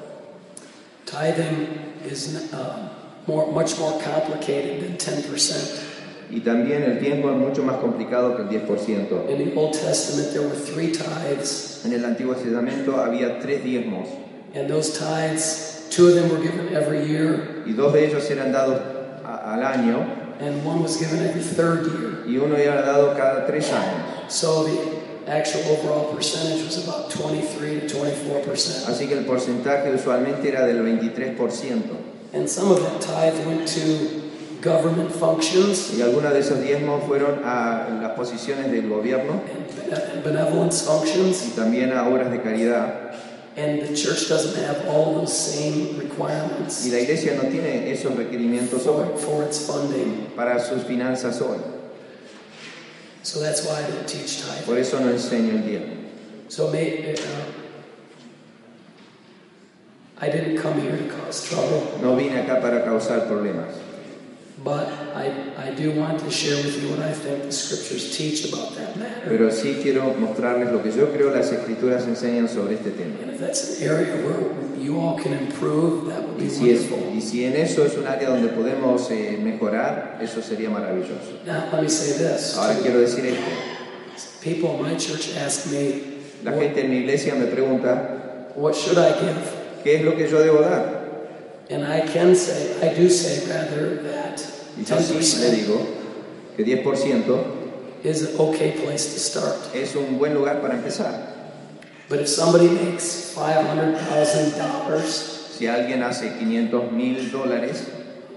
tithing 1.05 1.67
is 2.05 2.51
uh, 2.53 2.89
more, 3.27 3.51
much 3.51 3.77
more 3.79 3.93
complicated 4.01 4.81
than 4.83 4.97
10%. 4.97 5.85
Y 6.31 6.41
también 6.41 6.83
el 6.83 6.99
diezmo 6.99 7.31
es 7.31 7.37
mucho 7.37 7.63
más 7.63 7.77
complicado 7.77 8.35
que 8.35 8.43
el 8.43 8.49
10%. 8.49 9.29
In 9.29 9.49
the 9.49 9.55
Old 9.59 9.73
Testament, 9.73 10.31
there 10.31 10.43
were 10.47 10.55
three 10.55 10.91
tithes, 10.91 11.81
En 11.85 11.93
el 11.93 12.05
Antiguo 12.05 12.35
Testamento 12.35 12.97
había 12.97 13.39
tres 13.39 13.63
diezmos 13.63 14.07
and 14.55 14.67
those 14.69 14.91
tithes, 14.97 15.87
two 15.91 16.07
of 16.07 16.15
them 16.15 16.29
were 16.31 16.41
given 16.41 16.75
every 16.75 17.05
year, 17.07 17.63
y 17.67 17.73
dos 17.73 17.93
de 17.93 18.05
ellos 18.07 18.29
eran 18.31 18.51
dados 18.51 18.79
a- 19.25 19.53
al 19.53 19.63
año 19.63 19.99
and 20.39 20.65
one 20.65 20.81
was 20.81 20.97
given 20.97 21.19
every 21.25 21.41
third 21.41 21.85
year. 21.87 22.23
y 22.25 22.37
uno 22.37 22.55
era 22.55 22.81
dado 22.81 23.15
cada 23.15 23.45
tres 23.45 23.71
años. 23.71 24.31
So 24.31 24.63
the 24.63 25.31
actual 25.31 25.61
overall 25.77 26.13
percentage 26.15 26.63
was 26.65 26.77
about 26.87 27.09
23 27.11 27.87
to 27.87 27.95
24%. 27.97 28.87
Así 28.87 29.07
que 29.07 29.17
el 29.17 29.25
porcentaje 29.25 29.93
usualmente 29.93 30.49
era 30.49 30.65
del 30.65 30.81
23%. 30.83 31.97
And 32.33 32.47
some 32.47 32.71
of 32.71 32.79
that 32.83 33.01
tithe 33.01 33.45
went 33.47 33.67
to 33.67 34.21
government 34.61 35.09
functions 35.11 35.93
Y 35.97 36.01
algunos 36.01 36.31
de 36.33 36.39
esos 36.39 36.61
diezmos 36.61 37.03
fueron 37.07 37.41
a 37.45 37.87
las 38.01 38.11
posiciones 38.11 38.69
del 38.71 38.87
gobierno 38.89 39.33
and 39.33 39.89
bene- 39.89 40.21
benevolence 40.23 40.83
functions. 40.85 41.47
y 41.47 41.51
también 41.55 41.91
a 41.93 42.07
obras 42.07 42.29
de 42.29 42.41
caridad. 42.41 43.08
And 43.59 43.81
the 43.81 43.93
church 43.93 44.29
doesn't 44.29 44.55
have 44.63 44.87
all 44.87 45.15
those 45.15 45.37
same 45.37 45.97
Y 45.97 46.03
requirements 46.03 46.87
la 46.87 46.99
iglesia 46.99 47.35
no 47.35 47.49
tiene 47.49 47.91
esos 47.91 48.15
requerimientos 48.15 48.87
hoy 48.87 49.17
for, 49.17 49.43
its 49.43 49.67
funding. 49.67 50.31
para 50.33 50.59
sus 50.59 50.83
finanzas 50.83 51.41
hoy. 51.41 51.59
So 53.21 53.41
that's 53.41 53.65
why 53.65 53.83
I 53.83 53.89
don't 53.89 54.07
teach 54.07 54.41
tithing. 54.41 54.65
Por 54.65 54.77
eso 54.77 54.99
no 54.99 55.11
enseño 55.11 55.55
el 55.55 55.63
diezmo. 55.63 55.95
So 56.47 56.69
may, 56.69 57.13
uh, 57.13 57.17
I 60.21 60.29
didn't 60.29 60.57
come 60.57 60.79
here 60.79 60.95
to 60.95 61.09
cause 61.09 61.49
trouble, 61.49 61.99
No 62.01 62.15
vine 62.15 62.37
acá 62.37 62.61
para 62.61 62.85
causar 62.85 63.27
problemas. 63.27 63.75
Pero 69.27 69.51
sí 69.51 69.79
quiero 69.81 70.13
mostrarles 70.19 70.71
lo 70.71 70.83
que 70.83 70.91
yo 70.91 71.11
creo 71.11 71.33
las 71.33 71.51
escrituras 71.51 72.05
enseñan 72.07 72.49
sobre 72.49 72.75
este 72.75 72.91
tema. 72.91 73.15
And 73.21 73.31
if 73.33 73.39
that's 73.39 73.81
an 73.81 73.87
area 73.89 74.15
where 74.25 74.79
you 74.81 74.99
all 74.99 75.17
can 75.17 75.33
improve, 75.33 76.09
that 76.09 76.23
would 76.23 76.37
be 76.37 76.45
Y 76.45 76.49
si, 76.49 76.69
es, 76.71 76.89
wonderful. 76.89 77.17
y 77.17 77.21
si 77.21 77.45
en 77.45 77.55
eso 77.55 77.85
es 77.85 77.97
un 77.97 78.07
área 78.07 78.29
donde 78.29 78.49
podemos 78.49 79.09
eh, 79.11 79.37
mejorar, 79.41 80.19
eso 80.21 80.41
sería 80.41 80.69
maravilloso. 80.69 81.39
Now, 81.45 81.69
let 81.71 81.81
me 81.81 81.89
say 81.89 82.13
this. 82.17 82.57
Ahora 82.57 82.75
quiero 82.81 82.99
decir 82.99 83.25
esto. 83.25 83.49
People 84.41 84.75
in 84.77 84.83
my 84.83 84.95
church 84.97 85.35
ask 85.37 85.71
me, 85.71 86.17
La 86.43 86.53
gente 86.53 86.81
en 86.81 86.89
mi 86.89 86.97
iglesia 86.99 87.35
me 87.35 87.45
pregunta, 87.47 88.53
what 88.55 88.73
should 88.73 88.97
I 88.97 89.11
give? 89.19 89.59
¿qué 89.83 89.95
es 89.95 90.01
lo 90.03 90.15
que 90.15 90.27
yo 90.27 90.39
debo 90.39 90.61
dar? 90.61 90.99
And 91.69 91.83
I 91.85 92.01
can 92.01 92.35
say, 92.35 92.75
I 92.81 92.93
do 92.95 93.09
say 93.09 93.45
rather 93.47 94.01
that 94.03 94.18
Sí 94.85 94.93
le 95.39 95.49
10% 95.49 95.51
digo 95.51 95.85
que 96.55 96.63
10% 96.65 97.43
is 98.03 98.21
an 98.23 98.29
okay 98.37 98.71
place 98.71 99.13
to 99.13 99.19
start. 99.19 99.57
es 99.73 99.95
un 99.95 100.17
buen 100.17 100.33
lugar 100.33 100.61
para 100.61 100.75
empezar. 100.75 101.35
But 102.09 102.21
if 102.21 102.27
somebody 102.27 102.69
makes 102.69 103.33
$500,000, 103.35 105.35
Si 105.59 105.67
alguien 105.67 106.01
hace 106.03 106.29
500 106.39 106.91
mil 106.93 107.29
dólares, 107.31 107.83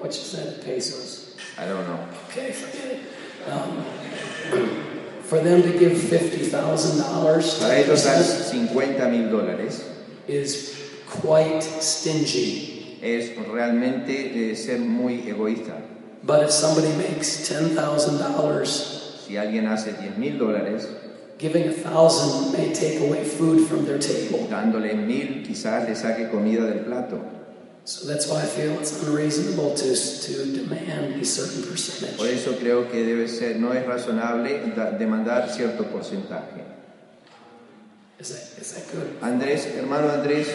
which 0.02 0.16
is 0.16 0.32
that 0.32 0.60
pesos? 0.64 1.36
I 1.56 1.66
don't 1.66 1.86
know, 1.86 2.00
Okay, 2.28 2.50
forget 2.50 2.90
it. 2.92 3.00
Um, 3.48 3.84
for 5.22 5.38
them 5.38 5.62
to 5.62 5.70
give 5.78 5.92
$50,000 5.92 7.60
para 7.60 7.78
ellos 7.78 8.04
dar 8.04 8.18
10% 8.18 8.50
50 8.50 9.08
mil 9.08 9.30
dólares 9.30 9.84
is 10.26 10.74
quite 11.08 11.62
stingy. 11.62 12.72
es 13.02 13.36
realmente 13.48 14.50
eh, 14.50 14.56
ser 14.56 14.78
muy 14.78 15.28
egoísta. 15.28 15.74
But 16.24 16.42
if 16.44 16.50
somebody 16.50 16.92
makes 16.96 17.48
$10,000, 17.50 18.66
Si 19.26 19.36
alguien 19.36 19.66
hace 19.66 19.92
10 19.92 20.18
mil 20.18 20.38
dólares, 20.38 20.86
giving 21.38 21.66
a 21.68 21.72
thousand 21.72 22.52
may 22.52 22.72
take 22.72 23.00
away 23.00 23.24
food 23.24 23.66
from 23.66 23.84
their 23.84 23.98
table. 23.98 24.46
dándole 24.50 24.94
mil 24.94 25.42
quizás 25.46 25.88
le 25.88 25.94
saque 25.96 26.30
comida 26.30 26.66
del 26.66 26.84
plato. 26.84 27.18
So 27.84 28.06
that's 28.06 28.28
why 28.28 28.42
I 28.42 28.46
feel 28.46 28.78
it's 28.78 29.02
unreasonable 29.02 29.74
to, 29.74 29.96
to 29.96 30.32
demand 30.54 31.20
a 31.20 31.24
certain 31.24 31.62
percentage. 31.64 32.16
Por 32.16 32.28
eso 32.28 32.52
creo 32.52 32.88
que 32.88 33.04
debe 33.04 33.26
ser, 33.26 33.56
no 33.58 33.72
es 33.72 33.84
razonable 33.84 34.72
da- 34.76 34.92
demandar 34.92 35.48
cierto 35.50 35.84
porcentaje. 35.90 36.62
Is 38.20 38.28
that, 38.28 38.60
is 38.62 38.72
that 38.74 38.92
good? 38.92 39.20
Andrés, 39.20 39.66
hermano 39.74 40.10
Andrés, 40.10 40.46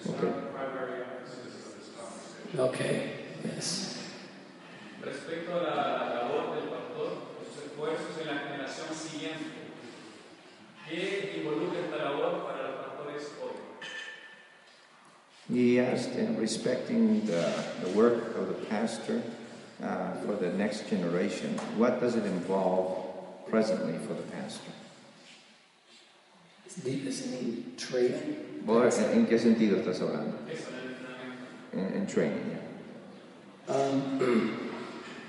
it's 0.00 0.08
Okay. 0.08 0.26
not 0.26 0.34
the 0.40 0.48
primary 0.48 1.02
emphasis 1.02 1.54
of 1.54 1.78
this 1.78 1.88
conversation. 1.96 2.60
Okay, 2.60 3.10
yes. 3.44 3.98
Respecto 5.04 5.52
a 5.52 5.62
la 5.62 5.76
labor 6.14 6.54
del 6.56 6.68
pastor, 6.68 7.10
sus 7.44 7.64
esfuerzos 7.64 8.18
en 8.20 8.26
la 8.28 8.38
generación 8.40 8.94
siguiente, 8.94 9.44
¿qué 10.88 11.38
involucra 11.38 11.80
esta 11.80 11.96
labor 11.96 12.44
para 12.46 12.62
los 12.62 12.76
pastores 12.86 13.28
hoy? 13.42 13.56
He 15.54 15.80
asked, 15.80 16.14
in 16.16 16.36
respecting 16.38 17.26
the, 17.26 17.52
the 17.82 17.90
work 17.90 18.36
of 18.36 18.48
the 18.48 18.66
pastor 18.66 19.20
uh, 19.82 20.12
for 20.24 20.36
the 20.36 20.52
next 20.52 20.88
generation, 20.88 21.58
what 21.76 22.00
does 22.00 22.14
it 22.14 22.24
involve 22.24 23.04
presently 23.50 23.98
for 24.06 24.14
the 24.14 24.22
pastor? 24.30 24.70
En, 28.98 29.18
en 29.18 29.26
qué 29.26 29.38
sentido 29.38 29.76
estás 29.78 30.00
hablando? 30.00 30.36
En. 31.72 31.96
En, 31.96 32.06
training. 32.06 32.58
yeah. 33.68 33.74
Um, 33.74 34.58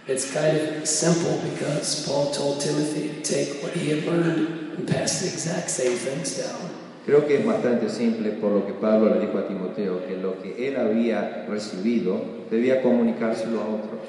it's 0.07 0.33
kind 0.33 0.57
of 0.57 0.87
simple 0.87 1.39
because 1.51 2.05
Paul 2.05 2.31
told 2.31 2.61
Timothy 2.61 3.09
to 3.09 3.21
take 3.21 3.61
what 3.61 3.73
he 3.73 3.89
had 3.89 4.05
learned 4.05 4.77
and 4.77 4.87
pass 4.87 5.21
the 5.21 5.27
exact 5.27 5.69
same 5.69 5.95
things 5.97 6.37
down. 6.37 6.69
Creo 7.05 7.27
que 7.27 7.39
es 7.39 7.45
bastante 7.45 7.89
simple 7.89 8.31
por 8.39 8.51
lo 8.51 8.65
que 8.65 8.73
Pablo 8.73 9.09
le 9.13 9.25
dijo 9.25 9.37
a 9.39 9.47
Timoteo, 9.47 10.05
que 10.07 10.17
lo 10.17 10.41
que 10.41 10.67
él 10.67 10.75
había 10.77 11.45
recibido 11.47 12.45
debía 12.49 12.81
comunicárselo 12.81 13.61
a 13.61 13.65
otro. 13.65 14.01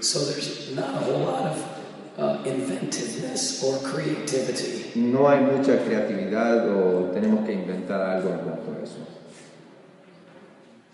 So 0.00 0.24
there's 0.24 0.74
not 0.74 0.94
a 0.94 1.00
whole 1.00 1.20
lot 1.20 1.44
of 1.46 1.79
uh, 2.18 2.42
inventiveness 2.44 3.62
or 3.62 3.78
creativity. 3.82 4.92
No 4.94 5.28
hay 5.28 5.40
mucha 5.40 5.78
creatividad 5.84 6.68
o 6.68 7.10
tenemos 7.12 7.46
que 7.46 7.52
inventar 7.52 8.00
algo 8.00 8.30
en 8.30 8.38
cuanto 8.38 8.72
a 8.72 8.82
eso. 8.82 9.06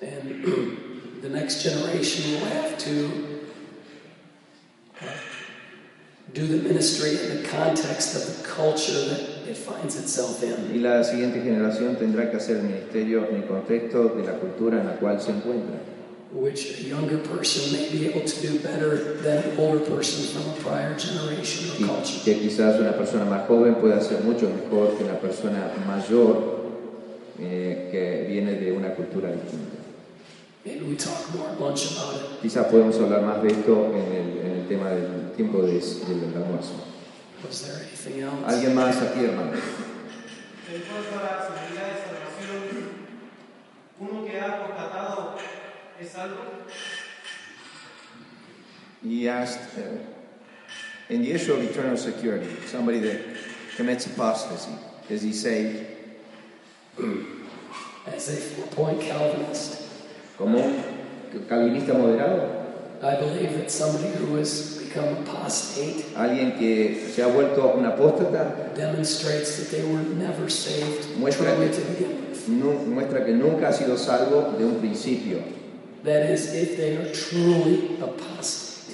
And 0.00 0.44
the 1.22 1.28
next 1.28 1.62
generation 1.62 2.32
will 2.32 2.46
have 2.46 2.76
to 2.78 3.40
uh, 5.00 5.06
do 6.34 6.46
the 6.46 6.68
ministry 6.68 7.10
in 7.10 7.42
the 7.42 7.48
context 7.48 8.14
of 8.14 8.36
the 8.36 8.46
culture 8.46 8.92
that 9.08 9.48
it 9.48 9.56
finds 9.56 9.96
itself 9.96 10.42
in. 10.42 10.74
Y 10.74 10.80
la 10.80 11.02
siguiente 11.02 11.40
generación 11.40 11.96
tendrá 11.96 12.30
que 12.30 12.36
hacer 12.36 12.58
el 12.58 12.64
ministerio 12.64 13.26
en 13.28 13.36
el 13.36 13.46
contexto 13.46 14.08
de 14.10 14.24
la 14.24 14.32
cultura 14.32 14.80
en 14.80 14.86
la 14.86 14.96
cual 14.96 15.20
se 15.20 15.30
encuentra. 15.30 15.95
Which 16.36 16.80
a 16.80 16.82
younger 16.88 17.16
person 17.18 17.72
may 17.72 17.88
be 17.88 18.06
able 18.08 18.20
to 18.28 18.36
do 18.46 18.58
better 18.58 19.16
than 19.22 19.38
an 19.38 19.56
older 19.58 19.80
person 19.80 20.20
from 20.36 20.52
a 20.52 20.56
prior 20.62 20.94
generation 20.94 21.70
or 21.82 21.96
culture. 21.96 22.20
que 22.24 22.38
quizás 22.40 22.78
una 22.78 22.92
persona 22.92 23.24
más 23.24 23.46
joven 23.48 23.76
pueda 23.76 23.96
hacer 23.96 24.20
mucho 24.22 24.50
mejor 24.50 24.96
que 24.98 25.04
una 25.04 25.18
persona 25.18 25.72
mayor 25.86 26.66
eh, 27.40 27.88
que 27.90 28.26
viene 28.28 28.52
de 28.52 28.72
una 28.72 28.94
cultura 28.94 29.32
distinta. 29.32 29.76
Maybe 30.64 30.84
we 30.84 30.96
talk 30.96 31.32
more 31.34 31.48
at 31.48 31.58
lunch 31.60 31.92
about 31.96 32.16
it. 32.16 32.40
Quizás 32.42 32.66
podemos 32.66 32.96
hablar 33.00 33.22
más 33.22 33.42
de 33.42 33.48
esto 33.48 33.92
en 33.94 34.12
el, 34.12 34.38
en 34.44 34.52
el 34.60 34.68
tema 34.68 34.90
del 34.90 35.30
tiempo 35.36 35.62
de- 35.62 35.72
del 35.80 36.34
almuerzo. 36.36 36.74
Was 37.44 37.62
there 37.62 37.76
anything 37.80 38.20
else? 38.22 38.44
¿Alguien 38.46 38.74
más 38.74 38.96
aquí, 39.00 39.24
hermano? 39.24 39.52
En 39.52 40.82
cuanto 40.82 41.16
a 41.16 41.22
la 41.22 41.46
seguridad 41.46 41.86
de 41.86 41.96
salvación, 42.04 42.60
uno 44.00 44.24
que 44.26 44.38
ha 44.38 44.48
salvo. 44.92 45.34
He 49.02 49.28
asked, 49.28 49.78
uh, 49.78 49.82
in 51.08 51.22
the 51.22 51.32
issue 51.32 51.54
of 51.54 51.62
eternal 51.62 51.96
security, 51.96 52.48
somebody 52.66 52.98
that 53.00 53.20
commits 53.76 54.06
apostasy, 54.06 54.72
is 55.08 55.22
he 55.22 55.32
saved? 55.32 55.86
As 58.06 58.28
a 58.28 58.32
four-point 58.36 59.00
Calvinist, 59.00 59.82
Como 60.38 60.58
un 60.58 61.46
calvinista 61.48 61.92
moderado, 61.94 62.64
I 63.02 63.16
believe 63.16 63.52
that 63.58 63.70
somebody 63.70 64.08
who 64.16 64.36
has 64.36 64.78
become 64.82 65.16
apostate 65.22 66.04
alguien 66.14 66.58
que 66.58 67.08
se 67.10 67.22
ha 67.22 67.26
vuelto 67.28 67.74
un 67.76 67.84
apóstata, 67.84 68.74
demonstrates 68.74 69.56
that 69.58 69.70
they 69.70 69.82
were 69.84 70.02
never 70.02 70.48
saved. 70.50 71.16
Muestra 71.18 71.56
que- 71.56 71.68
to 71.70 71.80
begin 71.92 72.28
with. 72.30 72.48
nu- 72.48 72.84
muestra 72.86 73.24
que 73.24 73.32
nunca 73.32 73.68
ha 73.68 73.72
sido 73.72 73.96
salvo 73.96 74.56
de 74.58 74.64
un 74.64 74.78
principio. 74.80 75.38
That 76.06 76.30
is, 76.30 76.54
if 76.54 76.76
they 76.76 76.96
are 76.96 77.12
truly. 77.12 77.98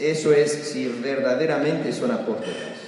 Eso 0.01 0.33
es 0.33 0.51
si 0.73 0.89
verdaderamente 0.89 1.93
son 1.93 2.11
apóstatas. 2.11 2.79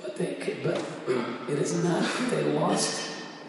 But 0.00 0.16
they 0.16 0.36
but 0.62 0.80
it 1.48 1.58
is 1.58 1.82
not 1.82 2.04
they 2.30 2.44
lost 2.52 3.00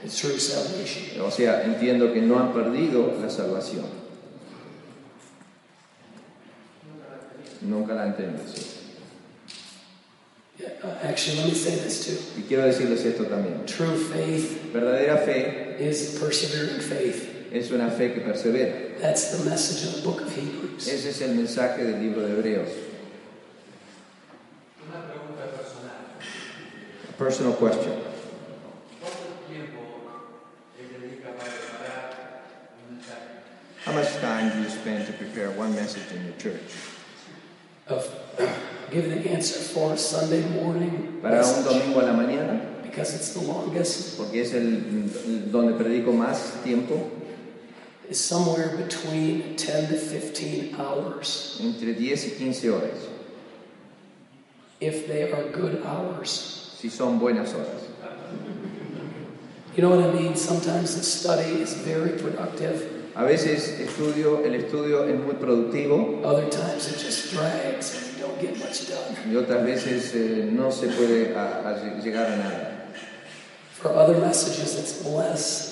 the 0.02 0.10
true 0.10 0.40
salvation. 0.40 1.22
O 1.22 1.30
sea, 1.30 1.64
entiendo 1.64 2.12
que 2.12 2.22
no 2.22 2.40
han 2.40 2.54
perdido 2.54 3.16
la 3.22 3.30
salvación. 3.30 3.86
Nunca 7.62 7.94
la 7.94 8.06
han 8.06 8.18
tenido. 8.18 8.48
sí. 8.48 8.78
Uh, 10.84 10.88
actually, 11.04 11.38
let 11.38 11.46
me 11.50 11.54
say 11.54 11.76
this 11.76 12.08
too. 12.08 12.42
Y 12.42 12.48
quiero 12.48 12.64
decirles 12.64 13.06
esto 13.06 13.26
también. 13.26 13.64
True 13.68 13.96
faith 13.96 14.74
Verdadera 14.74 15.24
fe 15.24 15.78
is 15.80 16.18
persevering 16.20 16.82
faith. 16.82 17.39
Es 17.52 17.72
una 17.72 17.90
fe 17.90 18.14
que 18.14 18.22
persevera. 18.22 19.00
That's 19.00 19.38
the 19.38 19.50
message 19.50 19.88
of 19.90 19.96
the 19.96 20.02
book 20.02 20.22
of 20.22 20.36
Hebrews. 20.36 20.88
Ese 20.88 21.10
es 21.10 21.22
el 21.22 21.36
mensaje 21.36 21.84
del 21.84 22.00
libro 22.00 22.22
de 22.22 22.34
Hebreos. 22.34 22.70
Una 24.88 25.06
pregunta 25.08 25.46
personal. 25.56 25.96
A 27.08 27.18
personal 27.18 27.54
question. 27.58 27.96
¿Cuánto 29.00 29.48
tiempo 29.48 29.80
él 30.80 31.02
dedica 31.02 31.30
para 31.38 31.52
preparar 31.52 32.10
un 32.88 32.98
mensaje? 32.98 33.86
How 33.86 33.94
much 33.94 34.20
time 34.22 34.50
do 34.52 34.62
you 34.64 34.70
spend 34.70 35.08
to 35.08 35.14
prepare 35.14 35.52
one 35.52 35.74
message 35.76 36.12
in 36.16 36.26
your 36.26 36.36
church? 36.38 36.74
Of 37.88 38.08
giving 38.92 39.12
an 39.12 39.28
answer 39.28 39.60
for 39.60 39.94
a 39.94 39.98
Sunday 39.98 40.48
morning 40.50 41.20
Para 41.22 41.44
un 41.44 41.64
domingo 41.64 42.00
a 42.00 42.04
la 42.04 42.14
mañana, 42.14 42.82
because 42.84 43.14
it's 43.16 43.34
the 43.34 43.42
longest, 43.42 44.18
porque 44.18 44.42
es 44.42 44.54
el 44.54 45.12
donde 45.52 45.74
predico 45.74 46.14
más 46.14 46.64
tiempo, 46.64 47.12
is 48.10 48.20
somewhere 48.20 48.76
between 48.78 49.56
10 49.56 49.88
to 49.90 49.96
15 49.98 50.76
hours. 50.80 51.60
entre 51.62 51.94
10 51.94 52.26
y 52.26 52.30
15 52.32 52.70
horas, 52.72 53.08
If 54.82 55.08
they 55.08 55.24
are 55.32 55.44
good 55.52 55.82
hours. 55.86 56.76
si 56.80 56.90
son 56.90 57.20
buenas 57.20 57.54
horas. 57.54 57.84
You 59.76 59.84
know 59.84 59.96
what 59.96 60.04
I 60.10 60.12
mean? 60.12 60.36
Sometimes 60.36 60.96
the 60.96 61.04
study 61.04 61.62
is 61.62 61.74
very 61.86 62.18
productive. 62.18 62.96
A 63.16 63.24
veces 63.24 63.80
estudio, 63.80 64.44
el 64.46 64.54
estudio 64.56 65.04
es 65.08 65.20
muy 65.20 65.34
productivo 65.36 66.22
Other 66.24 66.50
times 66.50 66.88
it 66.90 66.98
just 67.00 67.34
drags 67.34 67.96
and 67.98 68.18
you 68.18 68.24
don't 68.26 68.40
get 68.42 68.58
much 68.60 68.88
done. 68.88 69.16
y 69.30 69.36
otras 69.36 69.64
veces 69.66 70.14
eh, 70.16 70.50
no 70.52 70.72
se 70.72 70.88
puede 70.88 71.36
a- 71.36 71.70
a 71.70 72.02
llegar 72.02 72.28
a 72.32 72.38
nada. 72.38 72.76
For 73.74 73.92
other 73.92 74.18
messages, 74.20 74.76
it's 74.80 75.06
less 75.06 75.69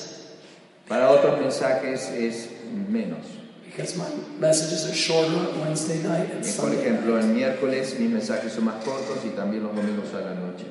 Para 0.87 1.09
otros 1.11 1.39
mensajes 1.39 2.09
es 2.11 2.49
menos, 2.89 3.25
because 3.65 3.97
my 3.97 4.05
messages 4.39 4.85
are 4.89 4.93
shorter 4.95 5.35
on 5.35 5.59
Wednesday 5.59 6.01
night 6.01 6.31
and 6.31 6.41
Por 6.41 6.71
Sunday. 6.71 6.77
ejemplo, 6.79 7.19
el 7.19 7.25
miércoles 7.27 7.99
mis 7.99 8.09
mensajes 8.09 8.53
son 8.53 8.65
más 8.65 8.83
cortos 8.85 9.17
y 9.25 9.29
también 9.35 9.63
los 9.63 9.75
domingos 9.75 10.13
a 10.13 10.21
la 10.21 10.33
noche. 10.33 10.65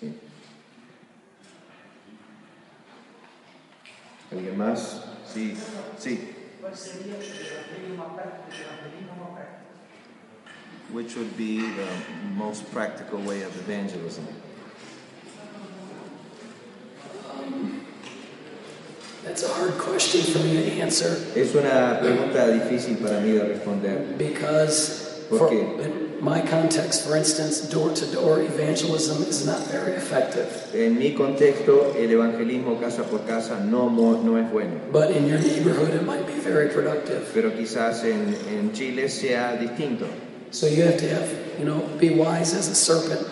Sí. 0.00 0.14
¿Alguien 4.32 4.56
más? 4.56 5.02
Sí, 5.26 5.54
sí. 5.98 6.30
¿Cuál 6.60 6.74
sería 6.74 7.16
el 7.16 7.22
evangelio 7.22 7.96
más 7.98 8.14
práctico? 8.14 8.48
El 8.52 8.62
evangelismo 8.62 9.16
más 9.20 9.30
práctico. 9.34 9.60
Which 10.92 11.14
would 11.16 11.36
be 11.36 11.60
the 11.60 12.28
most 12.34 12.64
practical 12.72 13.20
way 13.20 13.42
of 13.42 13.54
evangelism? 13.68 14.24
That's 19.24 19.42
a 19.42 19.48
hard 19.48 19.76
question 19.78 20.22
for 20.22 20.38
me 20.38 20.54
to 20.54 20.80
answer 20.80 21.16
Es 21.36 21.54
una 21.54 22.00
pregunta 22.00 22.48
difícil 22.48 22.96
para 22.98 23.20
mí 23.20 23.32
de 23.32 23.44
responder. 23.44 24.16
because, 24.16 25.24
¿Por 25.28 25.38
for, 25.38 25.52
in 25.52 26.22
my 26.22 26.40
context, 26.40 27.06
for 27.06 27.16
instance, 27.16 27.60
door 27.68 27.92
to 27.94 28.06
door 28.06 28.40
evangelism 28.40 29.22
is 29.28 29.46
not 29.46 29.60
very 29.70 29.92
effective. 29.92 30.48
En 30.74 30.98
mi 30.98 31.14
contexto, 31.14 31.94
el 31.96 32.10
evangelismo 32.10 32.80
casa 32.80 33.04
por 33.04 33.20
casa 33.26 33.60
no, 33.60 33.88
no 33.90 34.36
es 34.38 34.50
bueno. 34.50 34.80
But 34.90 35.10
in 35.10 35.26
your 35.26 35.38
neighborhood, 35.38 35.94
it 35.94 36.04
might 36.04 36.26
be 36.26 36.34
very 36.40 36.68
productive. 36.68 37.30
pero 37.34 37.50
quizás 37.50 38.04
en, 38.04 38.34
en 38.48 38.72
Chile 38.72 39.08
sea 39.08 39.56
distinto. 39.56 40.06
So 40.50 40.66
you 40.66 40.82
have 40.84 40.96
to 40.96 41.08
have, 41.08 41.28
you 41.58 41.64
know, 41.64 41.80
be 41.98 42.10
wise 42.10 42.54
as 42.54 42.68
a 42.68 42.74
serpent 42.74 43.26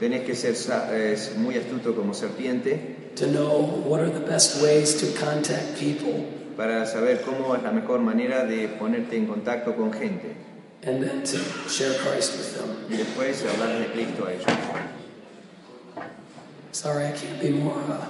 Tenés 0.00 0.24
que 0.24 0.34
ser 0.34 0.54
es 0.94 1.36
muy 1.36 1.56
astuto 1.56 1.94
como 1.94 2.12
serpiente 2.12 3.01
to 3.16 3.26
know 3.26 3.60
what 3.86 4.00
are 4.00 4.10
the 4.10 4.20
best 4.24 4.62
ways 4.62 4.94
to 5.00 5.06
contact 5.18 5.78
people 5.78 6.24
para 6.56 6.86
saber 6.86 7.22
cómo 7.22 7.54
es 7.56 7.62
la 7.62 7.70
mejor 7.72 8.00
manera 8.00 8.44
de 8.44 8.68
ponerte 8.68 9.16
en 9.16 9.26
contacto 9.26 9.74
con 9.76 9.92
gente 9.92 10.36
and 10.84 11.02
then 11.02 11.22
to 11.22 11.38
share 11.68 11.94
Christ 11.98 12.36
with 12.36 12.54
them. 12.58 12.76
y 12.90 12.96
después 12.96 13.44
hablar 13.44 13.78
de 13.78 13.86
Cristo 13.92 14.26
a 14.26 14.32
ellos. 14.32 14.46
Sorry, 16.72 17.06
I 17.06 17.12
can't 17.12 17.40
be 17.40 17.50
more. 17.50 17.74
Uh, 17.76 18.06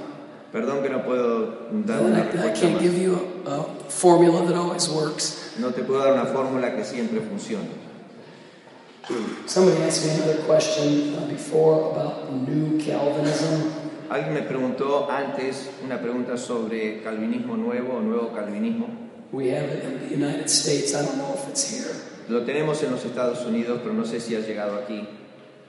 Perdón 0.52 0.82
que 0.82 0.90
no 0.90 1.02
puedo 1.02 1.70
dar 1.86 2.02
una 2.02 2.20
I, 2.20 2.52
can't 2.52 2.74
más. 2.74 2.80
give 2.80 2.96
you 2.96 3.42
a, 3.46 3.50
a 3.50 3.64
formula 3.90 4.44
that 4.46 4.54
always 4.54 4.88
works. 4.88 5.54
No 5.58 5.70
te 5.72 5.82
puedo 5.82 6.00
dar 6.00 6.12
una 6.12 6.26
fórmula 6.26 6.74
que 6.76 6.84
siempre 6.84 7.20
funcione. 7.20 7.80
Somebody 9.46 9.82
asked 9.82 10.06
me 10.06 10.12
another 10.14 10.42
question 10.44 11.14
uh, 11.16 11.26
before 11.26 11.90
about 11.90 12.32
New 12.32 12.78
Calvinism. 12.78 13.81
Alguien 14.12 14.34
me 14.34 14.42
preguntó 14.42 15.10
antes 15.10 15.70
una 15.82 15.98
pregunta 15.98 16.36
sobre 16.36 17.00
calvinismo 17.00 17.56
nuevo 17.56 17.94
o 17.94 18.00
nuevo 18.02 18.30
calvinismo. 18.30 18.86
We 19.32 19.56
have 19.56 19.72
it 19.72 19.84
in 19.84 20.06
the 20.06 20.14
United 20.14 20.50
States. 20.50 20.92
I 20.92 21.06
don't 21.06 21.16
know 21.16 21.32
if 21.34 21.48
it's 21.48 21.72
here. 21.72 21.94
Lo 22.28 22.44
tenemos 22.44 22.82
en 22.82 22.90
los 22.90 23.02
Estados 23.06 23.46
Unidos, 23.46 23.80
pero 23.82 23.94
no 23.94 24.04
sé 24.04 24.20
si 24.20 24.36
ha 24.36 24.40
llegado 24.40 24.76
aquí. 24.76 25.08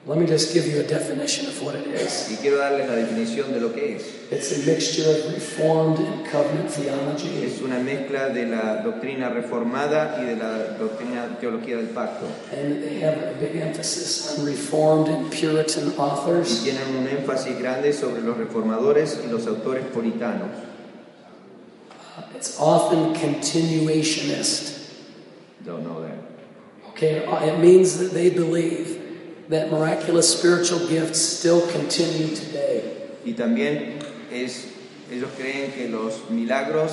Let 0.06 0.18
me 0.18 0.26
just 0.26 0.54
give 0.54 0.68
you 0.68 0.82
a 0.82 0.84
definition 0.84 1.46
of 1.48 1.62
what 1.64 1.76
it 1.76 1.88
is. 1.88 2.28
Y 2.30 2.36
quiero 2.42 2.58
darles 2.58 2.90
la 2.90 2.96
definición 2.96 3.54
de 3.54 3.62
lo 3.62 3.70
que 3.72 3.96
es. 3.96 4.04
It's 4.32 4.52
a 4.52 4.70
mixture 4.70 5.10
of 5.10 5.32
Reformed 5.34 5.98
and 6.00 6.26
Covenant 6.26 6.70
theology. 6.70 7.42
Es 7.46 7.62
una 7.62 7.80
mezcla 7.80 8.28
de 8.28 8.46
la 8.48 8.82
doctrina 8.84 9.30
reformada 9.30 10.18
y 10.22 10.26
de 10.26 10.36
la 10.36 10.74
doctrina 10.78 11.38
teología 11.40 11.78
del 11.78 11.88
pacto. 11.94 12.26
And 12.52 12.84
they 12.84 13.00
have 13.00 13.18
a 13.18 13.34
big 13.40 13.56
emphasis 13.56 14.38
on 14.38 14.46
Reformed 14.46 15.08
and 15.08 15.32
Puritan 15.32 15.94
Y 15.94 15.96
authors. 15.98 16.64
tienen 16.66 16.98
un 16.98 17.08
énfasis 17.08 17.58
grande 17.58 17.94
sobre 17.94 18.22
los 18.24 18.36
reformadores 18.38 19.22
y 19.26 19.30
los 19.32 19.48
autores 19.48 19.86
puritanos. 19.86 20.50
It's 22.36 22.60
often 22.60 23.14
continuationist. 23.16 24.80
Don't 25.66 25.86
know 25.86 26.02
that. 26.02 26.18
Okay, 26.90 27.24
it 27.48 27.60
means 27.60 28.00
that 28.00 28.12
they 28.14 28.30
believe 28.30 29.00
that 29.50 29.72
miraculous 29.72 30.38
spiritual 30.38 30.80
gifts 30.88 31.20
still 31.20 31.62
continue 31.72 32.36
today. 32.36 33.10
Y 33.26 33.34
también 33.34 34.00
es, 34.32 34.68
ellos 35.12 35.30
creen 35.38 35.72
que 35.72 35.88
los 35.90 36.30
milagros 36.30 36.92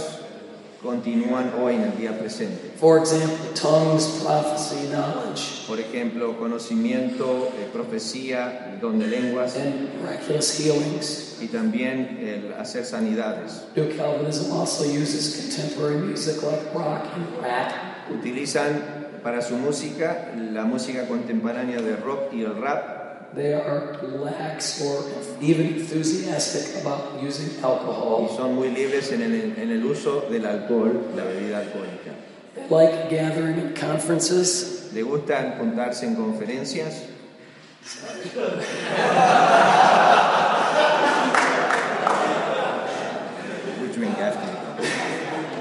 continúan 0.82 1.53
hoy 1.61 1.74
en 1.74 1.82
el 1.82 1.96
día 1.98 2.18
presente. 2.18 2.70
For 2.78 2.98
example, 2.98 3.36
tongues, 3.55 4.07
prophecy, 4.24 4.88
knowledge, 4.88 5.66
Por 5.66 5.78
ejemplo, 5.78 6.38
conocimiento, 6.38 7.53
eh, 7.59 7.68
profecía, 7.72 8.78
don 8.80 8.98
de 8.98 9.07
lenguas 9.09 9.57
and 9.57 9.90
miraculous 10.01 10.59
healings. 10.59 11.36
y 11.42 11.46
también 11.48 12.18
el 12.22 12.55
hacer 12.59 12.84
sanidades. 12.84 13.62
New 13.76 13.88
Calvinism 13.96 14.53
also 14.53 14.84
uses 14.84 15.36
contemporary 15.36 15.98
music 15.98 16.42
like 16.42 16.72
rock 16.74 17.05
and 17.14 17.26
rap. 17.42 17.72
Utilizan 18.11 18.99
para 19.23 19.43
su 19.43 19.57
música 19.57 20.33
la 20.37 20.64
música 20.64 21.07
contemporánea 21.07 21.81
de 21.81 21.97
rock 21.97 22.33
y 22.33 22.43
el 22.43 22.57
rap 22.61 23.01
They 23.33 23.53
are 23.53 23.97
lax 24.25 24.83
or 24.83 25.05
even 25.41 25.79
enthusiastic 25.79 26.83
about 26.83 27.23
using 27.23 27.61
y 27.61 27.64
alcohol. 27.64 28.29
son 28.37 28.57
muy 28.57 28.71
libres 28.71 29.12
en 29.12 29.23
el, 29.23 29.55
en 29.57 29.71
el 29.71 29.85
uso 29.85 30.23
del 30.29 30.45
alcohol, 30.47 31.01
la 31.14 31.23
bebida 31.23 31.59
alcohólica. 31.59 32.11
They 32.57 32.66
like 32.68 33.09
gathering 33.09 33.61
in 33.61 33.75
conferences. 33.75 34.91
¿Le 34.93 35.03
gustan 35.03 35.59
juntarse 35.59 36.07
en 36.07 36.16
conferencias? 36.16 37.05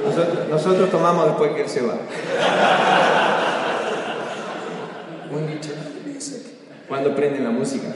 Nosotros, 0.04 0.50
nosotros 0.50 0.90
tomamos 0.90 1.26
después 1.28 1.52
que 1.52 1.62
él 1.62 1.70
se 1.70 1.82
va. 1.82 1.96
When 5.30 5.50
you 5.50 5.60
turn 5.60 5.78
on 5.78 5.94
the 5.94 6.10
music. 6.10 6.42
Cuando 6.88 7.16
prenden 7.16 7.44
la 7.44 7.52
música. 7.52 7.94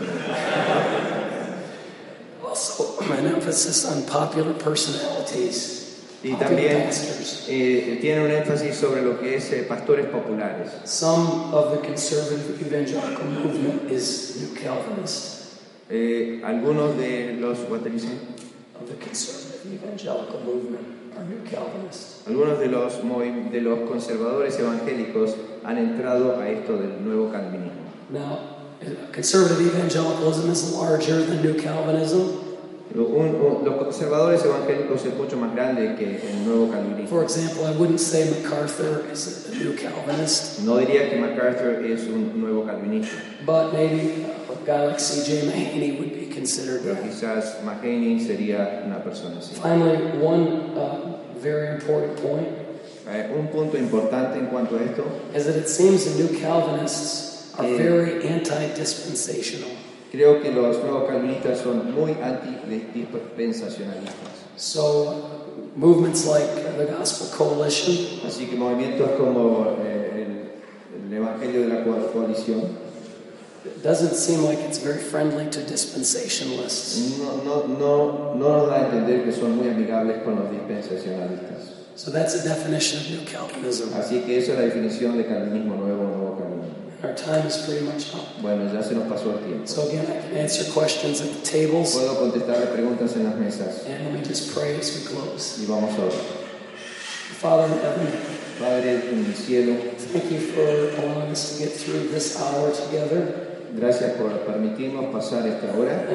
Also, 2.44 3.00
an 3.12 3.26
emphasis 3.26 3.86
on 3.86 4.04
popular 4.04 4.54
personalities. 4.54 5.84
Y 6.24 6.36
también 6.36 6.90
eh, 7.50 7.98
tiene 8.00 8.24
un 8.24 8.32
énfasis 8.32 8.76
sobre 8.78 9.02
lo 9.02 9.20
que 9.20 9.36
es 9.36 9.52
eh, 9.52 9.64
pastores 9.64 10.06
populares. 10.06 10.72
Some 10.86 11.54
of 11.54 11.72
the 11.72 11.86
conservative 11.86 12.62
evangelical 12.62 13.26
movement 13.26 13.92
is 13.92 14.38
New 14.40 14.56
Calvinist. 14.56 15.60
Eh, 15.90 16.42
algunos 16.46 16.96
de 16.98 17.34
los 17.42 17.60
what 17.70 17.84
did 17.84 17.94
you 17.94 18.00
say? 18.00 18.18
Of 18.80 18.88
the 18.88 18.96
conservative 18.96 19.74
evangelical 19.74 20.40
movement. 20.46 21.03
Algunos 22.28 22.60
de 22.60 22.68
los 22.68 23.52
de 23.52 23.62
los 23.62 23.80
conservadores 23.90 24.58
evangélicos 24.60 25.36
han 25.64 25.78
entrado 25.78 26.40
a 26.40 26.50
esto 26.50 26.78
del 26.78 27.04
nuevo 27.04 27.32
calvinismo. 27.32 27.84
Now, 28.10 28.40
conservative 29.12 29.76
evangelicalism 29.76 30.52
is 30.52 30.74
larger 30.74 31.26
than 31.26 31.42
New 31.42 31.56
Calvinism. 31.56 32.40
Los 32.94 33.76
conservadores 33.78 34.46
evangélicos 34.46 35.04
es 35.06 35.16
mucho 35.16 35.36
más 35.38 35.56
grande 35.56 35.96
que 35.96 36.22
el 36.30 36.46
nuevo 36.46 36.70
calvinismo. 36.70 37.08
For 37.08 37.24
example, 37.24 37.66
I 37.66 37.76
wouldn't 37.76 38.00
say 38.00 38.30
MacArthur 38.30 39.06
is 39.12 39.50
a 39.52 39.56
New 39.56 39.76
Calvinist, 39.76 40.60
No 40.64 40.78
diría 40.78 41.10
que 41.10 41.18
MacArthur 41.18 41.84
es 41.86 42.04
un 42.08 42.40
nuevo 42.40 42.66
calvinista, 42.66 43.16
but 43.46 43.74
maybe 43.74 44.26
like 44.68 45.00
C.J. 45.00 45.48
Mahaney 45.48 45.98
would 46.00 46.14
be 46.14 46.28
considered 46.34 46.82
pero 46.84 46.96
quizás 47.02 47.64
Mahaney 47.64 48.20
sería 48.20 48.84
una 48.86 49.02
persona 49.04 49.40
así. 49.40 49.56
Finally, 49.56 50.18
one 50.22 50.74
uh, 50.76 51.18
very 51.42 51.68
important 51.76 52.20
point 52.22 52.48
Eh, 53.06 53.30
un 53.38 53.48
punto 53.48 53.78
importante 53.78 54.40
en 54.40 54.46
cuanto 54.48 54.78
a 54.78 54.82
esto, 54.82 55.04
is 55.36 55.44
that 55.46 55.58
it 55.58 55.68
seems 55.68 56.06
the 56.06 56.16
New 56.24 56.30
Calvinists 56.40 57.52
are 57.60 57.68
Eh. 57.68 57.76
very 57.78 58.26
anti-dispensational. 58.28 59.68
creo 60.10 60.40
que 60.42 60.50
los 60.52 60.78
nuevos 60.82 61.10
calvinistas 61.10 61.60
son 61.60 61.94
muy 61.94 62.16
antidispensacionalistas. 62.22 64.32
So, 64.56 65.16
movements 65.76 66.26
like 66.28 66.48
the 66.78 66.86
Gospel 66.86 67.28
Coalition 67.36 68.22
Así 68.26 68.46
que 68.46 68.56
movimientos 68.56 69.10
como 69.18 69.76
eh, 69.84 70.26
el, 70.26 70.52
el 71.08 71.14
Evangelio 71.18 71.62
de 71.62 71.68
la 71.68 71.84
Co- 71.84 72.12
Coalición 72.14 72.62
it 73.66 73.82
doesn't 73.84 74.16
seem 74.16 74.44
like 74.44 74.60
it's 74.60 74.78
very 74.80 75.00
friendly 75.02 75.50
to 75.50 75.60
dispensationalists. 75.62 77.18
no, 77.20 77.38
no, 77.44 77.68
no, 77.68 78.34
no 78.36 78.58
nos 78.60 78.70
da 78.70 78.76
a 78.76 78.86
entender 78.90 79.24
que 79.24 79.32
son 79.32 79.56
muy 79.58 79.70
amigables 79.70 80.24
con 80.24 80.36
los 80.36 80.50
dispensacionalistas. 80.52 81.72
So 81.96 82.12
that's 82.12 82.34
a 82.36 82.44
definition 82.44 83.00
of 83.02 83.10
New 83.12 83.26
Calvinism. 83.26 83.94
Así 83.94 84.22
que 84.26 84.38
esa 84.40 84.54
es 84.54 84.58
la 84.60 84.66
definición 84.66 85.16
de 85.18 85.26
calvinismo 85.26 85.76
nuevo, 85.76 86.04
nuevo 86.04 86.38
calvinismo. 86.38 86.74
Our 87.04 87.14
time 87.16 87.46
is 87.46 87.58
pretty 87.58 87.86
much 87.86 88.14
up. 88.16 88.42
Bueno, 88.42 88.72
ya 88.74 88.82
se 88.82 88.96
nos 88.96 89.08
pasó 89.12 89.34
el 89.34 89.40
tiempo. 89.46 89.68
So 89.68 89.88
again, 89.90 90.06
I 90.08 90.22
can 90.22 90.38
answer 90.38 90.64
questions 90.74 91.22
at 91.22 91.28
the 91.30 91.42
tables, 91.46 91.94
Puedo 91.96 92.18
contestarle 92.18 92.68
preguntas 92.68 93.16
en 93.16 93.26
las 93.26 93.36
mesas 93.36 93.86
and 93.86 94.14
me 94.14 94.22
just 94.24 94.54
pray 94.54 94.76
as 94.78 94.96
we 94.96 95.06
close. 95.06 95.60
y 95.62 95.66
vamos 95.68 95.92
a 96.00 96.02
orar. 96.02 96.44
Father 97.40 97.66
in 97.66 97.80
heaven, 97.80 98.08
Padre 98.58 99.10
en 99.10 99.26
el 99.26 99.34
cielo, 99.34 99.76
thank 100.14 100.32
you 100.32 100.40
for 100.40 100.62
allowing 101.02 101.32
us 101.32 101.58
to 101.58 101.64
get 101.66 101.74
through 101.74 102.08
this 102.10 102.40
hour 102.42 102.72
together. 102.72 103.53
Gracias 103.76 104.12
por 104.12 104.32
permitirnos 104.42 105.06
pasar 105.06 105.48
esta 105.48 105.76
hora. 105.78 106.06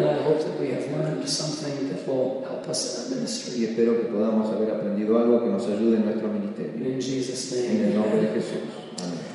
Y 3.56 3.64
espero 3.64 4.00
que 4.00 4.06
podamos 4.06 4.54
haber 4.54 4.70
aprendido 4.70 5.18
algo 5.18 5.42
que 5.42 5.50
nos 5.50 5.66
ayude 5.66 5.96
en 5.96 6.04
nuestro 6.04 6.28
ministerio. 6.28 6.86
En 7.68 7.84
el 7.84 7.94
nombre 7.96 8.20
de 8.20 8.28
Jesús. 8.28 8.60
Amén. 9.02 9.27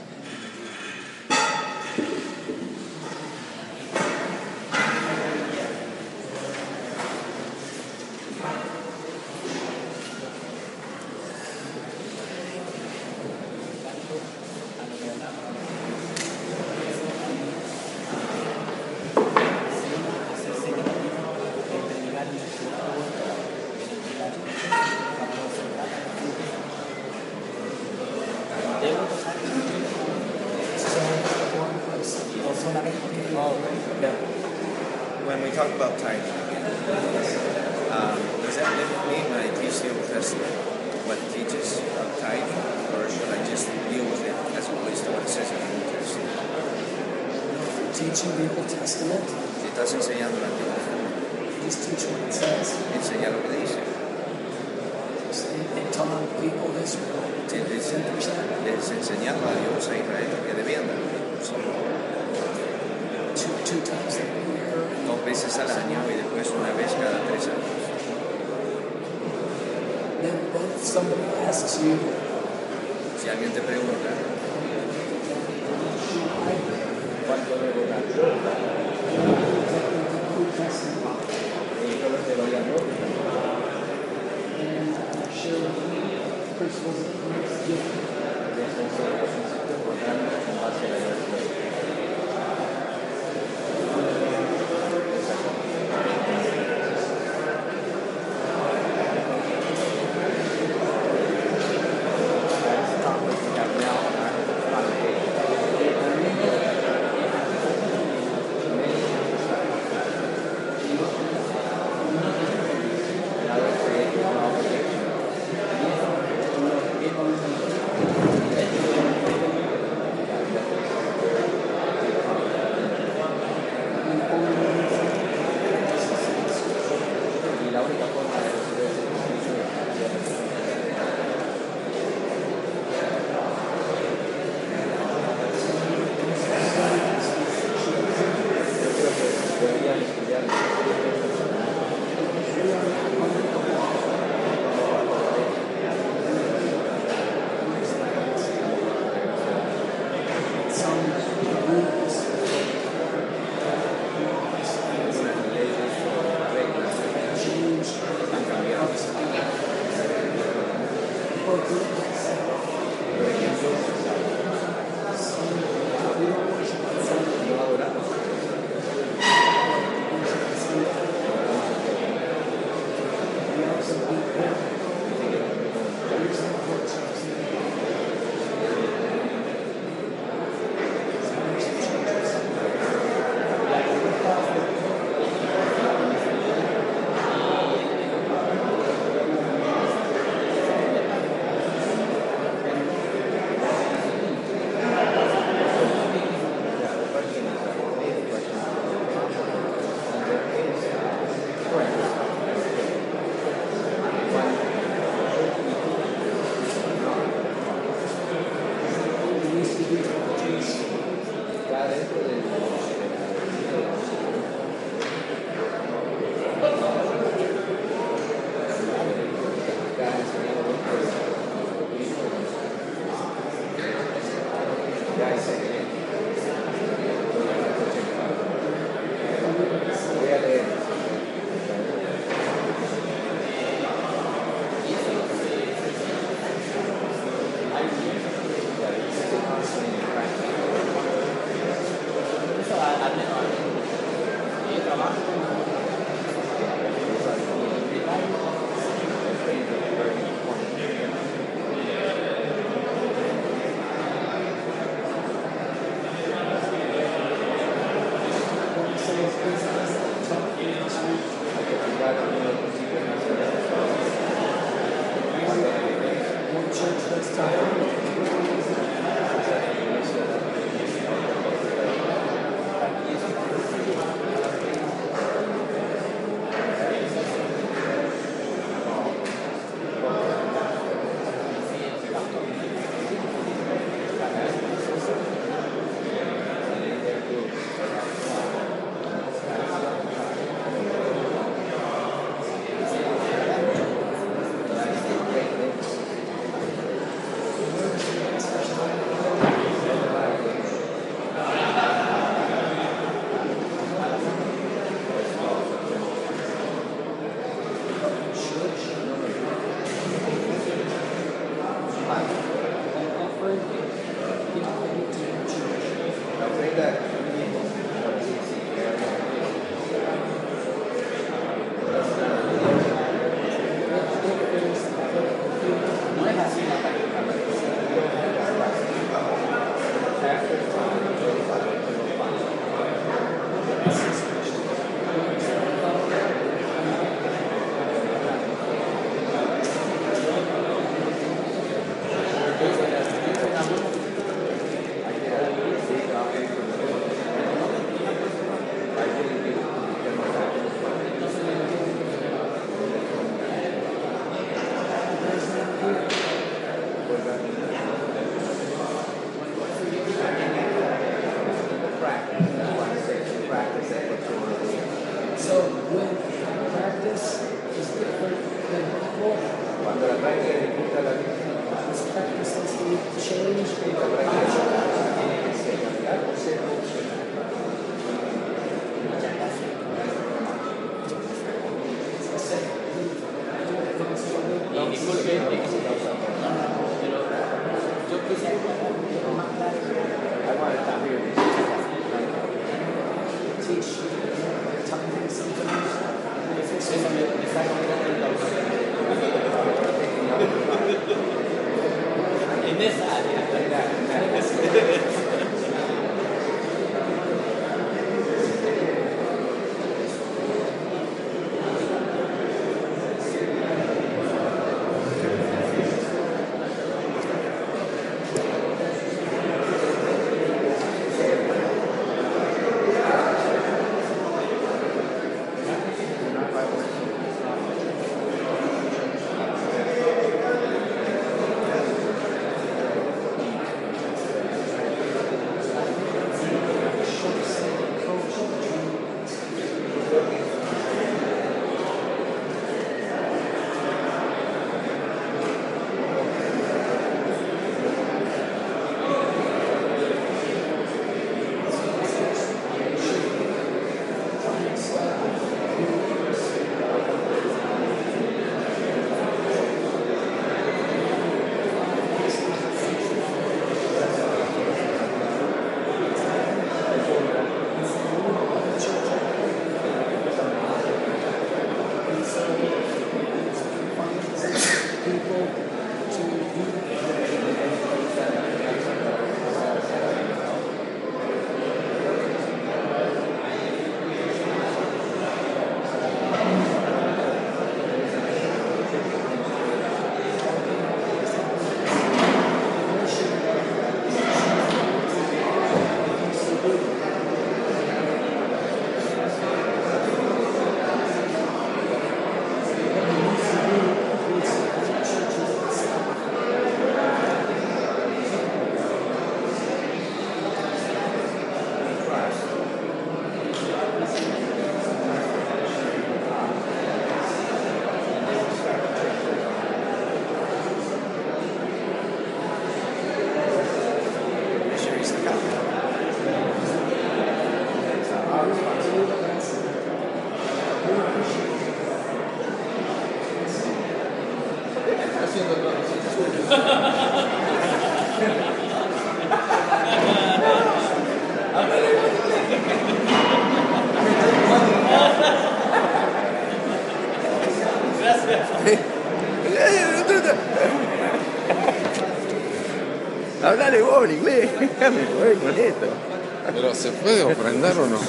¿Pero 556.54 556.76
se 556.76 556.92
puede 556.92 557.24
ofrendar 557.24 557.78
o 557.78 557.88
no? 557.88 558.00